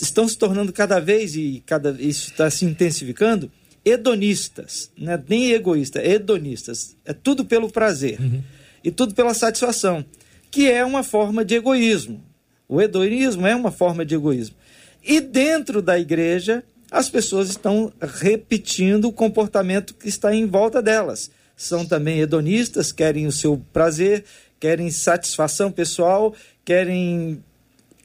estão 0.00 0.26
se 0.26 0.36
tornando 0.36 0.72
cada 0.72 1.00
vez, 1.00 1.34
e 1.36 1.62
cada 1.66 1.90
isso 1.98 2.30
está 2.30 2.50
se 2.50 2.64
intensificando, 2.64 3.50
hedonistas, 3.84 4.90
não 4.96 5.12
é 5.12 5.22
nem 5.28 5.50
egoístas, 5.52 6.04
hedonistas. 6.04 6.96
É 7.04 7.12
tudo 7.12 7.44
pelo 7.44 7.70
prazer 7.70 8.20
uhum. 8.20 8.42
e 8.82 8.90
tudo 8.90 9.14
pela 9.14 9.34
satisfação, 9.34 10.04
que 10.50 10.70
é 10.70 10.84
uma 10.84 11.02
forma 11.02 11.44
de 11.44 11.54
egoísmo. 11.54 12.22
O 12.68 12.80
hedonismo 12.80 13.46
é 13.46 13.54
uma 13.54 13.70
forma 13.70 14.04
de 14.04 14.14
egoísmo. 14.14 14.56
E 15.02 15.20
dentro 15.20 15.82
da 15.82 15.98
igreja, 15.98 16.62
as 16.90 17.10
pessoas 17.10 17.50
estão 17.50 17.92
repetindo 18.00 19.06
o 19.06 19.12
comportamento 19.12 19.94
que 19.94 20.08
está 20.08 20.34
em 20.34 20.46
volta 20.46 20.80
delas. 20.80 21.30
São 21.56 21.84
também 21.84 22.20
hedonistas, 22.20 22.92
querem 22.92 23.26
o 23.26 23.32
seu 23.32 23.60
prazer, 23.72 24.24
querem 24.60 24.90
satisfação 24.90 25.72
pessoal, 25.72 26.34
querem 26.64 27.42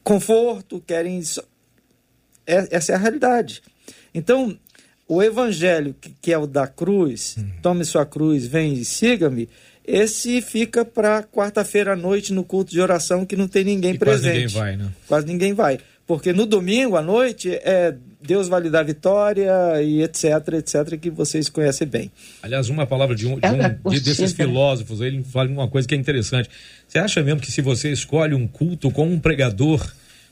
conforto, 0.03 0.81
querem 0.85 1.21
é, 2.47 2.67
essa 2.71 2.93
é 2.93 2.95
a 2.95 2.97
realidade. 2.97 3.61
Então, 4.13 4.57
o 5.07 5.21
evangelho, 5.21 5.95
que, 5.99 6.11
que 6.21 6.33
é 6.33 6.37
o 6.37 6.47
da 6.47 6.67
cruz, 6.67 7.35
hum. 7.37 7.49
tome 7.61 7.85
sua 7.85 8.05
cruz, 8.05 8.47
vem 8.47 8.73
e 8.73 8.85
siga-me, 8.85 9.49
esse 9.85 10.41
fica 10.41 10.83
para 10.83 11.23
quarta-feira 11.23 11.93
à 11.93 11.95
noite 11.95 12.33
no 12.33 12.43
culto 12.43 12.71
de 12.71 12.81
oração 12.81 13.25
que 13.25 13.35
não 13.35 13.47
tem 13.47 13.63
ninguém 13.63 13.93
e 13.93 13.97
presente. 13.97 14.23
Quase 14.23 14.33
ninguém 14.33 14.47
vai, 14.47 14.75
né? 14.75 14.91
Quase 15.07 15.27
ninguém 15.27 15.53
vai. 15.53 15.79
Porque 16.05 16.33
no 16.33 16.45
domingo 16.45 16.95
à 16.95 17.01
noite 17.01 17.51
é 17.51 17.93
Deus 18.21 18.47
vai 18.47 18.61
lhe 18.61 18.69
dar 18.69 18.83
vitória 18.83 19.81
e 19.81 20.01
etc, 20.01 20.25
etc, 20.53 20.99
que 20.99 21.09
vocês 21.09 21.47
conhecem 21.49 21.87
bem. 21.87 22.11
Aliás, 22.41 22.67
uma 22.69 22.85
palavra 22.85 23.15
de 23.15 23.27
um, 23.27 23.39
de 23.39 23.47
um 23.47 23.91
de, 23.91 23.99
desses 24.01 24.33
filósofos, 24.33 24.99
ele 25.01 25.23
fala 25.23 25.49
uma 25.49 25.67
coisa 25.67 25.87
que 25.87 25.95
é 25.95 25.97
interessante. 25.97 26.49
Você 26.87 26.99
acha 26.99 27.21
mesmo 27.21 27.39
que 27.39 27.51
se 27.51 27.61
você 27.61 27.91
escolhe 27.91 28.33
um 28.33 28.47
culto 28.47 28.91
com 28.91 29.07
um 29.07 29.19
pregador 29.19 29.85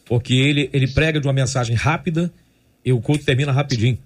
porque 0.06 0.34
ele, 0.34 0.70
ele 0.72 0.88
prega 0.88 1.20
de 1.20 1.28
uma 1.28 1.34
mensagem 1.34 1.76
rápida 1.76 2.32
e 2.84 2.94
o 2.94 3.02
culto 3.02 3.26
termina 3.26 3.52
rapidinho. 3.52 3.98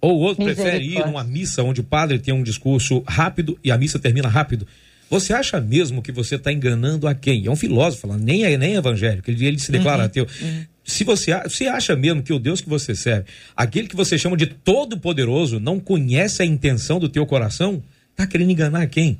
Ou 0.00 0.16
o 0.16 0.20
outro 0.20 0.44
prefere 0.44 0.84
ir 0.84 1.06
numa 1.06 1.24
missa 1.24 1.62
onde 1.62 1.80
o 1.80 1.84
padre 1.84 2.18
tem 2.18 2.34
um 2.34 2.42
discurso 2.42 3.02
rápido 3.06 3.58
e 3.64 3.70
a 3.70 3.78
missa 3.78 3.98
termina 3.98 4.28
rápido. 4.28 4.66
Você 5.08 5.32
acha 5.32 5.60
mesmo 5.60 6.02
que 6.02 6.10
você 6.10 6.34
está 6.34 6.52
enganando 6.52 7.06
a 7.06 7.14
quem? 7.14 7.46
É 7.46 7.50
um 7.50 7.56
filósofo 7.56 8.12
nem 8.16 8.44
é 8.44 8.56
nem 8.58 8.74
evangélico, 8.74 9.30
ele, 9.30 9.46
ele 9.46 9.58
se 9.58 9.70
declara 9.70 10.00
uhum, 10.00 10.06
ateu. 10.06 10.26
Uhum. 10.42 10.64
Se 10.84 11.04
você, 11.04 11.32
você 11.42 11.66
acha 11.66 11.96
mesmo 11.96 12.22
que 12.22 12.32
o 12.32 12.38
Deus 12.38 12.60
que 12.60 12.68
você 12.68 12.94
serve, 12.94 13.26
aquele 13.56 13.88
que 13.88 13.96
você 13.96 14.18
chama 14.18 14.36
de 14.36 14.46
todo-poderoso, 14.46 15.58
não 15.58 15.80
conhece 15.80 16.42
a 16.42 16.46
intenção 16.46 16.98
do 16.98 17.08
teu 17.08 17.24
coração, 17.24 17.82
está 18.10 18.26
querendo 18.26 18.50
enganar 18.50 18.86
quem? 18.86 19.18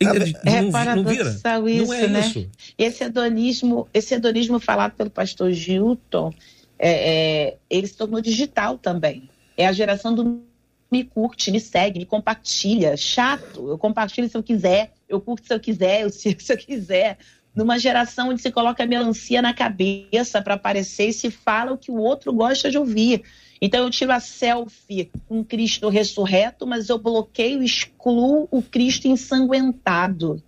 É 0.00 0.62
não, 0.62 0.70
não 0.96 1.68
isso, 1.68 1.86
não 1.86 1.94
é 1.94 2.08
né? 2.08 2.20
Isso. 2.20 2.48
Esse 2.78 3.04
hedonismo, 3.04 3.88
esse 3.92 4.14
hedonismo 4.14 4.58
falado 4.58 4.92
pelo 4.92 5.10
pastor 5.10 5.52
Gilton, 5.52 6.32
é, 6.78 6.90
é, 6.90 7.56
ele 7.68 7.86
se 7.86 7.96
tornou 7.96 8.20
digital 8.20 8.78
também. 8.78 9.28
É 9.56 9.66
a 9.66 9.72
geração 9.72 10.14
do 10.14 10.42
me 10.90 11.04
curte, 11.04 11.52
me 11.52 11.60
segue, 11.60 12.00
me 12.00 12.06
compartilha. 12.06 12.96
Chato, 12.96 13.68
eu 13.68 13.78
compartilho 13.78 14.28
se 14.28 14.36
eu 14.36 14.42
quiser, 14.42 14.92
eu 15.08 15.20
curto 15.20 15.46
se 15.46 15.54
eu 15.54 15.60
quiser, 15.60 16.02
eu 16.02 16.10
sigo 16.10 16.40
se 16.42 16.52
eu 16.52 16.56
quiser. 16.56 17.18
Numa 17.54 17.78
geração 17.78 18.30
onde 18.30 18.40
se 18.40 18.50
coloca 18.50 18.82
a 18.82 18.86
melancia 18.86 19.42
na 19.42 19.52
cabeça 19.52 20.40
para 20.40 20.54
aparecer 20.54 21.08
e 21.08 21.12
se 21.12 21.30
fala 21.30 21.72
o 21.72 21.78
que 21.78 21.90
o 21.90 21.98
outro 21.98 22.32
gosta 22.32 22.70
de 22.70 22.78
ouvir. 22.78 23.22
Então 23.60 23.84
eu 23.84 23.90
tiro 23.90 24.10
a 24.12 24.20
selfie 24.20 25.10
com 25.28 25.44
Cristo 25.44 25.88
ressurreto, 25.90 26.66
mas 26.66 26.88
eu 26.88 26.98
bloqueio, 26.98 27.62
excluo 27.62 28.48
o 28.50 28.62
Cristo 28.62 29.06
ensanguentado. 29.06 30.42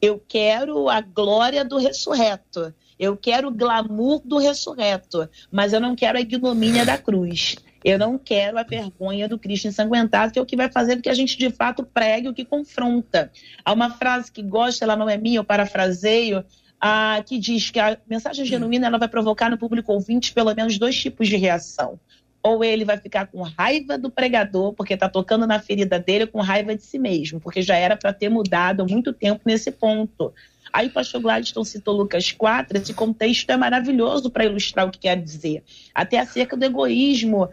Eu 0.00 0.22
quero 0.26 0.88
a 0.88 1.00
glória 1.00 1.64
do 1.64 1.76
ressurreto. 1.76 2.72
Eu 2.98 3.16
quero 3.16 3.48
o 3.48 3.50
glamour 3.50 4.22
do 4.24 4.38
ressurreto, 4.38 5.28
mas 5.50 5.72
eu 5.72 5.80
não 5.80 5.96
quero 5.96 6.18
a 6.18 6.20
ignomínia 6.20 6.84
da 6.84 6.96
cruz. 6.96 7.56
Eu 7.84 7.98
não 7.98 8.16
quero 8.16 8.56
a 8.58 8.62
vergonha 8.62 9.28
do 9.28 9.38
Cristo 9.38 9.66
ensanguentado, 9.66 10.32
que 10.32 10.38
é 10.38 10.42
o 10.42 10.46
que 10.46 10.54
vai 10.54 10.70
fazer 10.70 10.94
com 10.96 11.02
que 11.02 11.08
a 11.08 11.14
gente 11.14 11.36
de 11.36 11.50
fato 11.50 11.84
pregue 11.84 12.28
o 12.28 12.34
que 12.34 12.44
confronta. 12.44 13.32
Há 13.64 13.72
uma 13.72 13.90
frase 13.90 14.30
que 14.30 14.40
gosta, 14.40 14.84
ela 14.84 14.94
não 14.94 15.10
é 15.10 15.16
minha, 15.16 15.38
eu 15.38 15.44
parafraseio, 15.44 16.44
ah, 16.80 17.20
que 17.26 17.40
diz 17.40 17.70
que 17.70 17.80
a 17.80 17.98
mensagem 18.08 18.44
genuína 18.44 18.86
ela 18.86 18.98
vai 18.98 19.08
provocar 19.08 19.50
no 19.50 19.58
público 19.58 19.92
ouvinte 19.92 20.32
pelo 20.32 20.54
menos 20.54 20.78
dois 20.78 20.96
tipos 20.96 21.26
de 21.26 21.36
reação 21.36 21.98
ou 22.42 22.64
ele 22.64 22.84
vai 22.84 22.96
ficar 22.98 23.26
com 23.26 23.42
raiva 23.42 23.96
do 23.96 24.10
pregador, 24.10 24.72
porque 24.72 24.94
está 24.94 25.08
tocando 25.08 25.46
na 25.46 25.60
ferida 25.60 25.98
dele, 25.98 26.26
com 26.26 26.40
raiva 26.40 26.74
de 26.74 26.82
si 26.82 26.98
mesmo, 26.98 27.40
porque 27.40 27.62
já 27.62 27.76
era 27.76 27.96
para 27.96 28.12
ter 28.12 28.28
mudado 28.28 28.82
há 28.82 28.86
muito 28.86 29.12
tempo 29.12 29.42
nesse 29.44 29.70
ponto. 29.70 30.32
Aí 30.72 30.86
o 30.86 30.90
pastor 30.90 31.20
Gladstone 31.20 31.66
citou 31.66 31.94
Lucas 31.94 32.32
4, 32.32 32.78
esse 32.78 32.94
contexto 32.94 33.50
é 33.50 33.56
maravilhoso 33.56 34.30
para 34.30 34.46
ilustrar 34.46 34.88
o 34.88 34.90
que 34.90 35.00
quer 35.00 35.20
dizer. 35.20 35.62
Até 35.94 36.18
acerca 36.18 36.56
do 36.56 36.64
egoísmo, 36.64 37.44
uh, 37.44 37.48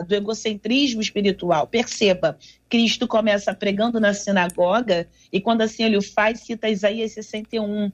uh, 0.00 0.06
do 0.06 0.14
egocentrismo 0.14 1.00
espiritual. 1.00 1.66
Perceba, 1.66 2.38
Cristo 2.68 3.08
começa 3.08 3.52
pregando 3.52 3.98
na 3.98 4.14
sinagoga 4.14 5.08
e 5.32 5.40
quando 5.40 5.62
assim 5.62 5.82
ele 5.82 5.96
o 5.96 6.02
faz, 6.02 6.40
cita 6.40 6.68
Isaías 6.68 7.12
61. 7.12 7.90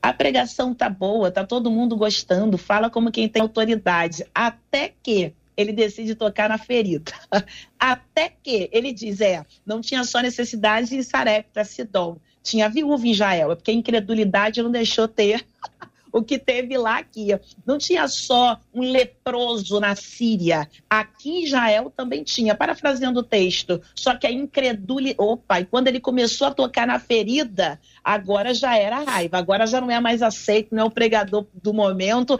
A 0.00 0.12
pregação 0.12 0.72
tá 0.72 0.88
boa, 0.88 1.30
tá 1.30 1.44
todo 1.44 1.70
mundo 1.70 1.96
gostando, 1.96 2.56
fala 2.56 2.88
como 2.88 3.10
quem 3.10 3.28
tem 3.28 3.42
autoridade, 3.42 4.24
até 4.32 4.92
que 5.02 5.34
ele 5.56 5.72
decide 5.72 6.14
tocar 6.14 6.48
na 6.48 6.58
ferida. 6.58 7.12
Até 7.78 8.28
que 8.28 8.68
ele 8.72 8.92
diz: 8.92 9.20
é, 9.20 9.44
não 9.64 9.80
tinha 9.80 10.04
só 10.04 10.20
necessidade 10.20 10.88
de 10.88 11.02
Sarepta, 11.02 11.64
Sidom, 11.64 12.16
tinha 12.42 12.68
viúva 12.68 13.06
em 13.06 13.12
Israel, 13.12 13.52
é 13.52 13.54
porque 13.54 13.70
a 13.70 13.74
incredulidade 13.74 14.62
não 14.62 14.70
deixou 14.70 15.06
ter 15.06 15.46
o 16.12 16.22
que 16.22 16.38
teve 16.38 16.76
lá 16.76 16.98
aqui. 16.98 17.28
Não 17.64 17.78
tinha 17.78 18.06
só 18.06 18.60
um 18.74 18.82
leproso 18.82 19.80
na 19.80 19.96
Síria. 19.96 20.68
Aqui 20.88 21.44
Israel 21.44 21.90
também 21.96 22.22
tinha, 22.22 22.54
parafraseando 22.54 23.20
o 23.20 23.22
texto. 23.22 23.80
Só 23.94 24.14
que 24.14 24.26
a 24.26 24.30
incredulidade. 24.30 25.16
Opa, 25.18 25.60
e 25.60 25.64
quando 25.64 25.88
ele 25.88 26.00
começou 26.00 26.48
a 26.48 26.54
tocar 26.54 26.86
na 26.86 26.98
ferida, 26.98 27.80
agora 28.04 28.52
já 28.52 28.76
era 28.76 29.02
raiva, 29.02 29.38
agora 29.38 29.66
já 29.66 29.80
não 29.80 29.90
é 29.90 30.00
mais 30.00 30.20
aceito, 30.22 30.74
não 30.74 30.82
é 30.82 30.86
o 30.86 30.90
pregador 30.90 31.46
do 31.54 31.72
momento. 31.72 32.38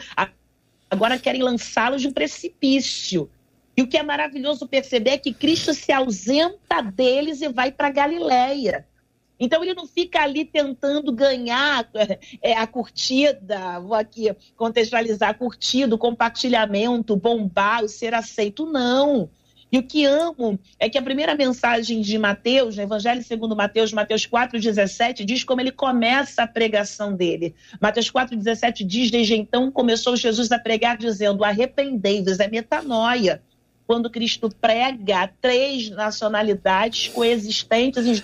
Agora 0.93 1.19
querem 1.19 1.43
lançá-los 1.43 2.03
de 2.03 2.09
um 2.09 2.13
precipício. 2.13 3.31
E 3.75 3.81
o 3.81 3.87
que 3.87 3.97
é 3.97 4.03
maravilhoso 4.03 4.69
perceber 4.69 5.13
é 5.13 5.19
que 5.19 5.33
Cristo 5.33 5.73
se 5.73 5.91
ausenta 5.91 6.83
deles 6.83 7.41
e 7.41 7.49
vai 7.49 7.73
para 7.73 7.89
Galiléia. 7.89 8.87
Então 9.41 9.65
ele 9.65 9.73
não 9.73 9.87
fica 9.87 10.21
ali 10.21 10.45
tentando 10.45 11.11
ganhar 11.11 11.89
é, 12.43 12.53
a 12.53 12.67
curtida, 12.67 13.81
vou 13.81 13.95
aqui 13.95 14.37
contextualizar, 14.55 15.31
a 15.31 15.35
curtida, 15.35 15.95
o 15.95 15.99
compartilhamento, 15.99 17.17
bombar, 17.17 17.89
ser 17.89 18.13
aceito, 18.13 18.67
não. 18.67 19.31
E 19.73 19.79
o 19.79 19.83
que 19.83 20.05
amo 20.05 20.61
é 20.79 20.91
que 20.91 20.99
a 20.99 21.03
primeira 21.03 21.35
mensagem 21.35 22.03
de 22.03 22.19
Mateus, 22.19 22.77
no 22.77 22.83
Evangelho 22.83 23.23
segundo 23.25 23.57
Mateus, 23.57 23.91
Mateus 23.91 24.27
4,17, 24.27 25.25
diz 25.25 25.45
como 25.45 25.63
ele 25.63 25.73
começa 25.73 26.43
a 26.43 26.47
pregação 26.47 27.17
dele. 27.17 27.55
Mateus 27.81 28.11
4,17 28.11 28.85
diz, 28.87 29.11
desde 29.11 29.35
então 29.35 29.73
começou 29.73 30.15
Jesus 30.15 30.53
a 30.53 30.59
pregar 30.59 30.99
dizendo, 30.99 31.43
arrependei-vos, 31.43 32.39
é 32.39 32.49
metanoia 32.49 33.43
quando 33.87 34.11
Cristo 34.11 34.51
prega 34.61 35.33
três 35.41 35.89
nacionalidades 35.89 37.09
coexistentes 37.09 38.07
em 38.07 38.23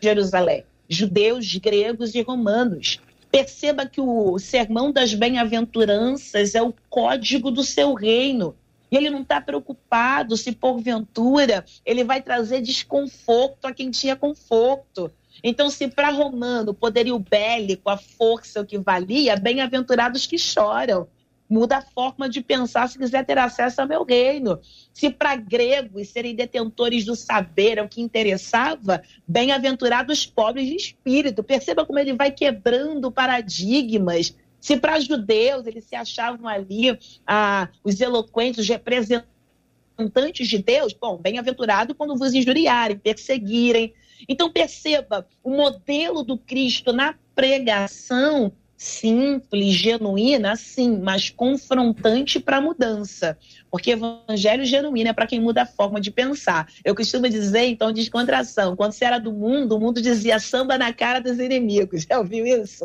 Jerusalém: 0.00 0.64
judeus, 0.88 1.56
gregos 1.56 2.14
e 2.14 2.22
romanos. 2.22 3.00
Perceba 3.32 3.84
que 3.84 4.00
o 4.00 4.38
sermão 4.38 4.92
das 4.92 5.12
bem-aventuranças 5.12 6.54
é 6.54 6.62
o 6.62 6.72
código 6.88 7.50
do 7.50 7.64
seu 7.64 7.94
reino. 7.94 8.54
E 8.94 8.96
ele 8.96 9.10
não 9.10 9.22
está 9.22 9.40
preocupado 9.40 10.36
se, 10.36 10.52
porventura, 10.52 11.64
ele 11.84 12.04
vai 12.04 12.22
trazer 12.22 12.60
desconforto 12.60 13.64
a 13.64 13.72
quem 13.72 13.90
tinha 13.90 14.14
conforto. 14.14 15.10
Então, 15.42 15.68
se 15.68 15.88
para 15.88 16.10
Romano 16.10 16.70
o 16.70 16.74
poderio 16.74 17.18
bélico, 17.18 17.90
a 17.90 17.96
força 17.96 18.60
o 18.60 18.64
que 18.64 18.78
valia, 18.78 19.34
bem-aventurados 19.34 20.26
que 20.26 20.38
choram 20.38 21.08
muda 21.50 21.78
a 21.78 21.82
forma 21.82 22.28
de 22.28 22.40
pensar 22.40 22.88
se 22.88 22.96
quiser 22.96 23.24
ter 23.26 23.36
acesso 23.36 23.80
ao 23.80 23.88
meu 23.88 24.04
reino. 24.04 24.60
Se 24.92 25.10
para 25.10 25.36
gregos 25.36 26.08
serem 26.08 26.34
detentores 26.34 27.04
do 27.04 27.16
saber 27.16 27.78
é 27.78 27.82
o 27.82 27.88
que 27.88 28.00
interessava, 28.00 29.02
bem-aventurados 29.26 30.24
pobres 30.24 30.68
de 30.68 30.76
espírito. 30.76 31.42
Perceba 31.42 31.84
como 31.84 31.98
ele 31.98 32.12
vai 32.12 32.30
quebrando 32.30 33.10
paradigmas. 33.10 34.34
Se 34.64 34.78
para 34.78 34.98
judeus 34.98 35.66
eles 35.66 35.84
se 35.84 35.94
achavam 35.94 36.48
ali 36.48 36.98
ah, 37.26 37.68
os 37.84 38.00
eloquentes, 38.00 38.60
os 38.60 38.66
representantes 38.66 40.48
de 40.48 40.56
Deus, 40.56 40.94
bom, 40.94 41.18
bem-aventurado 41.18 41.94
quando 41.94 42.16
vos 42.16 42.32
injuriarem, 42.32 42.98
perseguirem. 42.98 43.92
Então 44.26 44.50
perceba, 44.50 45.28
o 45.42 45.50
modelo 45.50 46.22
do 46.22 46.38
Cristo 46.38 46.94
na 46.94 47.14
pregação 47.34 48.50
simples, 48.84 49.72
genuína, 49.72 50.56
sim, 50.56 50.98
mas 51.02 51.30
confrontante 51.30 52.38
para 52.38 52.58
a 52.58 52.60
mudança. 52.60 53.36
Porque 53.70 53.92
evangelho 53.92 54.64
genuíno 54.66 55.08
é 55.08 55.12
para 55.14 55.26
quem 55.26 55.40
muda 55.40 55.62
a 55.62 55.66
forma 55.66 55.98
de 55.98 56.10
pensar. 56.10 56.68
Eu 56.84 56.94
costumo 56.94 57.26
dizer, 57.26 57.64
então, 57.64 57.90
descontração. 57.90 58.76
Quando 58.76 58.92
você 58.92 59.06
era 59.06 59.18
do 59.18 59.32
mundo, 59.32 59.74
o 59.76 59.80
mundo 59.80 60.02
dizia 60.02 60.38
samba 60.38 60.76
na 60.76 60.92
cara 60.92 61.18
dos 61.18 61.38
inimigos. 61.38 62.04
Já 62.08 62.18
ouviu 62.18 62.44
isso? 62.46 62.84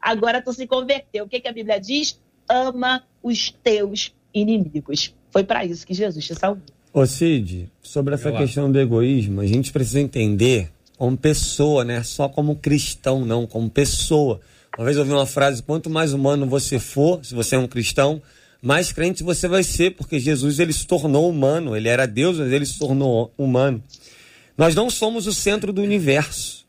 Agora 0.00 0.42
tu 0.42 0.52
se 0.52 0.66
converteu. 0.66 1.24
O 1.24 1.28
que, 1.28 1.38
que 1.38 1.48
a 1.48 1.52
Bíblia 1.52 1.80
diz? 1.80 2.20
Ama 2.48 3.04
os 3.22 3.50
teus 3.62 4.12
inimigos. 4.34 5.14
Foi 5.30 5.44
para 5.44 5.64
isso 5.64 5.86
que 5.86 5.94
Jesus 5.94 6.24
te 6.24 6.34
salvou. 6.34 6.64
Ô 6.92 7.06
Cid, 7.06 7.70
sobre 7.82 8.14
essa 8.14 8.32
questão 8.32 8.70
do 8.72 8.80
egoísmo, 8.80 9.40
a 9.40 9.46
gente 9.46 9.70
precisa 9.70 10.00
entender 10.00 10.72
como 10.98 11.16
pessoa, 11.16 11.84
né? 11.84 12.02
Só 12.02 12.28
como 12.28 12.56
cristão, 12.56 13.24
não, 13.24 13.46
como 13.46 13.70
pessoa. 13.70 14.40
Uma 14.76 14.84
vez 14.84 14.96
eu 14.96 15.02
ouvi 15.02 15.12
uma 15.12 15.26
frase: 15.26 15.62
quanto 15.62 15.88
mais 15.88 16.12
humano 16.12 16.46
você 16.46 16.78
for, 16.78 17.24
se 17.24 17.34
você 17.34 17.56
é 17.56 17.58
um 17.58 17.66
cristão, 17.66 18.20
mais 18.60 18.92
crente 18.92 19.22
você 19.22 19.48
vai 19.48 19.62
ser, 19.62 19.92
porque 19.92 20.18
Jesus 20.18 20.58
ele 20.58 20.72
se 20.72 20.86
tornou 20.86 21.28
humano. 21.28 21.76
Ele 21.76 21.88
era 21.88 22.06
Deus, 22.06 22.38
mas 22.38 22.52
ele 22.52 22.66
se 22.66 22.78
tornou 22.78 23.32
humano. 23.38 23.82
Nós 24.56 24.74
não 24.74 24.90
somos 24.90 25.26
o 25.26 25.32
centro 25.32 25.72
do 25.72 25.82
universo. 25.82 26.66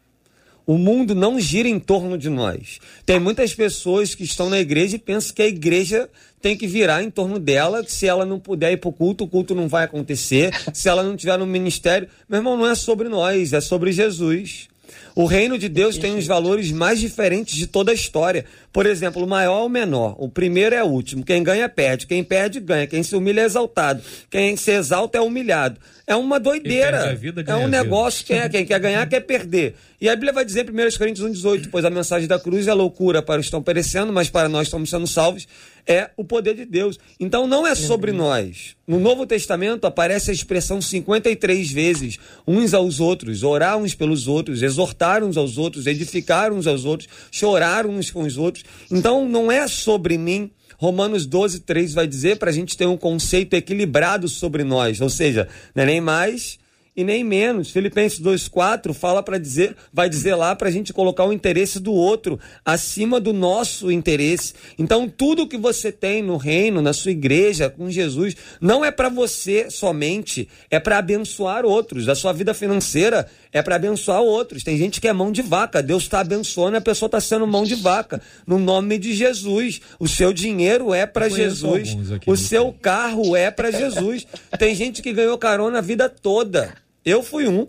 O 0.66 0.78
mundo 0.78 1.16
não 1.16 1.40
gira 1.40 1.70
em 1.70 1.80
torno 1.80 2.18
de 2.18 2.30
nós. 2.30 2.80
Tem 3.06 3.20
muitas 3.22 3.56
pessoas 3.56 4.14
que 4.14 4.26
estão 4.26 4.50
na 4.50 4.60
igreja 4.60 4.98
e 4.98 5.00
pensam 5.00 5.34
que 5.34 5.42
a 5.42 5.48
igreja 5.48 6.10
tem 6.42 6.58
que 6.58 6.68
virar 6.68 7.02
em 7.02 7.10
torno 7.10 7.40
dela, 7.40 7.86
se 7.88 8.06
ela 8.06 8.26
não 8.26 8.38
puder 8.38 8.74
ir 8.74 8.78
para 8.78 8.90
o 8.90 8.94
culto, 8.94 9.24
o 9.24 9.28
culto 9.28 9.56
não 9.56 9.70
vai 9.70 9.86
acontecer. 9.86 10.54
Se 10.74 10.90
ela 10.90 11.04
não 11.04 11.16
estiver 11.16 11.38
no 11.38 11.46
ministério. 11.46 12.10
Meu 12.28 12.40
irmão, 12.40 12.58
não 12.58 12.68
é 12.68 12.76
sobre 12.76 13.08
nós, 13.08 13.54
é 13.54 13.62
sobre 13.62 13.94
Jesus. 13.94 14.68
O 15.16 15.26
reino 15.26 15.58
de 15.58 15.68
Deus 15.68 15.98
tem 15.98 16.16
os 16.18 16.28
valores 16.28 16.72
mais 16.72 17.00
diferentes 17.00 17.56
de 17.56 17.68
toda 17.68 17.92
a 17.92 17.94
história. 17.96 18.46
Por 18.72 18.86
exemplo, 18.86 19.24
o 19.24 19.28
maior 19.28 19.62
ou 19.62 19.66
o 19.66 19.70
menor. 19.70 20.16
O 20.18 20.30
primeiro 20.30 20.76
é 20.76 20.84
o 20.84 20.88
último. 20.88 21.24
Quem 21.24 21.42
ganha, 21.42 21.68
perde. 21.68 22.06
Quem 22.06 22.24
perde, 22.24 22.60
ganha. 22.60 22.88
Quem 22.88 23.02
se 23.04 23.16
humilha 23.16 23.42
é 23.42 23.46
exaltado. 23.46 24.02
Quem 24.30 24.56
se 24.56 24.72
exalta 24.72 25.18
é 25.18 25.22
humilhado. 25.22 25.80
É 26.06 26.16
uma 26.16 26.40
doideira. 26.40 27.14
Vida, 27.16 27.44
é 27.46 27.56
um 27.56 27.68
negócio. 27.68 28.26
Quem, 28.26 28.38
é, 28.38 28.48
quem 28.50 28.66
quer 28.66 28.80
ganhar, 28.80 29.06
quer 29.08 29.22
perder. 29.22 29.76
E 30.00 30.08
a 30.08 30.16
Bíblia 30.16 30.32
vai 30.32 30.46
dizer 30.46 30.70
em 30.70 30.72
1 30.72 30.98
Coríntios 30.98 31.44
1,18: 31.44 31.68
Pois 31.70 31.84
a 31.84 31.90
mensagem 31.90 32.28
da 32.28 32.40
cruz 32.40 32.68
é 32.68 32.74
loucura 32.74 33.22
para 33.22 33.40
os 33.40 33.46
que 33.46 33.48
estão 33.48 33.62
perecendo, 33.62 34.14
mas 34.14 34.30
para 34.30 34.48
nós 34.48 34.68
estamos 34.68 34.90
sendo 34.90 35.08
salvos 35.08 35.48
é 35.88 36.10
o 36.18 36.24
poder 36.24 36.54
de 36.54 36.66
Deus. 36.66 37.00
Então 37.20 37.48
não 37.48 37.66
é 37.66 37.74
sobre 37.74 38.12
nós. 38.12 38.76
No 38.86 39.00
Novo 39.00 39.26
Testamento 39.26 39.88
aparece 39.88 40.30
a 40.30 40.34
expressão 40.34 40.82
53 40.82 41.72
vezes, 41.72 42.20
uns 42.46 42.74
aos 42.74 43.00
outros, 43.00 43.44
orar 43.44 43.78
uns 43.78 43.96
pelos 43.96 44.28
outros, 44.28 44.62
exortar 44.62 45.24
uns 45.24 45.38
aos 45.38 45.58
outros, 45.58 45.88
edificar 45.88 46.52
uns 46.52 46.68
aos 46.68 46.84
outros, 46.84 47.10
chorar 47.32 47.86
uns 47.86 48.12
com 48.12 48.24
os 48.24 48.38
outros. 48.38 48.66
Então 48.92 49.28
não 49.28 49.52
é 49.52 49.68
sobre 49.68 50.18
mim. 50.18 50.52
Romanos 50.78 51.26
12, 51.26 51.62
3 51.62 51.94
vai 51.94 52.06
dizer 52.06 52.38
para 52.38 52.52
a 52.52 52.54
gente 52.54 52.78
ter 52.78 52.86
um 52.86 52.98
conceito 52.98 53.56
equilibrado 53.56 54.28
sobre 54.28 54.64
nós, 54.64 55.02
ou 55.02 55.10
seja, 55.10 55.48
não 55.74 55.84
é 55.84 55.86
nem 55.88 56.00
mais 56.00 56.60
e 56.98 57.04
nem 57.04 57.24
menos. 57.24 57.70
Filipenses 57.70 58.20
2:4 58.20 58.92
fala 58.92 59.22
para 59.22 59.38
dizer, 59.38 59.76
vai 59.94 60.10
dizer 60.10 60.34
lá 60.34 60.56
para 60.56 60.68
a 60.68 60.72
gente 60.72 60.92
colocar 60.92 61.24
o 61.26 61.32
interesse 61.32 61.80
do 61.80 61.94
outro 61.94 62.40
acima 62.66 63.22
do 63.22 63.32
nosso 63.32 63.92
interesse. 63.92 64.56
Então 64.80 65.08
tudo 65.08 65.48
que 65.48 65.58
você 65.58 65.92
tem 65.92 66.24
no 66.24 66.38
reino, 66.38 66.82
na 66.82 66.94
sua 66.94 67.12
igreja, 67.12 67.70
com 67.70 67.88
Jesus, 67.92 68.36
não 68.60 68.84
é 68.84 68.90
para 68.90 69.10
você 69.10 69.70
somente, 69.70 70.50
é 70.72 70.80
para 70.80 70.98
abençoar 70.98 71.64
outros. 71.64 72.10
A 72.10 72.16
sua 72.16 72.34
vida 72.34 72.56
financeira 72.56 73.30
é 73.54 73.62
para 73.62 73.76
abençoar 73.76 74.22
outros. 74.22 74.64
Tem 74.64 74.76
gente 74.76 75.00
que 75.00 75.08
é 75.08 75.14
mão 75.14 75.32
de 75.32 75.44
vaca. 75.44 75.84
Deus 75.84 76.04
está 76.04 76.22
abençoando 76.22 76.78
e 76.78 76.80
a 76.80 76.82
pessoa 76.82 77.08
está 77.08 77.22
sendo 77.22 77.46
mão 77.46 77.64
de 77.64 77.76
vaca. 77.76 78.20
No 78.46 78.58
nome 78.58 78.98
de 78.98 79.14
Jesus. 79.14 79.82
O 80.00 80.08
seu 80.08 80.34
dinheiro 80.34 80.94
é 80.94 81.06
para 81.06 81.30
Jesus. 81.30 81.96
O 82.26 82.36
seu 82.36 82.74
carro 82.74 83.36
é 83.36 83.52
para 83.52 83.70
Jesus. 83.70 84.26
Tem 84.58 84.74
gente 84.74 85.04
que 85.04 85.14
ganhou 85.14 85.38
carona 85.38 85.78
a 85.78 85.82
vida 85.82 86.10
toda. 86.10 86.74
Eu 87.08 87.24
fui 87.24 87.48
um 87.48 87.66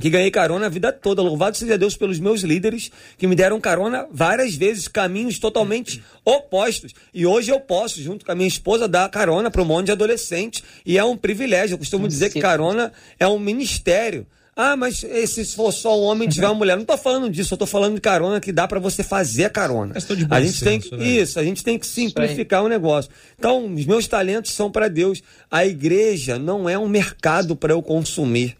que 0.00 0.10
ganhei 0.10 0.28
carona 0.28 0.66
a 0.66 0.68
vida 0.68 0.92
toda. 0.92 1.22
Louvado 1.22 1.56
seja 1.56 1.78
Deus 1.78 1.96
pelos 1.96 2.18
meus 2.18 2.40
líderes 2.40 2.90
que 3.16 3.24
me 3.28 3.36
deram 3.36 3.60
carona 3.60 4.08
várias 4.10 4.56
vezes, 4.56 4.88
caminhos 4.88 5.38
totalmente 5.38 6.02
opostos. 6.26 6.92
E 7.14 7.24
hoje 7.24 7.52
eu 7.52 7.60
posso, 7.60 8.02
junto 8.02 8.26
com 8.26 8.32
a 8.32 8.34
minha 8.34 8.48
esposa, 8.48 8.88
dar 8.88 9.08
carona 9.08 9.52
para 9.52 9.62
um 9.62 9.64
monte 9.64 9.86
de 9.86 9.92
adolescente. 9.92 10.64
E 10.84 10.98
é 10.98 11.04
um 11.04 11.16
privilégio. 11.16 11.74
Eu 11.74 11.78
costumo 11.78 12.08
dizer 12.08 12.32
que 12.32 12.40
carona 12.40 12.92
é 13.20 13.28
um 13.28 13.38
ministério. 13.38 14.26
Ah, 14.58 14.74
mas 14.74 15.04
se 15.26 15.44
for 15.54 15.70
só 15.70 16.00
um 16.00 16.04
homem 16.04 16.26
tiver 16.26 16.46
uma 16.46 16.54
mulher, 16.54 16.76
não 16.76 16.82
estou 16.82 16.96
falando 16.96 17.28
disso, 17.28 17.52
eu 17.52 17.58
tô 17.58 17.66
falando 17.66 17.96
de 17.96 18.00
carona 18.00 18.40
que 18.40 18.50
dá 18.50 18.66
para 18.66 18.80
você 18.80 19.02
fazer 19.02 19.44
a 19.44 19.50
carona. 19.50 19.94
a 20.30 20.40
gente 20.40 20.52
senso, 20.52 20.64
tem 20.64 20.80
que, 20.80 20.96
né? 20.96 21.06
isso, 21.06 21.38
a 21.38 21.44
gente 21.44 21.62
tem 21.62 21.78
que 21.78 21.86
simplificar 21.86 22.64
o 22.64 22.68
negócio. 22.68 23.10
Então, 23.38 23.66
os 23.66 23.84
meus 23.84 24.06
talentos 24.06 24.52
são 24.52 24.70
para 24.70 24.88
Deus. 24.88 25.22
A 25.50 25.66
igreja 25.66 26.38
não 26.38 26.66
é 26.66 26.78
um 26.78 26.88
mercado 26.88 27.54
para 27.54 27.74
eu 27.74 27.82
consumir. 27.82 28.56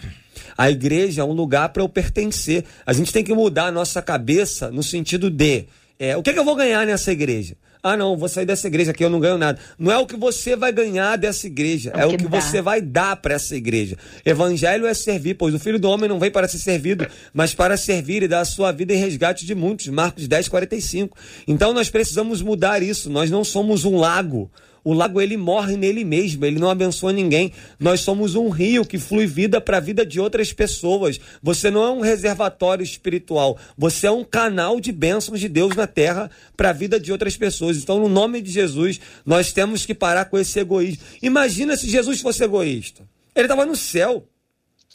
A 0.58 0.70
igreja 0.70 1.22
é 1.22 1.24
um 1.24 1.32
lugar 1.32 1.70
para 1.70 1.82
eu 1.82 1.88
pertencer. 1.88 2.64
A 2.84 2.92
gente 2.92 3.10
tem 3.10 3.24
que 3.24 3.32
mudar 3.32 3.68
a 3.68 3.72
nossa 3.72 4.02
cabeça 4.02 4.70
no 4.70 4.82
sentido 4.82 5.30
de 5.30 5.64
é, 5.98 6.14
o 6.14 6.22
que, 6.22 6.28
é 6.28 6.32
que 6.34 6.38
eu 6.38 6.44
vou 6.44 6.54
ganhar 6.54 6.86
nessa 6.86 7.10
igreja? 7.10 7.56
Ah, 7.92 7.96
não, 7.96 8.16
vou 8.16 8.28
sair 8.28 8.44
dessa 8.44 8.66
igreja 8.66 8.90
aqui, 8.90 9.04
eu 9.04 9.10
não 9.10 9.20
ganho 9.20 9.38
nada. 9.38 9.58
Não 9.78 9.92
é 9.92 9.98
o 9.98 10.06
que 10.06 10.16
você 10.16 10.56
vai 10.56 10.72
ganhar 10.72 11.16
dessa 11.16 11.46
igreja, 11.46 11.92
é, 11.94 12.00
é 12.00 12.06
o 12.06 12.10
que, 12.10 12.16
que 12.18 12.26
você 12.26 12.60
vai 12.60 12.80
dar 12.80 13.16
para 13.16 13.34
essa 13.34 13.54
igreja. 13.54 13.96
Evangelho 14.24 14.86
é 14.86 14.94
servir, 14.94 15.34
pois 15.34 15.54
o 15.54 15.58
filho 15.58 15.78
do 15.78 15.88
homem 15.88 16.08
não 16.08 16.18
vem 16.18 16.30
para 16.30 16.48
ser 16.48 16.58
servido, 16.58 17.06
mas 17.32 17.54
para 17.54 17.76
servir 17.76 18.22
e 18.22 18.28
dar 18.28 18.40
a 18.40 18.44
sua 18.44 18.72
vida 18.72 18.92
em 18.92 18.96
resgate 18.96 19.46
de 19.46 19.54
muitos. 19.54 19.86
Marcos 19.88 20.26
10, 20.26 20.48
45. 20.48 21.16
Então 21.46 21.72
nós 21.72 21.88
precisamos 21.88 22.42
mudar 22.42 22.82
isso. 22.82 23.08
Nós 23.08 23.30
não 23.30 23.44
somos 23.44 23.84
um 23.84 23.96
lago 23.96 24.50
o 24.86 24.92
lago 24.92 25.20
ele 25.20 25.36
morre 25.36 25.76
nele 25.76 26.04
mesmo, 26.04 26.44
ele 26.44 26.60
não 26.60 26.70
abençoa 26.70 27.12
ninguém. 27.12 27.52
Nós 27.76 28.02
somos 28.02 28.36
um 28.36 28.48
rio 28.50 28.84
que 28.84 29.00
flui 29.00 29.26
vida 29.26 29.60
para 29.60 29.78
a 29.78 29.80
vida 29.80 30.06
de 30.06 30.20
outras 30.20 30.52
pessoas. 30.52 31.18
Você 31.42 31.72
não 31.72 31.82
é 31.82 31.90
um 31.90 32.00
reservatório 32.00 32.84
espiritual, 32.84 33.58
você 33.76 34.06
é 34.06 34.12
um 34.12 34.22
canal 34.22 34.78
de 34.80 34.92
bênçãos 34.92 35.40
de 35.40 35.48
Deus 35.48 35.74
na 35.74 35.88
terra 35.88 36.30
para 36.56 36.70
a 36.70 36.72
vida 36.72 37.00
de 37.00 37.10
outras 37.10 37.36
pessoas. 37.36 37.78
Então, 37.78 37.98
no 37.98 38.08
nome 38.08 38.40
de 38.40 38.52
Jesus, 38.52 39.00
nós 39.24 39.52
temos 39.52 39.84
que 39.84 39.92
parar 39.92 40.26
com 40.26 40.38
esse 40.38 40.56
egoísmo. 40.60 41.02
Imagina 41.20 41.76
se 41.76 41.90
Jesus 41.90 42.20
fosse 42.20 42.44
egoísta. 42.44 43.02
Ele 43.34 43.46
estava 43.46 43.66
no 43.66 43.74
céu. 43.74 44.24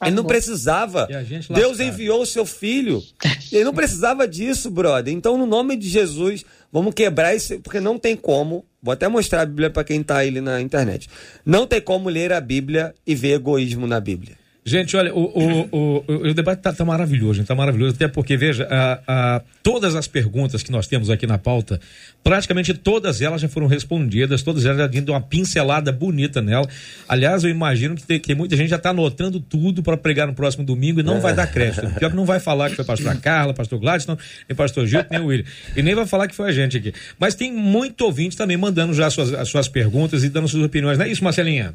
Ele 0.01 0.15
não 0.15 0.23
precisava. 0.25 1.07
Deus 1.53 1.79
enviou 1.79 2.21
o 2.21 2.25
seu 2.25 2.45
filho. 2.45 3.03
Ele 3.51 3.63
não 3.63 3.73
precisava 3.73 4.27
disso, 4.27 4.69
brother. 4.69 5.13
Então, 5.13 5.37
no 5.37 5.45
nome 5.45 5.75
de 5.75 5.87
Jesus, 5.87 6.43
vamos 6.71 6.93
quebrar 6.93 7.35
isso, 7.35 7.59
porque 7.59 7.79
não 7.79 7.99
tem 7.99 8.15
como. 8.15 8.65
Vou 8.81 8.91
até 8.91 9.07
mostrar 9.07 9.41
a 9.41 9.45
Bíblia 9.45 9.69
para 9.69 9.83
quem 9.83 10.01
está 10.01 10.17
aí 10.17 10.31
na 10.41 10.59
internet. 10.59 11.07
Não 11.45 11.67
tem 11.67 11.79
como 11.79 12.09
ler 12.09 12.33
a 12.33 12.41
Bíblia 12.41 12.95
e 13.05 13.13
ver 13.13 13.33
egoísmo 13.33 13.85
na 13.85 13.99
Bíblia. 13.99 14.40
Gente, 14.71 14.95
olha, 14.95 15.13
o, 15.13 15.19
o, 15.19 16.03
o, 16.07 16.29
o 16.29 16.33
debate 16.33 16.59
está 16.59 16.71
tá 16.71 16.85
maravilhoso, 16.85 17.41
está 17.41 17.53
maravilhoso, 17.53 17.93
até 17.93 18.07
porque, 18.07 18.37
veja, 18.37 18.65
a, 18.71 18.99
a, 19.05 19.41
todas 19.61 19.95
as 19.95 20.07
perguntas 20.07 20.63
que 20.63 20.71
nós 20.71 20.87
temos 20.87 21.09
aqui 21.09 21.27
na 21.27 21.37
pauta, 21.37 21.77
praticamente 22.23 22.73
todas 22.73 23.21
elas 23.21 23.41
já 23.41 23.49
foram 23.49 23.67
respondidas, 23.67 24.41
todas 24.43 24.63
elas 24.63 24.77
já 24.77 24.87
dando 24.87 25.09
uma 25.09 25.19
pincelada 25.19 25.91
bonita 25.91 26.41
nela. 26.41 26.65
Aliás, 27.05 27.43
eu 27.43 27.49
imagino 27.49 27.95
que, 27.95 28.03
tem, 28.03 28.17
que 28.17 28.33
muita 28.33 28.55
gente 28.55 28.69
já 28.69 28.77
está 28.77 28.91
anotando 28.91 29.41
tudo 29.41 29.83
para 29.83 29.97
pregar 29.97 30.25
no 30.25 30.33
próximo 30.33 30.63
domingo 30.63 31.01
e 31.01 31.03
não 31.03 31.17
é. 31.17 31.19
vai 31.19 31.35
dar 31.35 31.47
crédito. 31.47 31.89
Pior 31.99 32.09
que 32.09 32.15
não 32.15 32.23
vai 32.23 32.39
falar 32.39 32.69
que 32.69 32.77
foi 32.77 32.85
pastor 32.85 33.17
Carla, 33.17 33.53
pastor 33.53 33.77
Gladstone, 33.77 34.19
nem 34.47 34.55
pastor 34.55 34.87
Gilto, 34.87 35.07
nem 35.11 35.19
o 35.19 35.25
William. 35.25 35.45
E 35.75 35.83
nem 35.83 35.93
vai 35.93 36.07
falar 36.07 36.29
que 36.29 36.35
foi 36.35 36.47
a 36.47 36.53
gente 36.53 36.77
aqui. 36.77 36.93
Mas 37.19 37.35
tem 37.35 37.51
muito 37.51 38.05
ouvinte 38.05 38.37
também 38.37 38.55
mandando 38.55 38.93
já 38.93 39.07
as 39.07 39.13
suas, 39.13 39.33
as 39.33 39.49
suas 39.49 39.67
perguntas 39.67 40.23
e 40.23 40.29
dando 40.29 40.47
suas 40.47 40.63
opiniões. 40.63 40.97
Não 40.97 41.03
é 41.03 41.09
isso, 41.09 41.21
Marcelinha? 41.21 41.73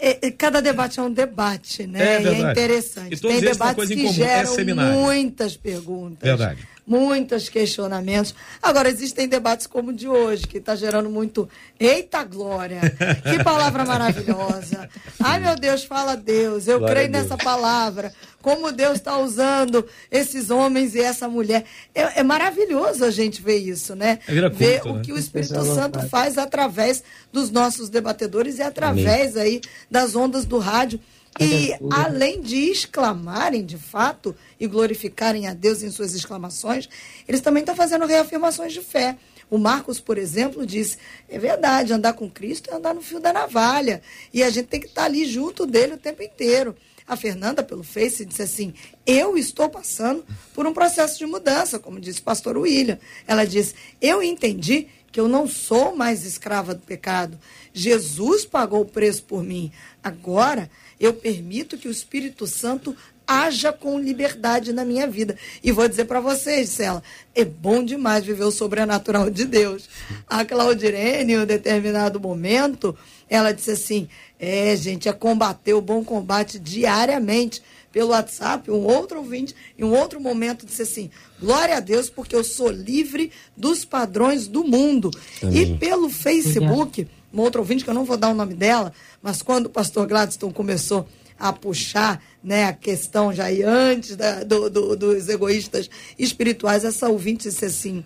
É, 0.00 0.26
é, 0.26 0.30
cada 0.30 0.62
debate 0.62 1.00
é 1.00 1.02
um 1.02 1.12
debate, 1.12 1.86
né? 1.86 2.16
É, 2.16 2.22
e 2.22 2.26
é 2.26 2.50
interessante. 2.50 3.14
E 3.14 3.18
Tem 3.18 3.40
debates 3.40 3.88
que 3.88 4.08
geram 4.08 4.54
é 4.56 4.74
muitas 4.92 5.56
perguntas. 5.56 6.28
Verdade 6.28 6.66
muitos 6.88 7.50
questionamentos. 7.50 8.34
Agora, 8.62 8.88
existem 8.88 9.28
debates 9.28 9.66
como 9.66 9.90
o 9.90 9.92
de 9.92 10.08
hoje, 10.08 10.46
que 10.46 10.56
está 10.56 10.74
gerando 10.74 11.10
muito. 11.10 11.48
Eita 11.78 12.24
glória! 12.24 12.80
Que 13.22 13.42
palavra 13.44 13.84
maravilhosa! 13.84 14.88
Ai, 15.20 15.38
meu 15.38 15.54
Deus, 15.54 15.84
fala 15.84 16.16
Deus. 16.16 16.66
Eu 16.66 16.78
glória 16.78 16.96
creio 16.96 17.10
nessa 17.10 17.36
palavra. 17.36 18.12
Como 18.40 18.72
Deus 18.72 18.94
está 18.94 19.18
usando 19.18 19.84
esses 20.10 20.50
homens 20.50 20.94
e 20.94 21.00
essa 21.00 21.28
mulher. 21.28 21.64
É, 21.94 22.20
é, 22.20 22.22
maravilhoso 22.22 23.04
a 23.04 23.10
gente 23.10 23.42
ver 23.42 23.58
isso, 23.58 23.94
né? 23.94 24.20
É 24.26 24.48
ver 24.48 24.80
culto, 24.80 24.88
o 24.88 24.96
né? 24.96 25.02
que 25.04 25.12
o 25.12 25.18
Espírito 25.18 25.62
Santo 25.64 26.08
faz 26.08 26.38
através 26.38 27.02
dos 27.30 27.50
nossos 27.50 27.90
debatedores 27.90 28.58
e 28.58 28.62
através 28.62 29.36
Amém. 29.36 29.42
aí 29.42 29.60
das 29.90 30.16
ondas 30.16 30.46
do 30.46 30.58
rádio. 30.58 30.98
E 31.40 31.72
além 31.90 32.40
de 32.40 32.56
exclamarem 32.56 33.64
de 33.64 33.78
fato 33.78 34.34
e 34.58 34.66
glorificarem 34.66 35.46
a 35.46 35.54
Deus 35.54 35.82
em 35.82 35.90
suas 35.90 36.14
exclamações, 36.14 36.88
eles 37.28 37.40
também 37.40 37.60
estão 37.60 37.76
fazendo 37.76 38.06
reafirmações 38.06 38.72
de 38.72 38.80
fé. 38.80 39.16
O 39.50 39.56
Marcos, 39.56 40.00
por 40.00 40.18
exemplo, 40.18 40.66
disse: 40.66 40.98
é 41.28 41.38
verdade, 41.38 41.92
andar 41.92 42.12
com 42.12 42.28
Cristo 42.28 42.70
é 42.70 42.74
andar 42.74 42.94
no 42.94 43.00
fio 43.00 43.20
da 43.20 43.32
navalha. 43.32 44.02
E 44.32 44.42
a 44.42 44.50
gente 44.50 44.66
tem 44.66 44.80
que 44.80 44.86
estar 44.86 45.04
ali 45.04 45.24
junto 45.26 45.66
dele 45.66 45.94
o 45.94 45.98
tempo 45.98 46.22
inteiro. 46.22 46.76
A 47.06 47.16
Fernanda, 47.16 47.62
pelo 47.62 47.82
Face, 47.82 48.26
disse 48.26 48.42
assim: 48.42 48.74
Eu 49.06 49.38
estou 49.38 49.70
passando 49.70 50.24
por 50.52 50.66
um 50.66 50.74
processo 50.74 51.18
de 51.18 51.24
mudança, 51.24 51.78
como 51.78 51.98
disse 51.98 52.20
o 52.20 52.24
pastor 52.24 52.58
William. 52.58 52.98
Ela 53.26 53.46
disse: 53.46 53.74
Eu 54.00 54.22
entendi 54.22 54.88
que 55.10 55.18
eu 55.18 55.26
não 55.26 55.48
sou 55.48 55.96
mais 55.96 56.26
escrava 56.26 56.74
do 56.74 56.82
pecado. 56.82 57.38
Jesus 57.72 58.44
pagou 58.44 58.82
o 58.82 58.86
preço 58.86 59.22
por 59.22 59.42
mim. 59.42 59.72
Agora 60.02 60.70
eu 60.98 61.14
permito 61.14 61.78
que 61.78 61.88
o 61.88 61.90
Espírito 61.92 62.46
Santo 62.46 62.96
haja 63.28 63.70
com 63.70 64.00
liberdade 64.00 64.72
na 64.72 64.86
minha 64.86 65.06
vida. 65.06 65.36
E 65.62 65.70
vou 65.70 65.86
dizer 65.86 66.06
para 66.06 66.18
vocês, 66.18 66.70
Cela, 66.70 67.02
é 67.34 67.44
bom 67.44 67.84
demais 67.84 68.24
viver 68.24 68.44
o 68.44 68.50
sobrenatural 68.50 69.28
de 69.28 69.44
Deus. 69.44 69.86
A 70.26 70.46
Claudirene, 70.46 71.34
em 71.34 71.38
um 71.38 71.44
determinado 71.44 72.18
momento, 72.18 72.96
ela 73.28 73.52
disse 73.52 73.72
assim: 73.72 74.08
é, 74.40 74.74
gente, 74.74 75.08
é 75.08 75.12
combater 75.12 75.74
o 75.74 75.82
bom 75.82 76.02
combate 76.02 76.58
diariamente 76.58 77.62
pelo 77.92 78.10
WhatsApp. 78.10 78.70
Um 78.70 78.84
outro 78.84 79.18
ouvinte, 79.18 79.54
em 79.78 79.84
um 79.84 79.94
outro 79.94 80.18
momento, 80.18 80.64
disse 80.64 80.82
assim: 80.82 81.10
glória 81.38 81.76
a 81.76 81.80
Deus, 81.80 82.08
porque 82.08 82.34
eu 82.34 82.42
sou 82.42 82.70
livre 82.70 83.30
dos 83.54 83.84
padrões 83.84 84.48
do 84.48 84.64
mundo. 84.64 85.10
Amém. 85.42 85.74
E 85.74 85.76
pelo 85.76 86.08
Facebook 86.08 87.06
uma 87.32 87.42
outra 87.42 87.60
ouvinte, 87.60 87.84
que 87.84 87.90
eu 87.90 87.94
não 87.94 88.04
vou 88.04 88.16
dar 88.16 88.30
o 88.30 88.34
nome 88.34 88.54
dela, 88.54 88.92
mas 89.22 89.42
quando 89.42 89.66
o 89.66 89.70
pastor 89.70 90.06
Gladstone 90.06 90.52
começou 90.52 91.06
a 91.38 91.52
puxar 91.52 92.22
né, 92.42 92.64
a 92.64 92.72
questão 92.72 93.32
já 93.32 93.44
aí 93.44 93.62
antes 93.62 94.16
da, 94.16 94.42
do, 94.42 94.68
do, 94.68 94.96
dos 94.96 95.28
egoístas 95.28 95.88
espirituais, 96.18 96.84
essa 96.84 97.08
ouvinte 97.08 97.48
disse 97.48 97.64
assim: 97.64 98.04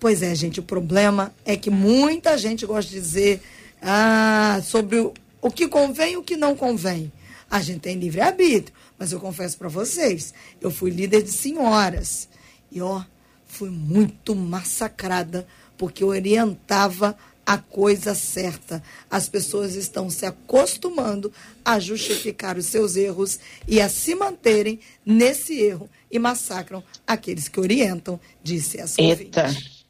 Pois 0.00 0.22
é, 0.22 0.34
gente, 0.34 0.60
o 0.60 0.62
problema 0.62 1.32
é 1.44 1.56
que 1.56 1.70
muita 1.70 2.36
gente 2.36 2.66
gosta 2.66 2.90
de 2.90 3.00
dizer 3.00 3.40
ah, 3.80 4.60
sobre 4.64 4.98
o, 4.98 5.14
o 5.40 5.50
que 5.50 5.68
convém 5.68 6.14
e 6.14 6.16
o 6.16 6.22
que 6.22 6.36
não 6.36 6.56
convém. 6.56 7.12
A 7.50 7.60
gente 7.60 7.80
tem 7.80 7.96
livre-arbítrio, 7.96 8.74
mas 8.98 9.12
eu 9.12 9.20
confesso 9.20 9.56
para 9.56 9.68
vocês, 9.68 10.34
eu 10.60 10.70
fui 10.70 10.90
líder 10.90 11.22
de 11.22 11.30
senhoras 11.30 12.28
e 12.72 12.80
ó, 12.80 13.02
fui 13.46 13.70
muito 13.70 14.34
massacrada 14.34 15.46
porque 15.76 16.02
eu 16.02 16.08
orientava 16.08 17.16
a 17.46 17.58
coisa 17.58 18.14
certa. 18.14 18.82
As 19.10 19.28
pessoas 19.28 19.74
estão 19.74 20.08
se 20.08 20.24
acostumando 20.26 21.32
a 21.64 21.78
justificar 21.78 22.56
os 22.56 22.66
seus 22.66 22.96
erros 22.96 23.38
e 23.66 23.80
a 23.80 23.88
se 23.88 24.14
manterem 24.14 24.80
nesse 25.04 25.60
erro 25.60 25.88
e 26.10 26.18
massacram 26.18 26.82
aqueles 27.06 27.48
que 27.48 27.60
orientam, 27.60 28.18
disse 28.42 28.80
essa 28.80 29.00
Eita. 29.00 29.42
ouvinte. 29.42 29.84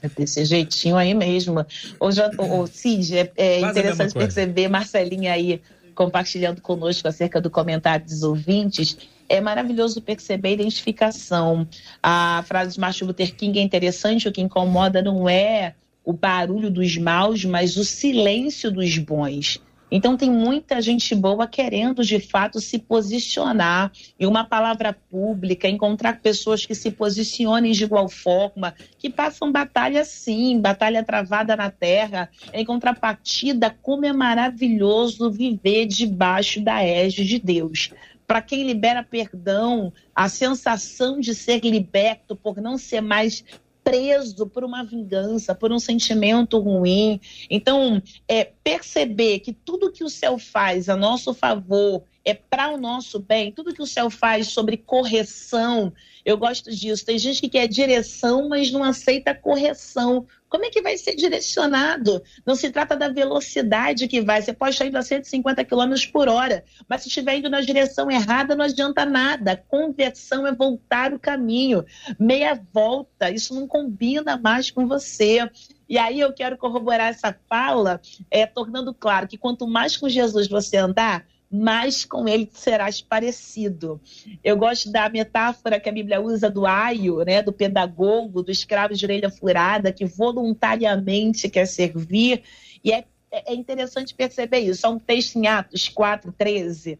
É 0.00 0.08
desse 0.08 0.44
jeitinho 0.44 0.96
aí 0.96 1.14
mesmo. 1.14 1.64
O, 2.00 2.08
o 2.08 2.66
Cid, 2.66 3.18
é, 3.18 3.32
é 3.36 3.60
interessante 3.60 4.14
perceber 4.14 4.68
Marcelinha 4.68 5.32
aí 5.32 5.62
compartilhando 5.94 6.60
conosco 6.60 7.06
acerca 7.06 7.40
do 7.40 7.48
comentário 7.48 8.04
dos 8.04 8.22
ouvintes. 8.24 8.96
É 9.28 9.40
maravilhoso 9.40 10.02
perceber 10.02 10.48
a 10.48 10.52
identificação. 10.52 11.68
A 12.02 12.42
frase 12.46 12.74
de 12.74 12.80
Martin 12.80 13.04
Luther 13.04 13.34
King 13.34 13.60
é 13.60 13.62
interessante, 13.62 14.26
o 14.26 14.32
que 14.32 14.40
incomoda 14.40 15.00
não 15.00 15.28
é 15.28 15.74
o 16.04 16.12
barulho 16.12 16.70
dos 16.70 16.96
maus, 16.96 17.44
mas 17.44 17.76
o 17.76 17.84
silêncio 17.84 18.70
dos 18.70 18.98
bons. 18.98 19.60
Então 19.94 20.16
tem 20.16 20.30
muita 20.30 20.80
gente 20.80 21.14
boa 21.14 21.46
querendo 21.46 22.02
de 22.02 22.18
fato 22.18 22.58
se 22.58 22.78
posicionar 22.78 23.92
em 24.18 24.24
uma 24.24 24.42
palavra 24.42 24.94
pública, 24.94 25.68
encontrar 25.68 26.18
pessoas 26.22 26.64
que 26.64 26.74
se 26.74 26.90
posicionem 26.90 27.72
de 27.72 27.84
igual 27.84 28.08
forma, 28.08 28.74
que 28.98 29.10
passam 29.10 29.52
batalha 29.52 30.02
sim, 30.02 30.58
batalha 30.58 31.04
travada 31.04 31.54
na 31.54 31.70
terra. 31.70 32.30
Em 32.54 32.64
contrapartida, 32.64 33.68
como 33.82 34.06
é 34.06 34.14
maravilhoso 34.14 35.30
viver 35.30 35.84
debaixo 35.84 36.62
da 36.62 36.82
égide 36.82 37.28
de 37.28 37.38
Deus. 37.38 37.90
Para 38.26 38.40
quem 38.40 38.64
libera 38.64 39.02
perdão, 39.02 39.92
a 40.14 40.26
sensação 40.26 41.20
de 41.20 41.34
ser 41.34 41.60
liberto 41.60 42.34
por 42.34 42.62
não 42.62 42.78
ser 42.78 43.02
mais 43.02 43.44
preso 43.82 44.46
por 44.46 44.64
uma 44.64 44.84
vingança, 44.84 45.54
por 45.54 45.72
um 45.72 45.78
sentimento 45.78 46.58
ruim. 46.58 47.20
Então, 47.50 48.02
é 48.28 48.44
perceber 48.44 49.40
que 49.40 49.52
tudo 49.52 49.92
que 49.92 50.04
o 50.04 50.10
céu 50.10 50.38
faz 50.38 50.88
a 50.88 50.96
nosso 50.96 51.34
favor 51.34 52.02
é 52.24 52.34
para 52.34 52.70
o 52.70 52.76
nosso 52.76 53.18
bem, 53.18 53.50
tudo 53.50 53.74
que 53.74 53.82
o 53.82 53.86
céu 53.86 54.08
faz 54.08 54.48
sobre 54.48 54.76
correção, 54.76 55.92
eu 56.24 56.36
gosto 56.36 56.70
disso. 56.70 57.04
Tem 57.04 57.18
gente 57.18 57.40
que 57.40 57.48
quer 57.48 57.66
direção, 57.66 58.48
mas 58.48 58.70
não 58.70 58.84
aceita 58.84 59.34
correção. 59.34 60.26
Como 60.48 60.64
é 60.64 60.70
que 60.70 60.82
vai 60.82 60.96
ser 60.98 61.16
direcionado? 61.16 62.22
Não 62.44 62.54
se 62.54 62.70
trata 62.70 62.94
da 62.94 63.08
velocidade 63.08 64.06
que 64.06 64.20
vai. 64.20 64.42
Você 64.42 64.52
pode 64.52 64.74
estar 64.74 64.86
indo 64.86 64.98
a 64.98 65.02
150 65.02 65.64
km 65.64 65.94
por 66.12 66.28
hora, 66.28 66.62
mas 66.88 67.02
se 67.02 67.08
estiver 67.08 67.38
indo 67.38 67.48
na 67.48 67.60
direção 67.60 68.10
errada, 68.10 68.54
não 68.54 68.64
adianta 68.64 69.04
nada. 69.04 69.56
Conversão 69.68 70.46
é 70.46 70.54
voltar 70.54 71.12
o 71.12 71.18
caminho. 71.18 71.84
Meia 72.20 72.60
volta, 72.72 73.30
isso 73.30 73.54
não 73.54 73.66
combina 73.66 74.36
mais 74.36 74.70
com 74.70 74.86
você. 74.86 75.48
E 75.88 75.98
aí 75.98 76.20
eu 76.20 76.32
quero 76.32 76.56
corroborar 76.56 77.08
essa 77.08 77.36
fala, 77.48 78.00
é, 78.30 78.46
tornando 78.46 78.94
claro 78.94 79.26
que 79.26 79.38
quanto 79.38 79.66
mais 79.66 79.96
com 79.96 80.08
Jesus 80.08 80.48
você 80.48 80.76
andar, 80.76 81.26
mais 81.52 82.04
com 82.04 82.26
ele 82.26 82.48
serás 82.50 83.02
parecido. 83.02 84.00
Eu 84.42 84.56
gosto 84.56 84.90
da 84.90 85.08
metáfora 85.10 85.78
que 85.78 85.88
a 85.88 85.92
Bíblia 85.92 86.20
usa 86.20 86.48
do 86.48 86.64
aio, 86.64 87.18
né, 87.24 87.42
do 87.42 87.52
pedagogo, 87.52 88.42
do 88.42 88.50
escravo 88.50 88.94
de 88.94 89.04
orelha 89.04 89.28
furada, 89.28 89.92
que 89.92 90.06
voluntariamente 90.06 91.50
quer 91.50 91.66
servir. 91.66 92.42
E 92.82 92.90
é, 92.90 93.04
é 93.30 93.54
interessante 93.54 94.14
perceber 94.14 94.60
isso. 94.60 94.86
Há 94.86 94.90
um 94.90 94.98
texto 94.98 95.36
em 95.36 95.46
Atos 95.46 95.88
4, 95.90 96.32
13, 96.32 96.98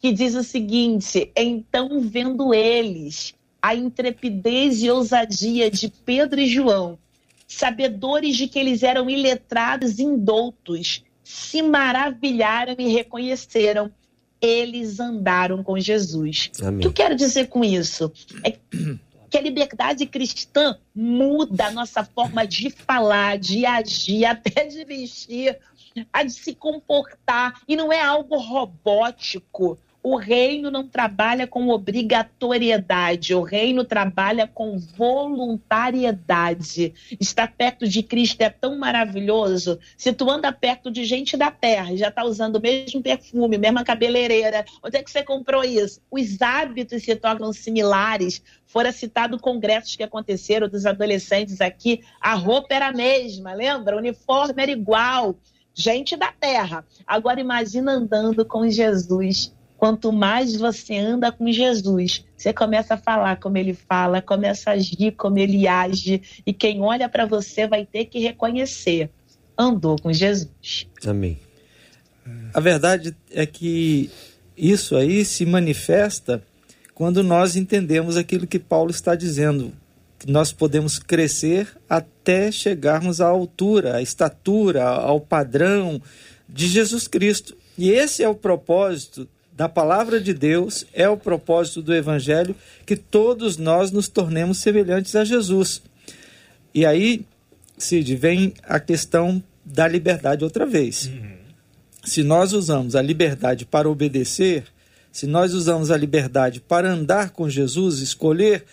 que 0.00 0.12
diz 0.12 0.34
o 0.34 0.42
seguinte: 0.42 1.30
Então, 1.36 2.00
vendo 2.00 2.54
eles 2.54 3.34
a 3.60 3.74
intrepidez 3.74 4.82
e 4.82 4.90
ousadia 4.90 5.70
de 5.70 5.90
Pedro 5.90 6.40
e 6.40 6.46
João, 6.46 6.98
sabedores 7.46 8.36
de 8.36 8.48
que 8.48 8.58
eles 8.58 8.82
eram 8.82 9.10
iletrados 9.10 9.98
e 9.98 10.04
indoutos, 10.04 11.04
se 11.30 11.62
maravilharam 11.62 12.74
e 12.78 12.88
reconheceram. 12.88 13.90
Eles 14.40 14.98
andaram 14.98 15.62
com 15.62 15.78
Jesus. 15.78 16.50
Amém. 16.60 16.78
O 16.78 16.80
que 16.80 16.86
eu 16.86 16.92
quero 16.92 17.14
dizer 17.14 17.48
com 17.48 17.62
isso? 17.62 18.10
É 18.44 18.56
que 19.30 19.38
a 19.38 19.40
liberdade 19.40 20.06
cristã 20.06 20.76
muda 20.94 21.66
a 21.66 21.70
nossa 21.70 22.02
forma 22.02 22.44
de 22.46 22.70
falar, 22.70 23.38
de 23.38 23.64
agir, 23.64 24.24
até 24.26 24.64
de 24.64 24.84
vestir, 24.84 25.56
a 26.12 26.24
de 26.24 26.32
se 26.32 26.54
comportar. 26.54 27.60
E 27.68 27.76
não 27.76 27.92
é 27.92 28.00
algo 28.00 28.36
robótico. 28.36 29.78
O 30.02 30.16
reino 30.16 30.70
não 30.70 30.88
trabalha 30.88 31.46
com 31.46 31.68
obrigatoriedade, 31.68 33.34
o 33.34 33.42
reino 33.42 33.84
trabalha 33.84 34.46
com 34.46 34.78
voluntariedade. 34.78 36.94
Estar 37.20 37.54
perto 37.54 37.86
de 37.86 38.02
Cristo 38.02 38.40
é 38.40 38.48
tão 38.48 38.78
maravilhoso. 38.78 39.78
Se 39.98 40.10
tu 40.10 40.30
anda 40.30 40.50
perto 40.52 40.90
de 40.90 41.04
gente 41.04 41.36
da 41.36 41.50
terra, 41.50 41.94
já 41.94 42.08
está 42.08 42.24
usando 42.24 42.56
o 42.56 42.62
mesmo 42.62 43.02
perfume, 43.02 43.58
mesma 43.58 43.84
cabeleireira, 43.84 44.64
onde 44.82 44.96
é 44.96 45.02
que 45.02 45.10
você 45.10 45.22
comprou 45.22 45.62
isso? 45.62 46.00
Os 46.10 46.40
hábitos 46.40 47.02
se 47.02 47.14
tornam 47.14 47.52
similares. 47.52 48.42
Fora 48.64 48.92
citado 48.92 49.38
congressos 49.38 49.96
que 49.96 50.02
aconteceram 50.02 50.66
dos 50.66 50.86
adolescentes 50.86 51.60
aqui, 51.60 52.00
a 52.18 52.32
roupa 52.32 52.74
era 52.74 52.88
a 52.88 52.92
mesma, 52.92 53.52
lembra? 53.52 53.96
O 53.96 53.98
uniforme 53.98 54.62
era 54.62 54.70
igual. 54.70 55.36
Gente 55.74 56.16
da 56.16 56.32
terra. 56.32 56.86
Agora 57.06 57.38
imagina 57.38 57.92
andando 57.92 58.46
com 58.46 58.66
Jesus 58.66 59.52
Quanto 59.80 60.12
mais 60.12 60.56
você 60.56 60.98
anda 60.98 61.32
com 61.32 61.50
Jesus, 61.50 62.22
você 62.36 62.52
começa 62.52 62.92
a 62.92 62.98
falar 62.98 63.36
como 63.36 63.56
ele 63.56 63.72
fala, 63.72 64.20
começa 64.20 64.68
a 64.68 64.72
agir 64.74 65.12
como 65.12 65.38
ele 65.38 65.66
age, 65.66 66.20
e 66.44 66.52
quem 66.52 66.82
olha 66.82 67.08
para 67.08 67.24
você 67.24 67.66
vai 67.66 67.86
ter 67.86 68.04
que 68.04 68.18
reconhecer: 68.18 69.08
andou 69.56 69.96
com 69.98 70.12
Jesus. 70.12 70.86
Amém. 71.02 71.38
A 72.52 72.60
verdade 72.60 73.16
é 73.30 73.46
que 73.46 74.10
isso 74.54 74.96
aí 74.96 75.24
se 75.24 75.46
manifesta 75.46 76.42
quando 76.92 77.22
nós 77.22 77.56
entendemos 77.56 78.18
aquilo 78.18 78.46
que 78.46 78.58
Paulo 78.58 78.90
está 78.90 79.14
dizendo, 79.14 79.72
nós 80.26 80.52
podemos 80.52 80.98
crescer 80.98 81.66
até 81.88 82.52
chegarmos 82.52 83.18
à 83.18 83.28
altura, 83.28 83.96
à 83.96 84.02
estatura, 84.02 84.86
ao 84.86 85.22
padrão 85.22 86.02
de 86.46 86.68
Jesus 86.68 87.08
Cristo. 87.08 87.56
E 87.78 87.88
esse 87.88 88.22
é 88.22 88.28
o 88.28 88.34
propósito 88.34 89.26
da 89.60 89.68
palavra 89.68 90.18
de 90.18 90.32
Deus 90.32 90.86
é 90.90 91.06
o 91.06 91.18
propósito 91.18 91.82
do 91.82 91.94
Evangelho 91.94 92.56
que 92.86 92.96
todos 92.96 93.58
nós 93.58 93.90
nos 93.90 94.08
tornemos 94.08 94.56
semelhantes 94.56 95.14
a 95.14 95.22
Jesus. 95.22 95.82
E 96.72 96.86
aí, 96.86 97.26
Cid, 97.76 98.16
vem 98.16 98.54
a 98.62 98.80
questão 98.80 99.44
da 99.62 99.86
liberdade 99.86 100.44
outra 100.44 100.64
vez. 100.64 101.08
Uhum. 101.08 101.36
Se 102.02 102.22
nós 102.22 102.54
usamos 102.54 102.96
a 102.96 103.02
liberdade 103.02 103.66
para 103.66 103.86
obedecer, 103.86 104.64
se 105.12 105.26
nós 105.26 105.52
usamos 105.52 105.90
a 105.90 105.96
liberdade 105.98 106.58
para 106.58 106.90
andar 106.90 107.28
com 107.28 107.46
Jesus, 107.46 107.98
escolher 107.98 108.64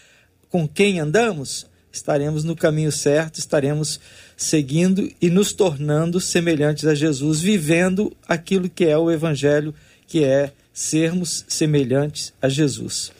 com 0.49 0.65
quem 0.65 1.01
andamos, 1.01 1.67
estaremos 1.91 2.45
no 2.45 2.55
caminho 2.55 2.93
certo, 2.93 3.39
estaremos 3.39 3.99
seguindo 4.37 5.11
e 5.21 5.29
nos 5.29 5.51
tornando 5.51 6.21
semelhantes 6.21 6.85
a 6.85 6.95
Jesus, 6.95 7.41
vivendo 7.41 8.15
aquilo 8.25 8.69
que 8.69 8.85
é 8.85 8.97
o 8.97 9.11
Evangelho, 9.11 9.75
que 10.07 10.23
é 10.23 10.53
sermos 10.77 11.43
semelhantes 11.47 12.31
a 12.39 12.47
Jesus. 12.47 13.11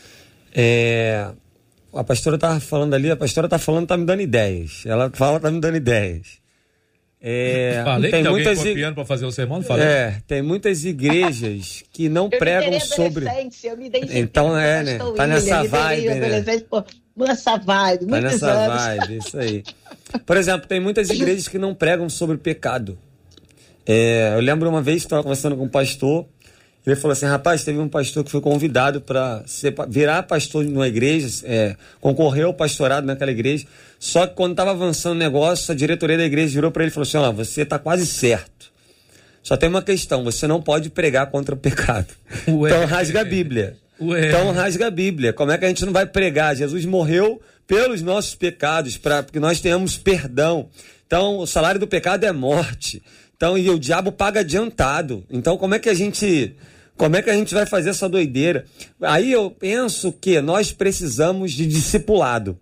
É, 0.54 1.28
a 1.92 2.04
pastora 2.04 2.36
estava 2.36 2.60
falando 2.60 2.94
ali, 2.94 3.10
a 3.10 3.16
pastora 3.18 3.48
está 3.48 3.58
falando, 3.58 3.84
está 3.84 3.98
me 3.98 4.06
dando 4.06 4.22
ideias. 4.22 4.84
Ela 4.86 5.10
fala, 5.12 5.38
está 5.38 5.50
me 5.50 5.60
dando 5.60 5.76
ideias. 5.76 6.38
É, 7.20 7.82
falei 7.84 8.12
tem 8.12 8.24
que 8.24 8.30
muitas 8.30 8.60
copiando 8.60 8.94
para 8.94 9.06
fazer 9.06 9.26
o 9.26 9.32
sermão, 9.32 9.64
falei. 9.64 9.88
É, 9.88 10.22
tem 10.28 10.44
muitas 10.44 10.86
igrejas 10.86 11.84
que 11.92 12.08
não 12.08 12.30
eu 12.32 12.38
pregam 12.38 12.80
sobre. 12.80 13.26
Eu 13.64 13.76
me 13.76 13.92
então 14.14 14.56
é, 14.56 14.84
né? 14.84 15.00
Tá 15.16 15.26
nessa 15.26 15.64
vibe, 15.64 16.08
né? 16.10 16.44
nessa 17.18 17.58
vibe, 17.58 18.06
tá 18.06 18.22
nessa 18.22 18.52
anos. 18.52 18.84
vibe, 18.84 19.18
isso 19.18 19.40
aí. 19.40 19.64
Por 20.28 20.38
exemplo, 20.38 20.68
tem 20.68 20.80
muitas 20.80 21.10
igrejas 21.10 21.48
que 21.48 21.58
não 21.58 21.74
pregam 21.74 22.08
sobre 22.08 22.38
pecado. 22.38 23.00
É, 23.84 24.34
eu 24.36 24.42
lembro 24.42 24.70
uma 24.70 24.82
vez 24.82 25.02
que 25.02 25.08
estava 25.08 25.24
conversando 25.24 25.56
com 25.58 25.64
um 25.64 25.70
pastor 25.70 26.28
ele 26.90 26.96
falou 26.96 27.12
assim: 27.12 27.26
rapaz, 27.26 27.64
teve 27.64 27.78
um 27.80 27.90
pastor 27.90 28.24
que 28.24 28.32
foi 28.32 28.40
convidado 28.40 29.02
para 29.02 29.44
virar 29.90 30.24
pastor 30.24 30.64
numa 30.64 30.88
igreja, 30.88 31.28
é, 31.44 31.76
concorreu 32.00 32.48
ao 32.48 32.54
pastorado 32.54 33.06
naquela 33.06 33.32
igreja. 33.32 33.66
Só 34.00 34.26
que 34.26 34.36
quando 34.36 34.52
estava 34.52 34.72
avançando 34.72 35.14
o 35.14 35.20
negócio, 35.20 35.72
a 35.72 35.76
diretoria 35.76 36.18
da 36.18 36.24
igreja 36.24 36.54
virou 36.54 36.72
para 36.72 36.84
ele 36.84 36.92
e 36.92 36.94
falou 36.94 37.06
assim: 37.06 37.18
ó, 37.18 37.32
você 37.32 37.64
está 37.64 37.78
quase 37.78 38.06
certo. 38.06 38.72
Só 39.44 39.58
tem 39.58 39.68
uma 39.68 39.82
questão: 39.82 40.24
você 40.24 40.48
não 40.48 40.62
pode 40.62 40.90
pregar 40.90 41.28
contra 41.28 41.54
o 41.54 41.58
pecado. 41.58 42.08
Ué. 42.48 42.70
Então 42.70 42.86
rasga 42.86 43.22
a 43.22 43.26
Bíblia. 43.26 43.76
Ué. 44.00 44.28
Então 44.28 44.52
rasga 44.52 44.88
a 44.88 44.92
Bíblia. 44.92 45.34
Como 45.34 45.52
é 45.52 45.58
que 45.58 45.66
a 45.66 45.68
gente 45.68 45.86
não 45.86 45.92
vai 45.92 46.06
pregar? 46.06 46.56
Jesus 46.56 46.86
morreu 46.86 47.42
pelos 47.68 48.02
nossos 48.02 48.34
pecados, 48.34 48.98
para 48.98 49.24
que 49.24 49.40
nós 49.42 49.60
tenhamos 49.60 49.98
perdão. 49.98 50.70
Então, 51.06 51.40
o 51.40 51.46
salário 51.46 51.80
do 51.80 51.88
pecado 51.88 52.26
é 52.26 52.32
morte. 52.32 53.04
Então, 53.36 53.58
e 53.58 53.70
o 53.70 53.78
diabo 53.78 54.12
paga 54.12 54.40
adiantado. 54.40 55.24
Então, 55.30 55.58
como 55.58 55.76
é 55.76 55.80
que 55.80 55.90
a 55.90 55.94
gente 55.94 56.56
como 56.98 57.16
é 57.16 57.22
que 57.22 57.30
a 57.30 57.36
gente 57.36 57.54
vai 57.54 57.66
fazer 57.66 57.92
essa 57.92 58.10
doideira? 58.10 58.66
Aí 59.02 59.32
eu 59.32 59.52
penso 59.52 60.12
que 60.12 60.42
nós 60.42 60.72
precisamos 60.72 61.54
de 61.54 61.68
discipulado. 61.68 62.58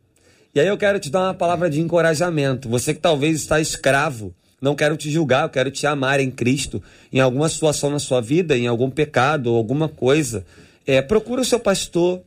E 0.53 0.59
aí 0.59 0.67
eu 0.67 0.77
quero 0.77 0.99
te 0.99 1.09
dar 1.09 1.21
uma 1.21 1.33
palavra 1.33 1.69
de 1.69 1.81
encorajamento. 1.81 2.69
Você 2.69 2.93
que 2.93 2.99
talvez 2.99 3.41
está 3.41 3.59
escravo, 3.59 4.33
não 4.61 4.75
quero 4.75 4.97
te 4.97 5.09
julgar, 5.09 5.43
eu 5.43 5.49
quero 5.49 5.71
te 5.71 5.87
amar 5.87 6.19
em 6.19 6.29
Cristo, 6.29 6.83
em 7.11 7.19
alguma 7.19 7.47
situação 7.49 7.89
na 7.89 7.99
sua 7.99 8.21
vida, 8.21 8.57
em 8.57 8.67
algum 8.67 8.89
pecado 8.89 9.47
ou 9.47 9.57
alguma 9.57 9.87
coisa. 9.87 10.45
É, 10.85 11.01
procura 11.01 11.41
o 11.41 11.45
seu 11.45 11.59
pastor, 11.59 12.21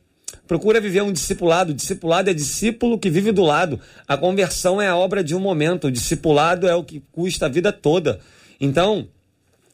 procura 0.47 0.81
viver 0.81 1.03
um 1.03 1.13
discipulado. 1.13 1.73
O 1.73 1.75
discipulado 1.75 2.31
é 2.31 2.35
discípulo 2.35 2.99
que 2.99 3.11
vive 3.11 3.33
do 3.33 3.43
lado. 3.43 3.79
A 4.07 4.17
conversão 4.17 4.81
é 4.81 4.89
a 4.89 4.97
obra 4.97 5.23
de 5.23 5.35
um 5.35 5.41
momento. 5.41 5.89
O 5.89 5.93
discipulado 5.93 6.67
é 6.67 6.75
o 6.75 6.85
que 6.85 7.03
custa 7.13 7.47
a 7.47 7.49
vida 7.49 7.71
toda. 7.71 8.19
Então, 8.61 9.09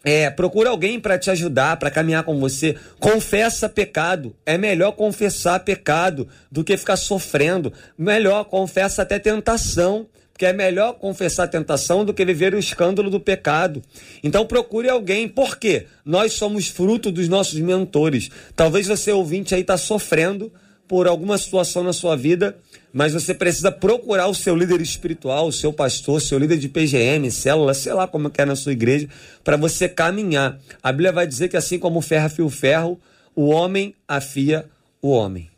é, 0.04 0.28
procura 0.28 0.68
alguém 0.68 1.00
para 1.00 1.18
te 1.18 1.30
ajudar, 1.30 1.78
para 1.78 1.90
caminhar 1.90 2.24
com 2.24 2.38
você. 2.38 2.76
Confessa 3.00 3.70
pecado. 3.70 4.36
É 4.44 4.58
melhor 4.58 4.92
confessar 4.92 5.60
pecado 5.60 6.28
do 6.52 6.62
que 6.62 6.76
ficar 6.76 6.96
sofrendo. 6.96 7.72
Melhor, 7.96 8.44
confessa 8.44 9.00
até 9.00 9.18
tentação. 9.18 10.06
Porque 10.30 10.44
é 10.44 10.52
melhor 10.52 10.94
confessar 10.94 11.46
tentação 11.46 12.04
do 12.04 12.12
que 12.12 12.24
viver 12.24 12.54
o 12.54 12.58
escândalo 12.58 13.08
do 13.08 13.20
pecado. 13.20 13.80
Então 14.22 14.44
procure 14.44 14.90
alguém. 14.90 15.28
Por 15.28 15.56
quê? 15.56 15.86
Nós 16.04 16.34
somos 16.34 16.68
fruto 16.68 17.10
dos 17.10 17.28
nossos 17.28 17.58
mentores. 17.60 18.30
Talvez 18.54 18.88
você, 18.88 19.12
ouvinte, 19.12 19.54
aí 19.54 19.60
está 19.60 19.78
sofrendo 19.78 20.52
por 20.88 21.06
alguma 21.06 21.38
situação 21.38 21.82
na 21.82 21.92
sua 21.92 22.16
vida 22.16 22.56
mas 22.94 23.12
você 23.12 23.34
precisa 23.34 23.72
procurar 23.72 24.28
o 24.28 24.34
seu 24.34 24.54
líder 24.54 24.80
espiritual, 24.80 25.48
o 25.48 25.52
seu 25.52 25.72
pastor, 25.72 26.22
seu 26.22 26.38
líder 26.38 26.58
de 26.58 26.68
PGM, 26.68 27.28
célula, 27.28 27.74
sei 27.74 27.92
lá 27.92 28.06
como 28.06 28.28
é, 28.28 28.42
é 28.42 28.44
na 28.44 28.54
sua 28.54 28.70
igreja, 28.70 29.08
para 29.42 29.56
você 29.56 29.88
caminhar. 29.88 30.60
A 30.80 30.92
Bíblia 30.92 31.10
vai 31.10 31.26
dizer 31.26 31.48
que 31.48 31.56
assim 31.56 31.76
como 31.76 31.98
o 31.98 32.02
ferro 32.02 32.26
afia 32.26 32.44
o 32.44 32.50
ferro, 32.50 33.00
o 33.34 33.48
homem 33.48 33.96
afia 34.06 34.64
o 35.02 35.10
homem. 35.10 35.50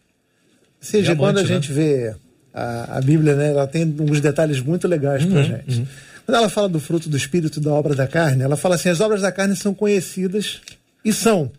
Seja, 0.80 1.14
quando 1.14 1.36
a 1.36 1.42
né? 1.42 1.46
gente 1.46 1.70
vê 1.70 2.14
a, 2.54 2.96
a, 2.96 3.00
Bíblia, 3.02 3.36
né, 3.36 3.50
ela 3.50 3.66
tem 3.66 3.84
uns 4.00 4.22
detalhes 4.22 4.58
muito 4.60 4.88
legais 4.88 5.22
uhum, 5.22 5.32
para 5.32 5.42
gente. 5.42 5.80
Uhum. 5.80 5.86
Quando 6.24 6.38
ela 6.38 6.48
fala 6.48 6.70
do 6.70 6.80
fruto 6.80 7.10
do 7.10 7.18
Espírito 7.18 7.60
da 7.60 7.70
obra 7.70 7.94
da 7.94 8.08
carne, 8.08 8.42
ela 8.42 8.56
fala 8.56 8.76
assim: 8.76 8.88
as 8.88 9.00
obras 9.00 9.20
da 9.20 9.30
carne 9.30 9.54
são 9.54 9.74
conhecidas 9.74 10.62
e 11.04 11.12
são. 11.12 11.52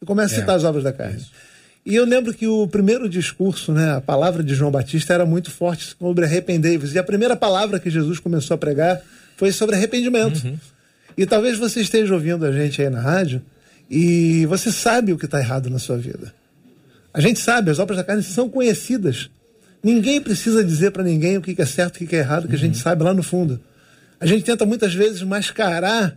Eu 0.00 0.06
começo 0.06 0.34
a 0.34 0.38
citar 0.38 0.54
é. 0.54 0.58
as 0.58 0.64
obras 0.64 0.84
da 0.84 0.92
carne. 0.92 1.16
Isso. 1.16 1.47
E 1.88 1.96
eu 1.96 2.04
lembro 2.04 2.34
que 2.34 2.46
o 2.46 2.68
primeiro 2.68 3.08
discurso, 3.08 3.72
né, 3.72 3.92
a 3.92 4.00
palavra 4.02 4.44
de 4.44 4.54
João 4.54 4.70
Batista 4.70 5.14
era 5.14 5.24
muito 5.24 5.50
forte 5.50 5.96
sobre 5.98 6.26
arrependei-vos. 6.26 6.94
E 6.94 6.98
a 6.98 7.02
primeira 7.02 7.34
palavra 7.34 7.80
que 7.80 7.88
Jesus 7.88 8.18
começou 8.18 8.56
a 8.56 8.58
pregar 8.58 9.00
foi 9.38 9.50
sobre 9.52 9.74
arrependimento. 9.74 10.44
Uhum. 10.44 10.58
E 11.16 11.24
talvez 11.24 11.56
você 11.56 11.80
esteja 11.80 12.12
ouvindo 12.12 12.44
a 12.44 12.52
gente 12.52 12.82
aí 12.82 12.90
na 12.90 13.00
rádio 13.00 13.40
e 13.90 14.44
você 14.44 14.70
sabe 14.70 15.14
o 15.14 15.18
que 15.18 15.24
está 15.24 15.40
errado 15.40 15.70
na 15.70 15.78
sua 15.78 15.96
vida. 15.96 16.34
A 17.14 17.22
gente 17.22 17.40
sabe, 17.40 17.70
as 17.70 17.78
obras 17.78 17.96
da 17.96 18.04
carne 18.04 18.22
são 18.22 18.50
conhecidas. 18.50 19.30
Ninguém 19.82 20.20
precisa 20.20 20.62
dizer 20.62 20.90
para 20.90 21.02
ninguém 21.02 21.38
o 21.38 21.40
que 21.40 21.56
é 21.58 21.64
certo 21.64 22.02
e 22.02 22.04
o 22.04 22.06
que 22.06 22.16
é 22.16 22.18
errado, 22.18 22.48
que 22.48 22.54
a 22.54 22.58
gente 22.58 22.74
uhum. 22.74 22.82
sabe 22.82 23.02
lá 23.02 23.14
no 23.14 23.22
fundo. 23.22 23.58
A 24.20 24.26
gente 24.26 24.44
tenta 24.44 24.66
muitas 24.66 24.92
vezes 24.92 25.22
mascarar 25.22 26.14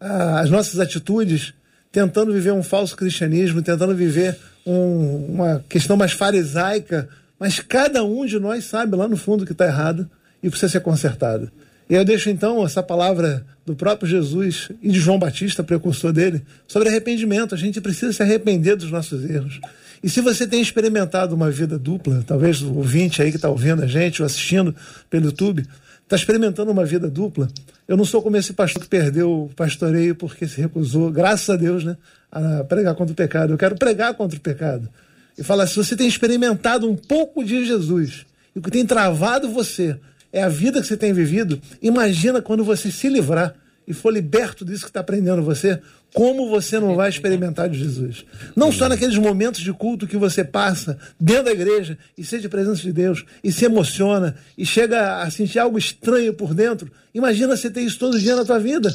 ah, 0.00 0.40
as 0.40 0.50
nossas 0.50 0.80
atitudes, 0.80 1.54
tentando 1.92 2.32
viver 2.32 2.52
um 2.52 2.62
falso 2.62 2.96
cristianismo, 2.96 3.62
tentando 3.62 3.94
viver 3.94 4.36
um, 4.66 5.26
uma 5.26 5.64
questão 5.68 5.96
mais 5.96 6.12
farisaica, 6.12 7.08
mas 7.38 7.60
cada 7.60 8.02
um 8.02 8.24
de 8.24 8.38
nós 8.38 8.64
sabe 8.64 8.96
lá 8.96 9.06
no 9.06 9.16
fundo 9.16 9.44
que 9.44 9.52
está 9.52 9.66
errado 9.66 10.08
e 10.42 10.48
precisa 10.48 10.72
ser 10.72 10.80
consertado. 10.80 11.52
E 11.90 11.94
eu 11.94 12.04
deixo 12.04 12.30
então 12.30 12.64
essa 12.64 12.82
palavra 12.82 13.44
do 13.66 13.76
próprio 13.76 14.08
Jesus 14.08 14.70
e 14.80 14.90
de 14.90 14.98
João 14.98 15.18
Batista, 15.18 15.62
precursor 15.62 16.12
dele, 16.12 16.42
sobre 16.66 16.88
arrependimento. 16.88 17.54
A 17.54 17.58
gente 17.58 17.80
precisa 17.80 18.12
se 18.12 18.22
arrepender 18.22 18.76
dos 18.76 18.90
nossos 18.90 19.28
erros. 19.28 19.60
E 20.02 20.08
se 20.08 20.20
você 20.20 20.46
tem 20.46 20.60
experimentado 20.60 21.34
uma 21.34 21.50
vida 21.50 21.78
dupla, 21.78 22.24
talvez 22.26 22.62
o 22.62 22.74
ouvinte 22.74 23.22
aí 23.22 23.30
que 23.30 23.36
está 23.36 23.48
ouvindo 23.48 23.82
a 23.82 23.86
gente 23.86 24.22
ou 24.22 24.26
assistindo 24.26 24.74
pelo 25.10 25.26
YouTube, 25.26 25.64
está 26.04 26.16
experimentando 26.16 26.70
uma 26.70 26.84
vida 26.84 27.08
dupla. 27.08 27.48
Eu 27.86 27.96
não 27.96 28.04
sou 28.04 28.22
como 28.22 28.36
esse 28.36 28.52
pastor 28.52 28.82
que 28.82 28.88
perdeu 28.88 29.44
o 29.44 29.48
pastoreio 29.54 30.14
porque 30.14 30.46
se 30.46 30.60
recusou, 30.60 31.10
graças 31.10 31.50
a 31.50 31.56
Deus, 31.56 31.84
né, 31.84 31.96
a 32.30 32.64
pregar 32.64 32.94
contra 32.94 33.12
o 33.12 33.16
pecado. 33.16 33.52
Eu 33.52 33.58
quero 33.58 33.76
pregar 33.76 34.14
contra 34.14 34.38
o 34.38 34.40
pecado. 34.40 34.88
E 35.36 35.42
falar, 35.42 35.66
se 35.66 35.76
você 35.76 35.96
tem 35.96 36.06
experimentado 36.06 36.88
um 36.88 36.96
pouco 36.96 37.42
de 37.44 37.64
Jesus, 37.64 38.26
e 38.54 38.58
o 38.58 38.62
que 38.62 38.70
tem 38.70 38.84
travado 38.84 39.48
você 39.48 39.98
é 40.32 40.42
a 40.42 40.48
vida 40.48 40.80
que 40.80 40.86
você 40.86 40.96
tem 40.96 41.12
vivido, 41.12 41.60
imagina 41.80 42.40
quando 42.40 42.64
você 42.64 42.90
se 42.90 43.08
livrar 43.08 43.54
e 43.86 43.92
for 43.92 44.12
liberto 44.12 44.64
disso 44.64 44.84
que 44.84 44.90
está 44.90 45.00
aprendendo 45.00 45.42
você, 45.42 45.80
como 46.14 46.48
você 46.48 46.78
não 46.78 46.94
vai 46.94 47.08
experimentar 47.08 47.68
de 47.68 47.78
Jesus? 47.78 48.24
Não 48.54 48.70
só 48.70 48.88
naqueles 48.88 49.16
momentos 49.16 49.60
de 49.60 49.72
culto 49.72 50.06
que 50.06 50.16
você 50.16 50.44
passa 50.44 50.98
dentro 51.18 51.44
da 51.44 51.52
igreja 51.52 51.96
e 52.16 52.24
sente 52.24 52.46
a 52.46 52.50
presença 52.50 52.82
de 52.82 52.92
Deus 52.92 53.24
e 53.42 53.50
se 53.50 53.64
emociona 53.64 54.36
e 54.56 54.66
chega 54.66 55.22
a 55.22 55.30
sentir 55.30 55.58
algo 55.58 55.78
estranho 55.78 56.34
por 56.34 56.54
dentro. 56.54 56.90
Imagina 57.14 57.56
você 57.56 57.70
ter 57.70 57.80
isso 57.80 57.98
todo 57.98 58.20
dia 58.20 58.36
na 58.36 58.44
tua 58.44 58.58
vida. 58.58 58.94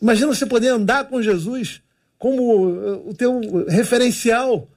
Imagina 0.00 0.26
você 0.26 0.44
poder 0.44 0.68
andar 0.68 1.04
com 1.04 1.22
Jesus 1.22 1.80
como 2.18 2.66
uh, 2.66 3.08
o 3.08 3.14
teu 3.14 3.40
referencial, 3.68 4.68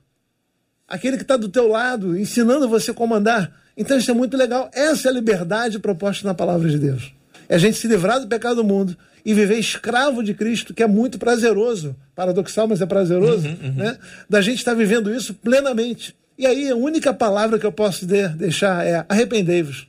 aquele 0.88 1.18
que 1.18 1.24
está 1.24 1.36
do 1.36 1.50
teu 1.50 1.68
lado, 1.68 2.18
ensinando 2.18 2.70
você 2.70 2.94
como 2.94 3.16
andar. 3.16 3.52
Então 3.76 3.98
isso 3.98 4.12
é 4.12 4.14
muito 4.14 4.38
legal. 4.38 4.70
Essa 4.72 5.08
é 5.08 5.12
a 5.12 5.14
liberdade 5.14 5.80
proposta 5.80 6.28
na 6.28 6.36
palavra 6.36 6.70
de 6.70 6.78
Deus. 6.78 7.15
É 7.48 7.56
a 7.56 7.58
gente 7.58 7.78
se 7.78 7.88
livrar 7.88 8.20
do 8.20 8.28
pecado 8.28 8.58
do 8.58 8.64
mundo 8.64 8.98
e 9.26 9.34
viver 9.34 9.58
escravo 9.58 10.24
de 10.24 10.34
Cristo, 10.34 10.74
que 10.74 10.84
é 10.84 10.88
muito 10.88 11.18
prazeroso, 11.18 11.96
paradoxal, 12.16 12.68
mas 12.68 12.82
é 12.82 12.86
prazeroso, 12.86 13.48
uhum, 13.48 13.58
uhum. 13.64 13.74
né? 13.74 13.98
Da 14.30 14.42
gente 14.42 14.60
estar 14.60 14.72
tá 14.72 14.78
vivendo 14.78 15.14
isso 15.14 15.34
plenamente. 15.34 16.16
E 16.38 16.46
aí 16.46 16.70
a 16.70 16.76
única 16.76 17.14
palavra 17.14 17.58
que 17.58 17.66
eu 17.66 17.72
posso 17.72 18.06
de, 18.06 18.28
deixar 18.30 18.86
é 18.86 19.06
arrependei-vos. 19.08 19.88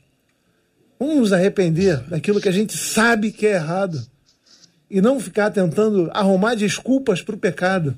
Vamos 0.99 1.17
nos 1.17 1.33
arrepender 1.33 1.99
daquilo 2.07 2.41
que 2.41 2.49
a 2.49 2.53
gente 2.53 2.75
sabe 2.75 3.31
que 3.31 3.45
é 3.45 3.53
errado 3.53 4.01
e 4.89 5.01
não 5.01 5.19
ficar 5.19 5.51
tentando 5.51 6.09
arrumar 6.13 6.55
desculpas 6.55 7.21
para 7.21 7.35
o 7.35 7.37
pecado, 7.37 7.95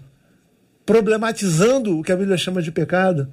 problematizando 0.85 1.97
o 1.97 2.03
que 2.03 2.11
a 2.11 2.17
Bíblia 2.17 2.37
chama 2.37 2.61
de 2.61 2.71
pecado, 2.71 3.29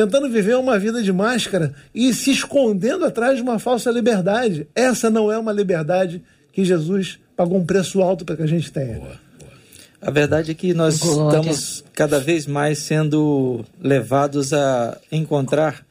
tentando 0.00 0.30
viver 0.30 0.56
uma 0.56 0.78
vida 0.78 1.02
de 1.02 1.12
máscara 1.12 1.74
e 1.94 2.14
se 2.14 2.30
escondendo 2.30 3.04
atrás 3.04 3.36
de 3.36 3.42
uma 3.42 3.58
falsa 3.58 3.90
liberdade. 3.90 4.66
Essa 4.74 5.10
não 5.10 5.30
é 5.30 5.38
uma 5.38 5.52
liberdade 5.52 6.22
que 6.52 6.64
Jesus 6.64 7.18
pagou 7.36 7.58
um 7.58 7.66
preço 7.66 8.00
alto 8.00 8.24
para 8.24 8.36
que 8.36 8.42
a 8.42 8.46
gente 8.46 8.72
tenha. 8.72 8.98
Boa, 8.98 9.20
boa. 9.38 9.52
A 10.00 10.10
verdade 10.10 10.52
é 10.52 10.54
que 10.54 10.72
nós 10.72 10.98
Glória. 11.00 11.38
estamos 11.38 11.84
cada 11.92 12.18
vez 12.18 12.46
mais 12.46 12.78
sendo 12.78 13.62
levados 13.78 14.54
a 14.54 14.98
encontrar 15.12 15.84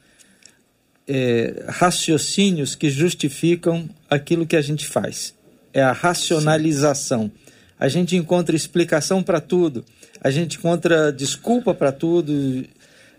é, 1.06 1.64
raciocínios 1.68 2.74
que 2.74 2.90
justificam 2.90 3.88
aquilo 4.08 4.44
que 4.44 4.56
a 4.56 4.62
gente 4.62 4.88
faz. 4.88 5.34
É 5.72 5.82
a 5.82 5.92
racionalização. 5.92 7.30
A 7.78 7.88
gente 7.88 8.16
encontra 8.16 8.56
explicação 8.56 9.22
para 9.22 9.40
tudo, 9.40 9.84
a 10.20 10.30
gente 10.30 10.58
encontra 10.58 11.10
desculpa 11.10 11.72
para 11.72 11.90
tudo, 11.90 12.66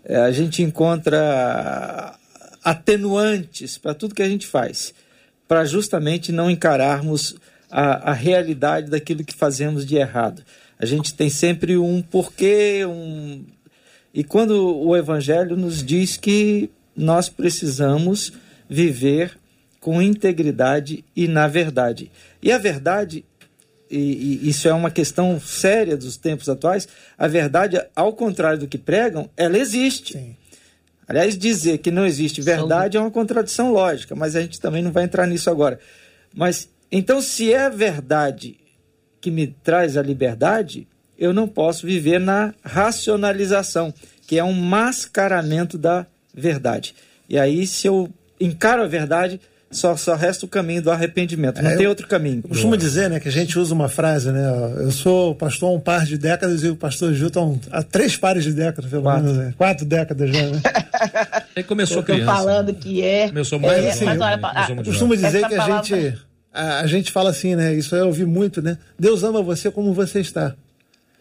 a 0.08 0.30
gente 0.30 0.62
encontra 0.62 2.16
atenuantes 2.64 3.78
para 3.78 3.94
tudo 3.94 4.14
que 4.14 4.22
a 4.22 4.28
gente 4.28 4.46
faz, 4.46 4.94
para 5.48 5.64
justamente 5.64 6.32
não 6.32 6.50
encararmos 6.50 7.36
a, 7.70 8.10
a 8.10 8.12
realidade 8.12 8.90
daquilo 8.90 9.24
que 9.24 9.34
fazemos 9.34 9.86
de 9.86 9.96
errado. 9.96 10.42
A 10.78 10.86
gente 10.86 11.14
tem 11.14 11.30
sempre 11.30 11.76
um 11.76 12.02
porquê, 12.02 12.84
um. 12.86 13.44
E 14.12 14.22
quando 14.22 14.76
o 14.76 14.96
Evangelho 14.96 15.56
nos 15.56 15.82
diz 15.82 16.16
que 16.16 16.70
nós 16.96 17.28
precisamos 17.28 18.32
viver 18.68 19.38
com 19.80 20.00
integridade 20.02 21.04
e 21.16 21.26
na 21.26 21.48
verdade. 21.48 22.10
E 22.42 22.52
a 22.52 22.58
verdade, 22.58 23.24
e, 23.92 24.40
e, 24.42 24.48
isso 24.48 24.66
é 24.66 24.72
uma 24.72 24.90
questão 24.90 25.38
séria 25.38 25.96
dos 25.96 26.16
tempos 26.16 26.48
atuais, 26.48 26.88
a 27.18 27.28
verdade, 27.28 27.80
ao 27.94 28.12
contrário 28.12 28.58
do 28.58 28.66
que 28.66 28.78
pregam, 28.78 29.28
ela 29.36 29.58
existe. 29.58 30.14
Sim. 30.14 30.36
Aliás, 31.06 31.36
dizer 31.36 31.78
que 31.78 31.90
não 31.90 32.06
existe 32.06 32.40
verdade 32.40 32.96
é 32.96 33.00
uma 33.00 33.10
contradição 33.10 33.70
lógica, 33.70 34.14
mas 34.14 34.34
a 34.34 34.40
gente 34.40 34.58
também 34.58 34.82
não 34.82 34.92
vai 34.92 35.04
entrar 35.04 35.26
nisso 35.26 35.50
agora. 35.50 35.78
Mas 36.34 36.70
então, 36.90 37.20
se 37.20 37.52
é 37.52 37.68
verdade 37.68 38.56
que 39.20 39.30
me 39.30 39.46
traz 39.46 39.96
a 39.96 40.02
liberdade, 40.02 40.86
eu 41.18 41.32
não 41.32 41.46
posso 41.46 41.86
viver 41.86 42.18
na 42.18 42.54
racionalização, 42.64 43.92
que 44.26 44.38
é 44.38 44.44
um 44.44 44.52
mascaramento 44.52 45.76
da 45.76 46.06
verdade. 46.34 46.94
E 47.28 47.38
aí, 47.38 47.66
se 47.66 47.86
eu 47.86 48.10
encaro 48.40 48.82
a 48.82 48.86
verdade, 48.86 49.40
só, 49.72 49.96
só 49.96 50.14
resta 50.14 50.46
o 50.46 50.48
caminho 50.48 50.82
do 50.82 50.90
arrependimento, 50.90 51.62
não 51.62 51.70
é, 51.70 51.76
tem 51.76 51.86
outro 51.86 52.06
caminho. 52.06 52.42
Costumo 52.42 52.76
dizer, 52.76 53.10
né, 53.10 53.18
que 53.18 53.28
a 53.28 53.32
gente 53.32 53.58
usa 53.58 53.74
uma 53.74 53.88
frase, 53.88 54.30
né, 54.30 54.42
eu 54.78 54.90
sou 54.90 55.34
pastor 55.34 55.70
há 55.70 55.72
um 55.72 55.80
par 55.80 56.04
de 56.04 56.16
décadas 56.16 56.62
e 56.62 56.68
o 56.68 56.76
pastor 56.76 57.12
Gil 57.14 57.30
um, 57.36 57.58
há 57.70 57.82
três 57.82 58.16
pares 58.16 58.44
de 58.44 58.52
décadas, 58.52 58.90
pelo 58.90 59.02
quatro. 59.02 59.24
menos, 59.24 59.38
né? 59.38 59.54
quatro 59.56 59.84
décadas 59.84 60.30
já, 60.30 60.42
né? 60.42 60.60
Ele 61.56 61.64
começou 61.64 62.02
criança. 62.02 62.24
falando 62.24 62.74
que 62.74 63.02
é... 63.02 63.28
Começou 63.28 63.58
mais 63.58 63.84
é, 63.84 63.90
assim, 63.90 64.04
mas, 64.04 64.20
olha, 64.20 64.40
eu, 64.68 64.84
costumo 64.84 65.16
dizer 65.16 65.46
que 65.48 65.54
a 65.54 65.58
palavra... 65.58 65.84
gente 65.84 66.18
a, 66.52 66.80
a, 66.80 66.86
gente 66.86 67.10
fala 67.10 67.30
assim, 67.30 67.56
né? 67.56 67.72
Isso 67.74 67.96
eu 67.96 68.06
ouvi 68.06 68.26
muito, 68.26 68.60
né? 68.60 68.76
Deus 68.98 69.24
ama 69.24 69.42
você 69.42 69.70
como 69.70 69.94
você 69.94 70.20
está. 70.20 70.54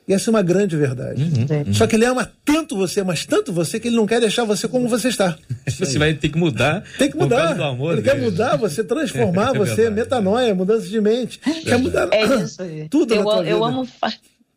E 0.08 0.14
essa 0.14 0.30
é 0.30 0.32
uma 0.32 0.42
grande 0.42 0.76
verdade. 0.76 1.22
Uhum, 1.22 1.66
uhum. 1.68 1.74
Só 1.74 1.86
que 1.86 1.96
ele 1.96 2.06
ama 2.06 2.32
tanto 2.44 2.76
você, 2.76 3.04
mas 3.04 3.26
tanto 3.26 3.54
você, 3.54 3.80
que 3.80 3.88
ele 3.88 3.96
não 3.96 4.08
quer 4.08 4.20
deixar 4.20 4.44
você 4.44 4.68
como 4.68 4.88
você 4.88 5.10
está. 5.10 5.38
Você 5.80 5.98
vai 5.98 6.14
ter 6.14 6.30
que 6.30 6.38
mudar. 6.38 6.84
Tem 6.98 7.10
que 7.10 7.18
mudar. 7.18 7.60
Amor 7.60 7.94
ele 7.94 8.02
dele. 8.02 8.16
quer 8.16 8.22
mudar 8.22 8.56
você, 8.56 8.84
transformar 8.84 9.56
é 9.56 9.58
você, 9.58 9.90
metanoia, 9.90 10.54
mudança 10.54 10.88
de 10.88 11.00
mente. 11.00 11.40
É 11.46 11.62
quer 11.62 11.78
mudar 11.78 12.10
é 12.12 12.24
isso 12.44 12.62
aí. 12.62 12.88
tudo 12.90 13.14
eu, 13.14 13.24
na 13.24 13.32
tua 13.32 13.46
eu 13.46 13.64
Amo 13.64 13.88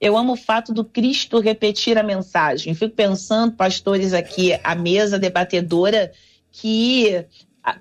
eu 0.01 0.17
amo 0.17 0.33
o 0.33 0.37
fato 0.37 0.73
do 0.73 0.85
Cristo 0.85 1.41
repetir 1.41 1.97
a 1.97 2.03
mensagem. 2.03 2.75
Fico 2.75 2.95
pensando, 2.95 3.53
pastores 3.53 4.13
aqui, 4.13 4.59
a 4.63 4.75
mesa 4.75 5.19
debatedora, 5.19 6.13
que 6.53 7.25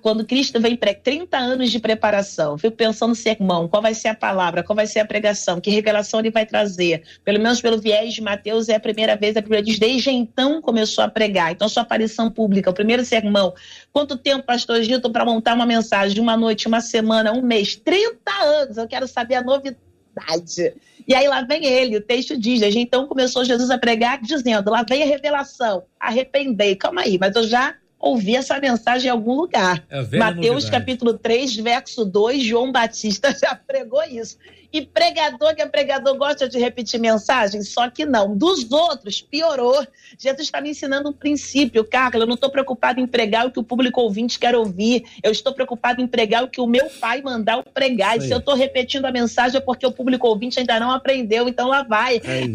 quando 0.02 0.26
Cristo 0.26 0.62
vem 0.62 0.78
para 0.78 0.94
30 0.94 1.38
anos 1.38 1.70
de 1.70 1.78
preparação, 1.78 2.58
fico 2.58 2.76
pensando 2.76 3.10
no 3.10 3.16
sermão, 3.16 3.68
qual 3.68 3.82
vai 3.82 3.94
ser 3.94 4.08
a 4.10 4.16
palavra, 4.16 4.64
qual 4.64 4.76
vai 4.76 4.88
ser 4.88 5.02
a 5.02 5.06
pregação, 5.06 5.60
que 5.60 5.70
revelação 5.70 6.22
ele 6.22 6.32
vai 6.32 6.46
trazer. 6.46 7.04
Pelo 7.24 7.40
menos 7.40 7.62
pelo 7.62 7.78
viés 7.78 8.14
de 8.14 8.22
Mateus, 8.22 8.70
é 8.70 8.76
a 8.76 8.80
primeira 8.80 9.18
vez, 9.18 9.36
a 9.36 9.42
Bíblia 9.42 9.62
diz, 9.62 9.78
desde 9.78 10.10
então 10.10 10.62
começou 10.62 11.04
a 11.04 11.10
pregar. 11.10 11.52
Então, 11.52 11.68
sua 11.68 11.84
aparição 11.84 12.32
pública, 12.32 12.70
o 12.70 12.74
primeiro 12.74 13.04
sermão. 13.04 13.54
Quanto 13.92 14.18
tempo, 14.18 14.46
pastor 14.46 14.82
Gilton, 14.82 15.12
para 15.12 15.26
montar 15.26 15.54
uma 15.54 15.66
mensagem 15.66 16.20
uma 16.20 16.38
noite, 16.38 16.68
uma 16.68 16.80
semana, 16.80 17.34
um 17.34 17.42
mês? 17.42 17.76
30 17.76 18.32
anos, 18.32 18.78
eu 18.78 18.88
quero 18.88 19.08
saber 19.08 19.36
a 19.36 19.44
novidade. 19.44 20.74
E 21.06 21.14
aí 21.14 21.28
lá 21.28 21.42
vem 21.42 21.66
ele, 21.66 21.98
o 21.98 22.02
texto 22.02 22.38
diz, 22.40 22.62
desde 22.62 22.80
então 22.80 23.08
começou 23.08 23.44
Jesus 23.44 23.70
a 23.70 23.78
pregar 23.78 24.22
dizendo, 24.22 24.72
lá 24.72 24.84
vem 24.88 25.04
a 25.04 25.06
revelação, 25.06 25.84
arrependei, 26.00 26.76
calma 26.78 27.02
aí, 27.02 27.18
mas 27.20 27.36
eu 27.36 27.44
já 27.44 27.76
ouvir 28.04 28.36
essa 28.36 28.60
mensagem 28.60 29.08
em 29.08 29.12
algum 29.12 29.34
lugar. 29.34 29.82
É 29.89 30.01
Mateus 30.18 30.66
novidade. 30.66 30.72
capítulo 30.72 31.14
3, 31.18 31.56
verso 31.56 32.04
2, 32.04 32.43
João 32.43 32.70
Batista 32.70 33.34
já 33.39 33.56
pregou 33.56 34.04
isso. 34.04 34.38
E 34.74 34.82
pregador 34.82 35.56
que 35.56 35.62
é 35.62 35.68
pregador 35.68 36.18
gosta 36.18 36.49
de 36.49 36.58
repetir 36.58 36.99
mensagem? 36.99 37.62
Só 37.62 37.89
que 37.89 38.06
não. 38.06 38.36
Dos 38.36 38.70
outros, 38.72 39.22
piorou. 39.22 39.88
Jesus 40.18 40.47
está 40.47 40.60
me 40.60 40.72
ensinando 40.72 41.10
um 41.10 41.14
princípio, 41.14 41.86
Carla. 41.86 42.24
Eu 42.24 42.28
não 42.28 42.34
estou 42.34 42.49
preocupado 42.49 42.99
em 42.99 43.06
pregar 43.06 43.45
o 43.45 43.51
que 43.51 43.60
o 43.60 43.64
público 43.64 44.01
ouvinte 44.01 44.39
quer 44.39 44.56
ouvir. 44.56 45.06
Eu 45.22 45.32
estou 45.32 45.54
preocupado 45.54 46.01
em 46.01 46.08
pregar 46.08 46.43
o 46.43 46.47
que 46.49 46.60
o 46.60 46.66
meu 46.66 46.89
pai 46.99 47.22
mandar 47.22 47.58
eu 47.58 47.64
pregar. 47.64 48.18
E 48.18 48.22
se 48.22 48.32
eu 48.32 48.39
estou 48.39 48.56
repetindo 48.56 49.06
a 49.06 49.12
mensagem 49.12 49.58
é 49.58 49.62
porque 49.62 49.86
o 49.86 49.91
público 49.91 50.28
ouvinte 50.28 50.60
ainda 50.60 50.80
não 50.80 50.89
aprendeu. 50.89 51.47
Então 51.47 51.68
lá 51.68 51.84
vai. 51.84 52.18
É 52.18 52.49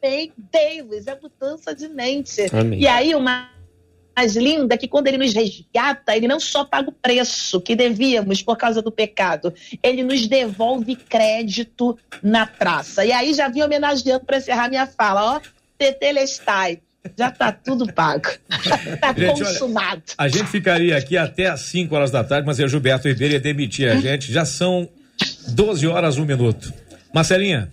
Arrependei-vos. 0.00 1.06
É 1.06 1.18
mudança 1.20 1.74
de 1.74 1.86
mente. 1.86 2.46
Amém. 2.50 2.80
E 2.80 2.88
aí, 2.88 3.14
uma 3.14 3.57
mais 4.18 4.34
linda 4.34 4.76
que 4.76 4.88
quando 4.88 5.06
ele 5.06 5.16
nos 5.16 5.32
resgata, 5.32 6.16
ele 6.16 6.26
não 6.26 6.40
só 6.40 6.64
paga 6.64 6.88
o 6.88 6.92
preço 6.92 7.60
que 7.60 7.76
devíamos 7.76 8.42
por 8.42 8.56
causa 8.56 8.82
do 8.82 8.90
pecado, 8.90 9.54
ele 9.80 10.02
nos 10.02 10.26
devolve 10.26 10.96
crédito 10.96 11.96
na 12.20 12.44
praça. 12.44 13.04
E 13.04 13.12
aí 13.12 13.32
já 13.32 13.48
vim 13.48 13.62
homenageando 13.62 14.24
para 14.24 14.38
encerrar 14.38 14.68
minha 14.68 14.88
fala, 14.88 15.36
ó, 15.36 15.40
Tetelestai. 15.78 16.80
Já 17.16 17.28
está 17.28 17.52
tudo 17.52 17.90
pago. 17.92 18.28
Está 18.92 19.14
consumado. 19.14 20.02
Olha, 20.18 20.26
a 20.26 20.28
gente 20.28 20.46
ficaria 20.46 20.96
aqui 20.96 21.16
até 21.16 21.46
às 21.46 21.60
5 21.60 21.94
horas 21.94 22.10
da 22.10 22.24
tarde, 22.24 22.44
mas 22.44 22.58
o 22.58 22.68
Gilberto 22.68 23.06
Ribeiro 23.06 23.34
ia 23.34 23.40
demitir 23.40 23.88
a 23.88 23.96
gente. 23.96 24.32
Já 24.32 24.44
são 24.44 24.88
12 25.46 25.86
horas, 25.86 26.18
um 26.18 26.24
minuto. 26.24 26.74
Marcelinha. 27.14 27.70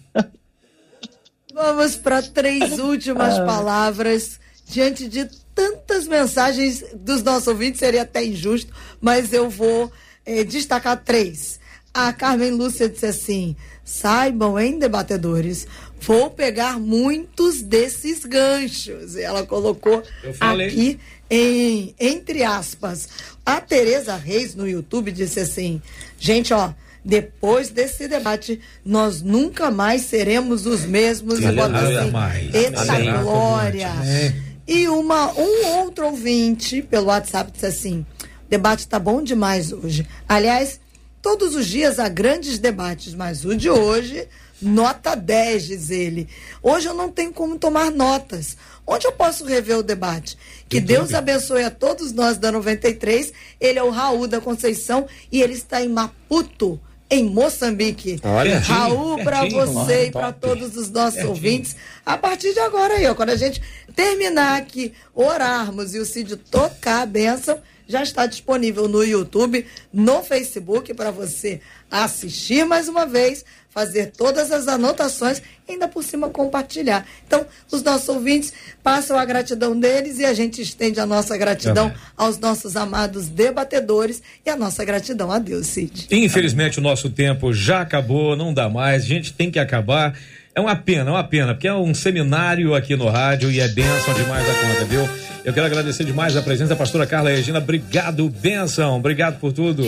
Vamos 1.51 1.95
para 1.95 2.21
três 2.21 2.77
últimas 2.77 3.39
ah. 3.39 3.45
palavras 3.45 4.39
diante 4.69 5.09
de 5.09 5.27
tantas 5.55 6.07
mensagens 6.07 6.83
dos 6.93 7.23
nossos 7.23 7.47
ouvintes, 7.47 7.79
seria 7.79 8.01
até 8.03 8.23
injusto, 8.23 8.71
mas 9.01 9.33
eu 9.33 9.49
vou 9.49 9.91
eh, 10.25 10.43
destacar 10.43 11.01
três. 11.03 11.59
A 11.93 12.11
Carmen 12.11 12.51
Lúcia 12.51 12.89
disse 12.89 13.05
assim: 13.05 13.55
saibam, 13.83 14.59
em 14.59 14.77
debatedores, 14.77 15.65
Vou 16.05 16.29
pegar 16.29 16.79
muitos 16.79 17.63
desses 17.63 18.25
ganchos. 18.25 19.15
Ela 19.15 19.43
colocou 19.43 20.03
aqui 20.39 20.99
em 21.29 21.95
entre 21.99 22.43
aspas. 22.43 23.09
A 23.43 23.59
Tereza 23.59 24.15
Reis 24.15 24.53
no 24.53 24.67
YouTube 24.67 25.11
disse 25.11 25.39
assim: 25.39 25.81
"Gente, 26.19 26.53
ó, 26.53 26.71
depois 27.03 27.69
desse 27.69 28.07
debate, 28.07 28.59
nós 28.85 29.21
nunca 29.21 29.71
mais 29.71 30.03
seremos 30.03 30.67
os 30.67 30.85
mesmos. 30.85 31.43
Aleluia, 31.43 32.01
assim, 32.01 32.11
Eita 32.53 33.21
glória! 33.21 33.91
É. 34.05 34.54
E 34.67 34.87
uma, 34.87 35.31
um 35.33 35.79
outro 35.79 36.07
ouvinte 36.07 36.81
pelo 36.81 37.07
WhatsApp 37.07 37.51
disse 37.51 37.65
assim: 37.65 38.05
debate 38.49 38.79
está 38.79 38.97
bom 38.97 39.21
demais 39.21 39.71
hoje. 39.71 40.07
Aliás, 40.27 40.79
todos 41.21 41.55
os 41.55 41.67
dias 41.67 41.99
há 41.99 42.09
grandes 42.09 42.57
debates, 42.57 43.13
mas 43.13 43.45
o 43.45 43.55
de 43.55 43.69
hoje, 43.69 44.27
nota 44.61 45.15
10, 45.15 45.65
diz 45.65 45.89
ele. 45.89 46.27
Hoje 46.63 46.87
eu 46.87 46.93
não 46.93 47.11
tenho 47.11 47.31
como 47.31 47.59
tomar 47.59 47.91
notas. 47.91 48.57
Onde 48.87 49.07
eu 49.07 49.11
posso 49.11 49.45
rever 49.45 49.77
o 49.77 49.83
debate? 49.83 50.37
Que 50.69 50.79
Deus 50.79 51.13
abençoe 51.13 51.63
a 51.63 51.71
todos 51.71 52.11
nós 52.11 52.37
da 52.37 52.51
93. 52.51 53.33
Ele 53.59 53.79
é 53.79 53.83
o 53.83 53.89
Raul 53.89 54.27
da 54.27 54.41
Conceição 54.41 55.07
e 55.31 55.41
ele 55.41 55.53
está 55.53 55.81
em 55.81 55.89
Maputo, 55.89 56.79
em 57.09 57.23
Moçambique. 57.23 58.19
Olha, 58.23 58.59
Raul, 58.59 59.23
para 59.23 59.47
você 59.47 60.07
e 60.07 60.11
para 60.11 60.31
todos 60.31 60.75
os 60.75 60.89
nossos 60.89 61.15
pertinho. 61.15 61.29
ouvintes, 61.29 61.75
a 62.05 62.17
partir 62.17 62.53
de 62.53 62.59
agora 62.59 62.95
aí, 62.95 63.05
ó, 63.07 63.13
quando 63.13 63.29
a 63.29 63.35
gente 63.35 63.61
terminar 63.95 64.57
aqui, 64.57 64.93
orarmos 65.13 65.93
e 65.93 65.99
o 65.99 66.05
Cid 66.05 66.35
tocar 66.37 67.03
a 67.03 67.05
bênção, 67.05 67.59
já 67.87 68.03
está 68.03 68.25
disponível 68.25 68.87
no 68.87 69.03
YouTube, 69.03 69.65
no 69.93 70.23
Facebook, 70.23 70.93
para 70.93 71.11
você 71.11 71.61
assistir 71.89 72.65
mais 72.65 72.87
uma 72.87 73.05
vez, 73.05 73.45
fazer 73.69 74.11
todas 74.17 74.51
as 74.51 74.67
anotações 74.67 75.41
e 75.67 75.73
ainda 75.73 75.87
por 75.87 76.03
cima 76.03 76.29
compartilhar. 76.29 77.05
Então, 77.27 77.45
os 77.69 77.83
nossos 77.83 78.07
ouvintes 78.07 78.53
passam 78.81 79.17
a 79.17 79.25
gratidão 79.25 79.77
deles 79.77 80.17
e 80.17 80.25
a 80.25 80.33
gente 80.33 80.61
estende 80.61 80.99
a 80.99 81.05
nossa 81.05 81.37
gratidão 81.37 81.87
Amém. 81.87 81.97
aos 82.15 82.37
nossos 82.37 82.77
amados 82.77 83.27
debatedores 83.27 84.21
e 84.45 84.49
a 84.49 84.55
nossa 84.55 84.83
gratidão 84.85 85.29
a 85.29 85.39
Deus, 85.39 85.67
Cid. 85.67 86.07
Infelizmente, 86.09 86.79
Amém. 86.79 86.87
o 86.87 86.89
nosso 86.89 87.09
tempo 87.09 87.53
já 87.53 87.81
acabou, 87.81 88.35
não 88.35 88.53
dá 88.53 88.69
mais, 88.69 89.03
a 89.03 89.07
gente 89.07 89.33
tem 89.33 89.51
que 89.51 89.59
acabar. 89.59 90.17
É 90.55 90.61
uma 90.61 90.75
pena, 90.75 91.09
é 91.09 91.13
uma 91.13 91.23
pena, 91.23 91.53
porque 91.53 91.67
é 91.67 91.73
um 91.73 91.93
seminário 91.93 92.73
aqui 92.73 92.95
no 92.95 93.09
rádio 93.09 93.51
e 93.51 93.59
é 93.59 93.67
bênção 93.67 94.13
demais 94.13 94.49
a 94.49 94.53
conta, 94.53 94.85
viu? 94.85 95.01
Eu 95.43 95.53
quero 95.53 95.65
agradecer 95.65 96.05
demais 96.05 96.37
a 96.37 96.41
presença 96.41 96.69
da 96.69 96.75
pastora 96.77 97.05
Carla 97.05 97.29
Regina. 97.29 97.59
Obrigado, 97.59 98.29
bênção. 98.29 98.95
Obrigado 98.95 99.37
por 99.37 99.51
tudo. 99.51 99.85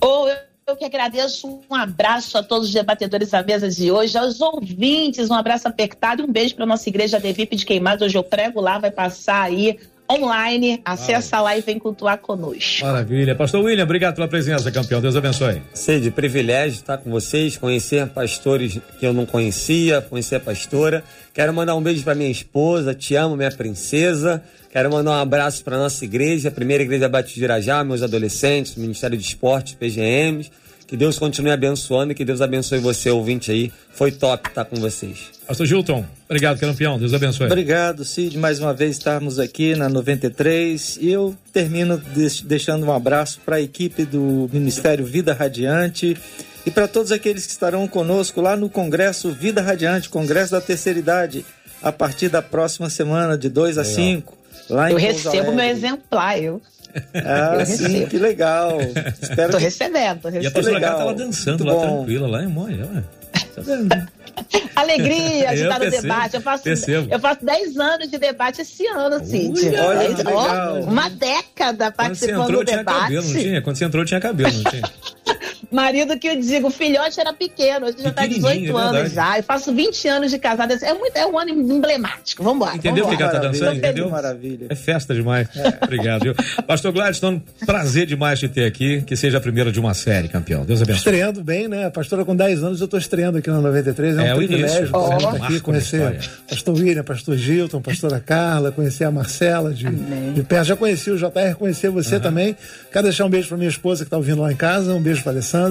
Oh, 0.00 0.28
eu 0.28 0.36
eu 0.66 0.76
que 0.76 0.84
agradeço. 0.84 1.60
Um 1.70 1.74
abraço 1.74 2.38
a 2.38 2.42
todos 2.42 2.68
os 2.68 2.74
debatedores 2.74 3.30
da 3.30 3.42
mesa 3.42 3.68
de 3.68 3.90
hoje, 3.90 4.16
aos 4.16 4.40
ouvintes, 4.40 5.28
um 5.28 5.34
abraço 5.34 5.68
apertado 5.68 6.22
e 6.22 6.24
um 6.24 6.32
beijo 6.32 6.54
para 6.54 6.64
nossa 6.64 6.88
igreja 6.88 7.20
Devip 7.20 7.54
de 7.54 7.66
Queimados. 7.66 8.02
Hoje 8.02 8.16
eu 8.16 8.24
prego 8.24 8.60
lá, 8.62 8.78
vai 8.78 8.90
passar 8.90 9.42
aí 9.42 9.78
online. 10.10 10.80
Acessa 10.84 11.40
lá 11.40 11.56
e 11.56 11.60
vem 11.60 11.78
cultuar 11.78 12.18
conosco. 12.18 12.84
Maravilha. 12.84 13.34
Pastor 13.34 13.64
William, 13.64 13.84
obrigado 13.84 14.14
pela 14.14 14.28
presença, 14.28 14.70
campeão. 14.70 15.00
Deus 15.00 15.16
abençoe. 15.16 15.62
Sede, 15.72 16.10
privilégio 16.10 16.76
estar 16.76 16.98
com 16.98 17.10
vocês, 17.10 17.56
conhecer 17.56 18.06
pastores 18.08 18.78
que 18.98 19.06
eu 19.06 19.12
não 19.12 19.26
conhecia, 19.26 20.00
conhecer 20.02 20.36
a 20.36 20.40
pastora. 20.40 21.02
Quero 21.32 21.52
mandar 21.52 21.74
um 21.74 21.82
beijo 21.82 22.04
para 22.04 22.14
minha 22.14 22.30
esposa, 22.30 22.94
te 22.94 23.14
amo, 23.14 23.36
minha 23.36 23.50
princesa. 23.50 24.42
Quero 24.70 24.90
mandar 24.90 25.12
um 25.12 25.22
abraço 25.22 25.62
para 25.62 25.78
nossa 25.78 26.04
igreja, 26.04 26.48
a 26.48 26.52
primeira 26.52 26.82
igreja 26.82 27.08
Batista 27.08 27.38
de 27.38 27.44
Irajá, 27.44 27.84
meus 27.84 28.02
adolescentes, 28.02 28.74
Ministério 28.74 29.16
de 29.16 29.24
Esportes, 29.24 29.74
PGMs. 29.74 30.50
Que 30.86 30.96
Deus 30.96 31.18
continue 31.18 31.50
abençoando 31.50 32.12
e 32.12 32.14
que 32.14 32.24
Deus 32.24 32.40
abençoe 32.40 32.78
você, 32.78 33.10
ouvinte 33.10 33.50
aí. 33.50 33.72
Foi 33.92 34.12
top 34.12 34.48
estar 34.48 34.64
com 34.64 34.76
vocês. 34.76 35.30
Pastor 35.46 35.66
Gilton, 35.66 36.04
obrigado, 36.26 36.58
campeão. 36.58 36.98
Deus 36.98 37.14
abençoe. 37.14 37.46
Obrigado, 37.46 38.04
Cid, 38.04 38.36
mais 38.38 38.58
uma 38.60 38.74
vez 38.74 38.92
estarmos 38.92 39.38
aqui 39.38 39.74
na 39.74 39.88
93. 39.88 40.98
E 41.00 41.10
eu 41.10 41.34
termino 41.52 42.00
deixando 42.44 42.86
um 42.86 42.92
abraço 42.92 43.40
para 43.44 43.56
a 43.56 43.60
equipe 43.60 44.04
do 44.04 44.48
Ministério 44.52 45.04
Vida 45.04 45.32
Radiante 45.32 46.16
e 46.66 46.70
para 46.70 46.88
todos 46.88 47.12
aqueles 47.12 47.44
que 47.44 47.52
estarão 47.52 47.86
conosco 47.86 48.40
lá 48.40 48.56
no 48.56 48.68
Congresso 48.68 49.30
Vida 49.30 49.62
Radiante, 49.62 50.08
Congresso 50.08 50.52
da 50.52 50.60
Terceira 50.60 50.98
Idade, 50.98 51.44
a 51.82 51.92
partir 51.92 52.28
da 52.28 52.40
próxima 52.40 52.88
semana, 52.88 53.36
de 53.36 53.48
2 53.48 53.78
a 53.78 53.84
5. 53.84 54.36
Lá 54.70 54.90
eu 54.90 54.96
recebo 54.96 55.52
meu 55.52 55.66
exemplar, 55.66 56.42
eu. 56.42 56.60
Ah, 57.14 57.56
eu 57.58 57.66
sim, 57.66 57.82
recebo. 57.82 58.06
que 58.08 58.18
legal. 58.18 58.78
Espero 59.20 59.50
tô 59.50 59.58
que... 59.58 59.64
recebendo, 59.64 60.20
tô 60.20 60.28
recebendo. 60.28 60.44
E 60.44 60.46
a 60.46 60.50
pastora 60.50 60.80
Gata 60.80 60.98
tá 60.98 61.04
lá 61.04 61.12
dançando, 61.12 61.64
Muito 61.64 61.76
lá 61.80 61.86
bom. 61.86 61.96
tranquila, 61.96 62.28
lá 62.28 62.42
em 62.42 62.46
Moia. 62.46 63.04
Tá 63.54 63.62
vendo? 63.62 63.88
Alegria 64.74 65.54
de 65.54 65.62
estar 65.62 65.78
no 65.78 65.90
debate. 65.90 66.34
Eu 66.34 66.40
faço, 66.40 66.68
eu 66.68 67.20
faço 67.20 67.44
10 67.44 67.76
anos 67.78 68.10
de 68.10 68.18
debate 68.18 68.62
esse 68.62 68.86
ano, 68.86 69.24
Cid. 69.24 69.76
Olha, 69.76 70.84
uma 70.84 71.08
década 71.08 71.90
participando 71.92 72.42
entrou, 72.42 72.64
do 72.64 72.70
debate. 72.70 73.00
Cabelo, 73.00 73.22
não 73.22 73.32
tinha? 73.40 73.62
Quando 73.62 73.76
você 73.76 73.84
entrou, 73.84 74.04
tinha 74.04 74.20
cabelo, 74.20 74.52
não 74.52 74.70
tinha? 74.70 74.82
Marido 75.74 76.16
que 76.16 76.28
eu 76.28 76.40
digo, 76.40 76.68
o 76.68 76.70
filhote 76.70 77.18
era 77.18 77.32
pequeno, 77.32 77.86
hoje 77.86 77.96
já 77.98 78.10
está 78.10 78.24
18 78.24 78.64
é 78.64 78.80
anos 78.80 79.12
já. 79.12 79.38
Eu 79.38 79.42
faço 79.42 79.74
20 79.74 80.06
anos 80.06 80.30
de 80.30 80.38
casada. 80.38 80.74
É, 80.80 80.94
muito, 80.94 81.16
é 81.16 81.26
um 81.26 81.36
ano 81.36 81.50
emblemático. 81.50 82.44
Vamos 82.44 82.58
embora. 82.58 82.76
Entendeu 82.76 83.06
o 83.06 83.16
que 83.16 83.20
ela 83.20 83.32
tá 83.32 83.38
dançando? 83.38 83.76
Entendeu? 83.76 84.08
Maravilha. 84.08 84.68
É 84.70 84.74
festa 84.76 85.12
demais. 85.12 85.48
É. 85.56 85.78
Obrigado, 85.82 86.22
viu? 86.22 86.34
Pastor 86.64 86.92
Gladstone, 86.92 87.42
prazer 87.66 88.06
demais 88.06 88.38
te 88.38 88.48
ter 88.48 88.66
aqui. 88.66 89.02
Que 89.02 89.16
seja 89.16 89.38
a 89.38 89.40
primeira 89.40 89.72
de 89.72 89.80
uma 89.80 89.94
série, 89.94 90.28
campeão. 90.28 90.64
Deus 90.64 90.80
abençoe. 90.80 90.98
Estreando 90.98 91.42
bem, 91.42 91.66
né? 91.66 91.90
Pastora 91.90 92.24
com 92.24 92.36
10 92.36 92.62
anos, 92.62 92.80
eu 92.80 92.84
estou 92.84 93.00
estreando 93.00 93.38
aqui 93.38 93.50
no 93.50 93.60
93. 93.60 94.16
É 94.16 94.20
um 94.20 94.26
é, 94.26 94.34
privilégio 94.36 94.90
oh. 94.92 95.16
estar 95.16 95.44
aqui, 95.44 95.58
conhecer 95.58 96.20
pastor 96.48 96.74
William, 96.76 97.02
pastor 97.02 97.36
Gilton, 97.36 97.82
pastora 97.82 98.20
Carla, 98.20 98.70
conhecer 98.70 99.02
a 99.02 99.10
Marcela 99.10 99.72
de, 99.72 99.86
de 99.86 100.42
perto. 100.44 100.66
Já 100.66 100.76
conheci 100.76 101.10
o 101.10 101.16
JR, 101.16 101.56
conhecer 101.58 101.90
você 101.90 102.14
uhum. 102.16 102.20
também. 102.20 102.56
Quero 102.92 103.02
deixar 103.02 103.24
um 103.24 103.30
beijo 103.30 103.48
para 103.48 103.56
minha 103.56 103.68
esposa 103.68 104.04
que 104.04 104.06
está 104.06 104.16
ouvindo 104.16 104.40
lá 104.40 104.52
em 104.52 104.56
casa. 104.56 104.94
Um 104.94 105.02
beijo 105.02 105.20
para 105.22 105.32
Alessandra. 105.32 105.63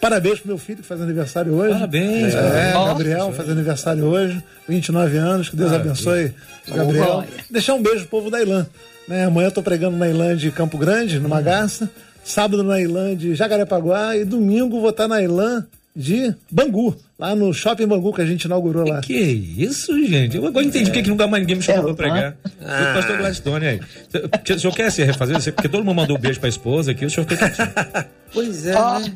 Parabéns 0.00 0.40
pro 0.40 0.48
meu 0.48 0.58
filho 0.58 0.78
que 0.78 0.84
faz 0.84 1.00
aniversário 1.00 1.54
hoje. 1.54 1.74
Parabéns. 1.74 2.34
É, 2.34 2.72
Gabriel 2.72 3.32
faz 3.32 3.48
aniversário 3.48 4.04
hoje, 4.04 4.42
29 4.68 5.16
anos. 5.16 5.48
Que 5.48 5.56
Deus 5.56 5.70
Maravilha. 5.70 5.92
abençoe 5.92 6.34
Gabriel. 6.66 7.24
Oh, 7.24 7.42
Deixar 7.52 7.74
um 7.74 7.82
beijo 7.82 8.00
pro 8.00 8.18
povo 8.18 8.30
da 8.30 8.42
Ilã. 8.42 8.66
Né? 9.06 9.24
Amanhã 9.26 9.48
eu 9.48 9.52
tô 9.52 9.62
pregando 9.62 9.96
na 9.96 10.08
Ilã 10.08 10.36
de 10.36 10.50
Campo 10.50 10.76
Grande, 10.76 11.20
numa 11.20 11.38
hum. 11.38 11.42
garça. 11.42 11.88
Sábado 12.24 12.62
na 12.62 12.80
Ilã 12.80 13.16
de 13.16 13.34
Jacarepaguá 13.34 14.16
e 14.16 14.24
domingo 14.24 14.80
vou 14.80 14.90
estar 14.90 15.08
na 15.08 15.22
Ilã 15.22 15.64
de 15.94 16.34
Bangu, 16.50 16.96
lá 17.18 17.34
no 17.34 17.52
Shopping 17.52 17.86
Bangu 17.86 18.14
que 18.14 18.22
a 18.22 18.26
gente 18.26 18.44
inaugurou 18.44 18.88
lá. 18.88 19.00
Que 19.00 19.14
isso, 19.14 19.92
gente? 20.06 20.36
Eu 20.36 20.46
agora 20.46 20.64
entendi 20.64 20.84
é. 20.84 20.86
porque 20.86 21.02
que 21.02 21.10
nunca 21.10 21.26
mais 21.26 21.42
ninguém 21.42 21.56
me 21.56 21.62
chamou 21.62 21.90
é, 21.90 21.94
pra 21.94 21.94
pregar. 21.94 22.36
Ah. 22.64 22.90
O 22.90 22.94
pastor 22.94 23.18
Gladstone 23.18 23.66
aí. 23.66 23.80
O 23.80 24.58
senhor 24.58 24.74
quer 24.74 24.90
se 24.90 25.04
refazer? 25.04 25.52
Porque 25.52 25.68
todo 25.68 25.84
mundo 25.84 25.96
mandou 25.96 26.16
um 26.16 26.20
beijo 26.20 26.40
pra 26.40 26.48
esposa 26.48 26.92
aqui, 26.92 27.04
o 27.04 27.10
senhor 27.10 27.26
fica 27.28 28.08
Pois 28.32 28.66
é, 28.66 28.80
oh. 28.80 28.98
né? 29.00 29.12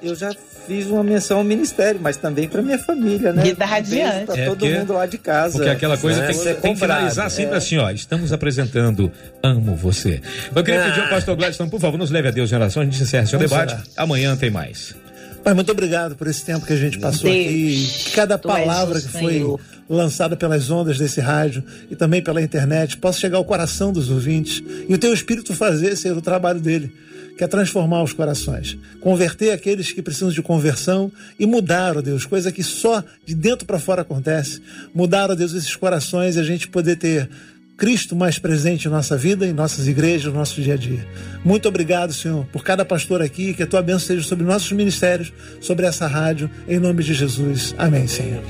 Eu 0.00 0.14
já 0.14 0.30
fiz 0.66 0.86
uma 0.86 1.02
menção 1.02 1.38
ao 1.38 1.44
ministério, 1.44 2.00
mas 2.00 2.16
também 2.16 2.48
para 2.48 2.62
minha 2.62 2.78
família, 2.78 3.32
né? 3.32 3.42
Vida 3.42 3.64
radiante. 3.64 4.26
Para 4.26 4.38
é 4.38 4.44
todo 4.46 4.58
porque, 4.58 4.78
mundo 4.78 4.92
lá 4.92 5.06
de 5.06 5.18
casa. 5.18 5.54
Porque 5.54 5.68
aquela 5.68 5.98
coisa 5.98 6.24
tem, 6.24 6.38
que, 6.38 6.54
tem 6.54 6.74
que 6.74 6.80
finalizar 6.80 7.28
sempre 7.30 7.54
é. 7.54 7.58
assim, 7.58 7.78
ó. 7.78 7.90
Estamos 7.90 8.32
apresentando 8.32 9.10
Amo 9.42 9.74
Você. 9.74 10.20
Eu 10.54 10.62
queria 10.62 10.84
ah. 10.84 10.88
pedir 10.88 11.00
ao 11.00 11.08
pastor 11.08 11.36
Gladstone, 11.36 11.68
por 11.68 11.80
favor, 11.80 11.98
nos 11.98 12.12
leve 12.12 12.28
a 12.28 12.30
Deus 12.30 12.52
em 12.52 12.54
oração. 12.54 12.82
A 12.82 12.84
gente 12.84 13.02
encerra 13.02 13.26
seu 13.26 13.40
debate. 13.40 13.70
Será? 13.70 13.82
Amanhã 13.96 14.36
tem 14.36 14.50
mais. 14.50 14.94
Pai, 15.42 15.52
muito 15.52 15.72
obrigado 15.72 16.14
por 16.14 16.28
esse 16.28 16.44
tempo 16.44 16.64
que 16.64 16.72
a 16.72 16.76
gente 16.76 16.98
passou 16.98 17.28
Deus, 17.28 17.46
aqui. 17.46 18.12
Cada 18.14 18.38
palavra 18.38 19.00
que 19.00 19.08
foi 19.08 19.56
lançada 19.88 20.36
pelas 20.36 20.70
ondas 20.70 20.96
desse 20.98 21.20
rádio 21.20 21.64
e 21.90 21.96
também 21.96 22.22
pela 22.22 22.40
internet 22.40 22.98
possa 22.98 23.18
chegar 23.18 23.38
ao 23.38 23.44
coração 23.44 23.92
dos 23.92 24.10
ouvintes 24.10 24.62
e 24.88 24.94
o 24.94 24.98
teu 24.98 25.12
espírito 25.12 25.54
fazer 25.54 25.96
ser 25.96 26.12
o 26.12 26.20
trabalho 26.20 26.60
dele 26.60 26.92
que 27.38 27.44
é 27.44 27.46
transformar 27.46 28.02
os 28.02 28.12
corações, 28.12 28.76
converter 29.00 29.52
aqueles 29.52 29.92
que 29.92 30.02
precisam 30.02 30.30
de 30.30 30.42
conversão 30.42 31.10
e 31.38 31.46
mudar, 31.46 31.96
ó 31.96 32.02
Deus, 32.02 32.26
coisa 32.26 32.50
que 32.50 32.64
só 32.64 33.02
de 33.24 33.32
dentro 33.32 33.64
para 33.64 33.78
fora 33.78 34.02
acontece. 34.02 34.60
Mudar, 34.92 35.30
ó 35.30 35.36
Deus, 35.36 35.52
esses 35.52 35.76
corações 35.76 36.34
e 36.34 36.40
a 36.40 36.42
gente 36.42 36.66
poder 36.66 36.96
ter 36.96 37.30
Cristo 37.76 38.16
mais 38.16 38.40
presente 38.40 38.88
em 38.88 38.90
nossa 38.90 39.16
vida, 39.16 39.46
em 39.46 39.52
nossas 39.52 39.86
igrejas, 39.86 40.32
no 40.32 40.38
nosso 40.40 40.60
dia 40.60 40.74
a 40.74 40.76
dia. 40.76 41.06
Muito 41.44 41.68
obrigado, 41.68 42.12
Senhor, 42.12 42.44
por 42.46 42.64
cada 42.64 42.84
pastor 42.84 43.22
aqui, 43.22 43.54
que 43.54 43.62
a 43.62 43.66
tua 43.68 43.82
bênção 43.82 44.00
seja 44.08 44.26
sobre 44.26 44.44
nossos 44.44 44.72
ministérios, 44.72 45.32
sobre 45.60 45.86
essa 45.86 46.08
rádio, 46.08 46.50
em 46.66 46.80
nome 46.80 47.04
de 47.04 47.14
Jesus. 47.14 47.72
Amém, 47.78 48.08
Senhor. 48.08 48.42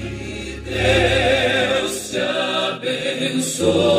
Deus 0.65 2.11
te 2.11 2.19
abençoe. 2.19 3.99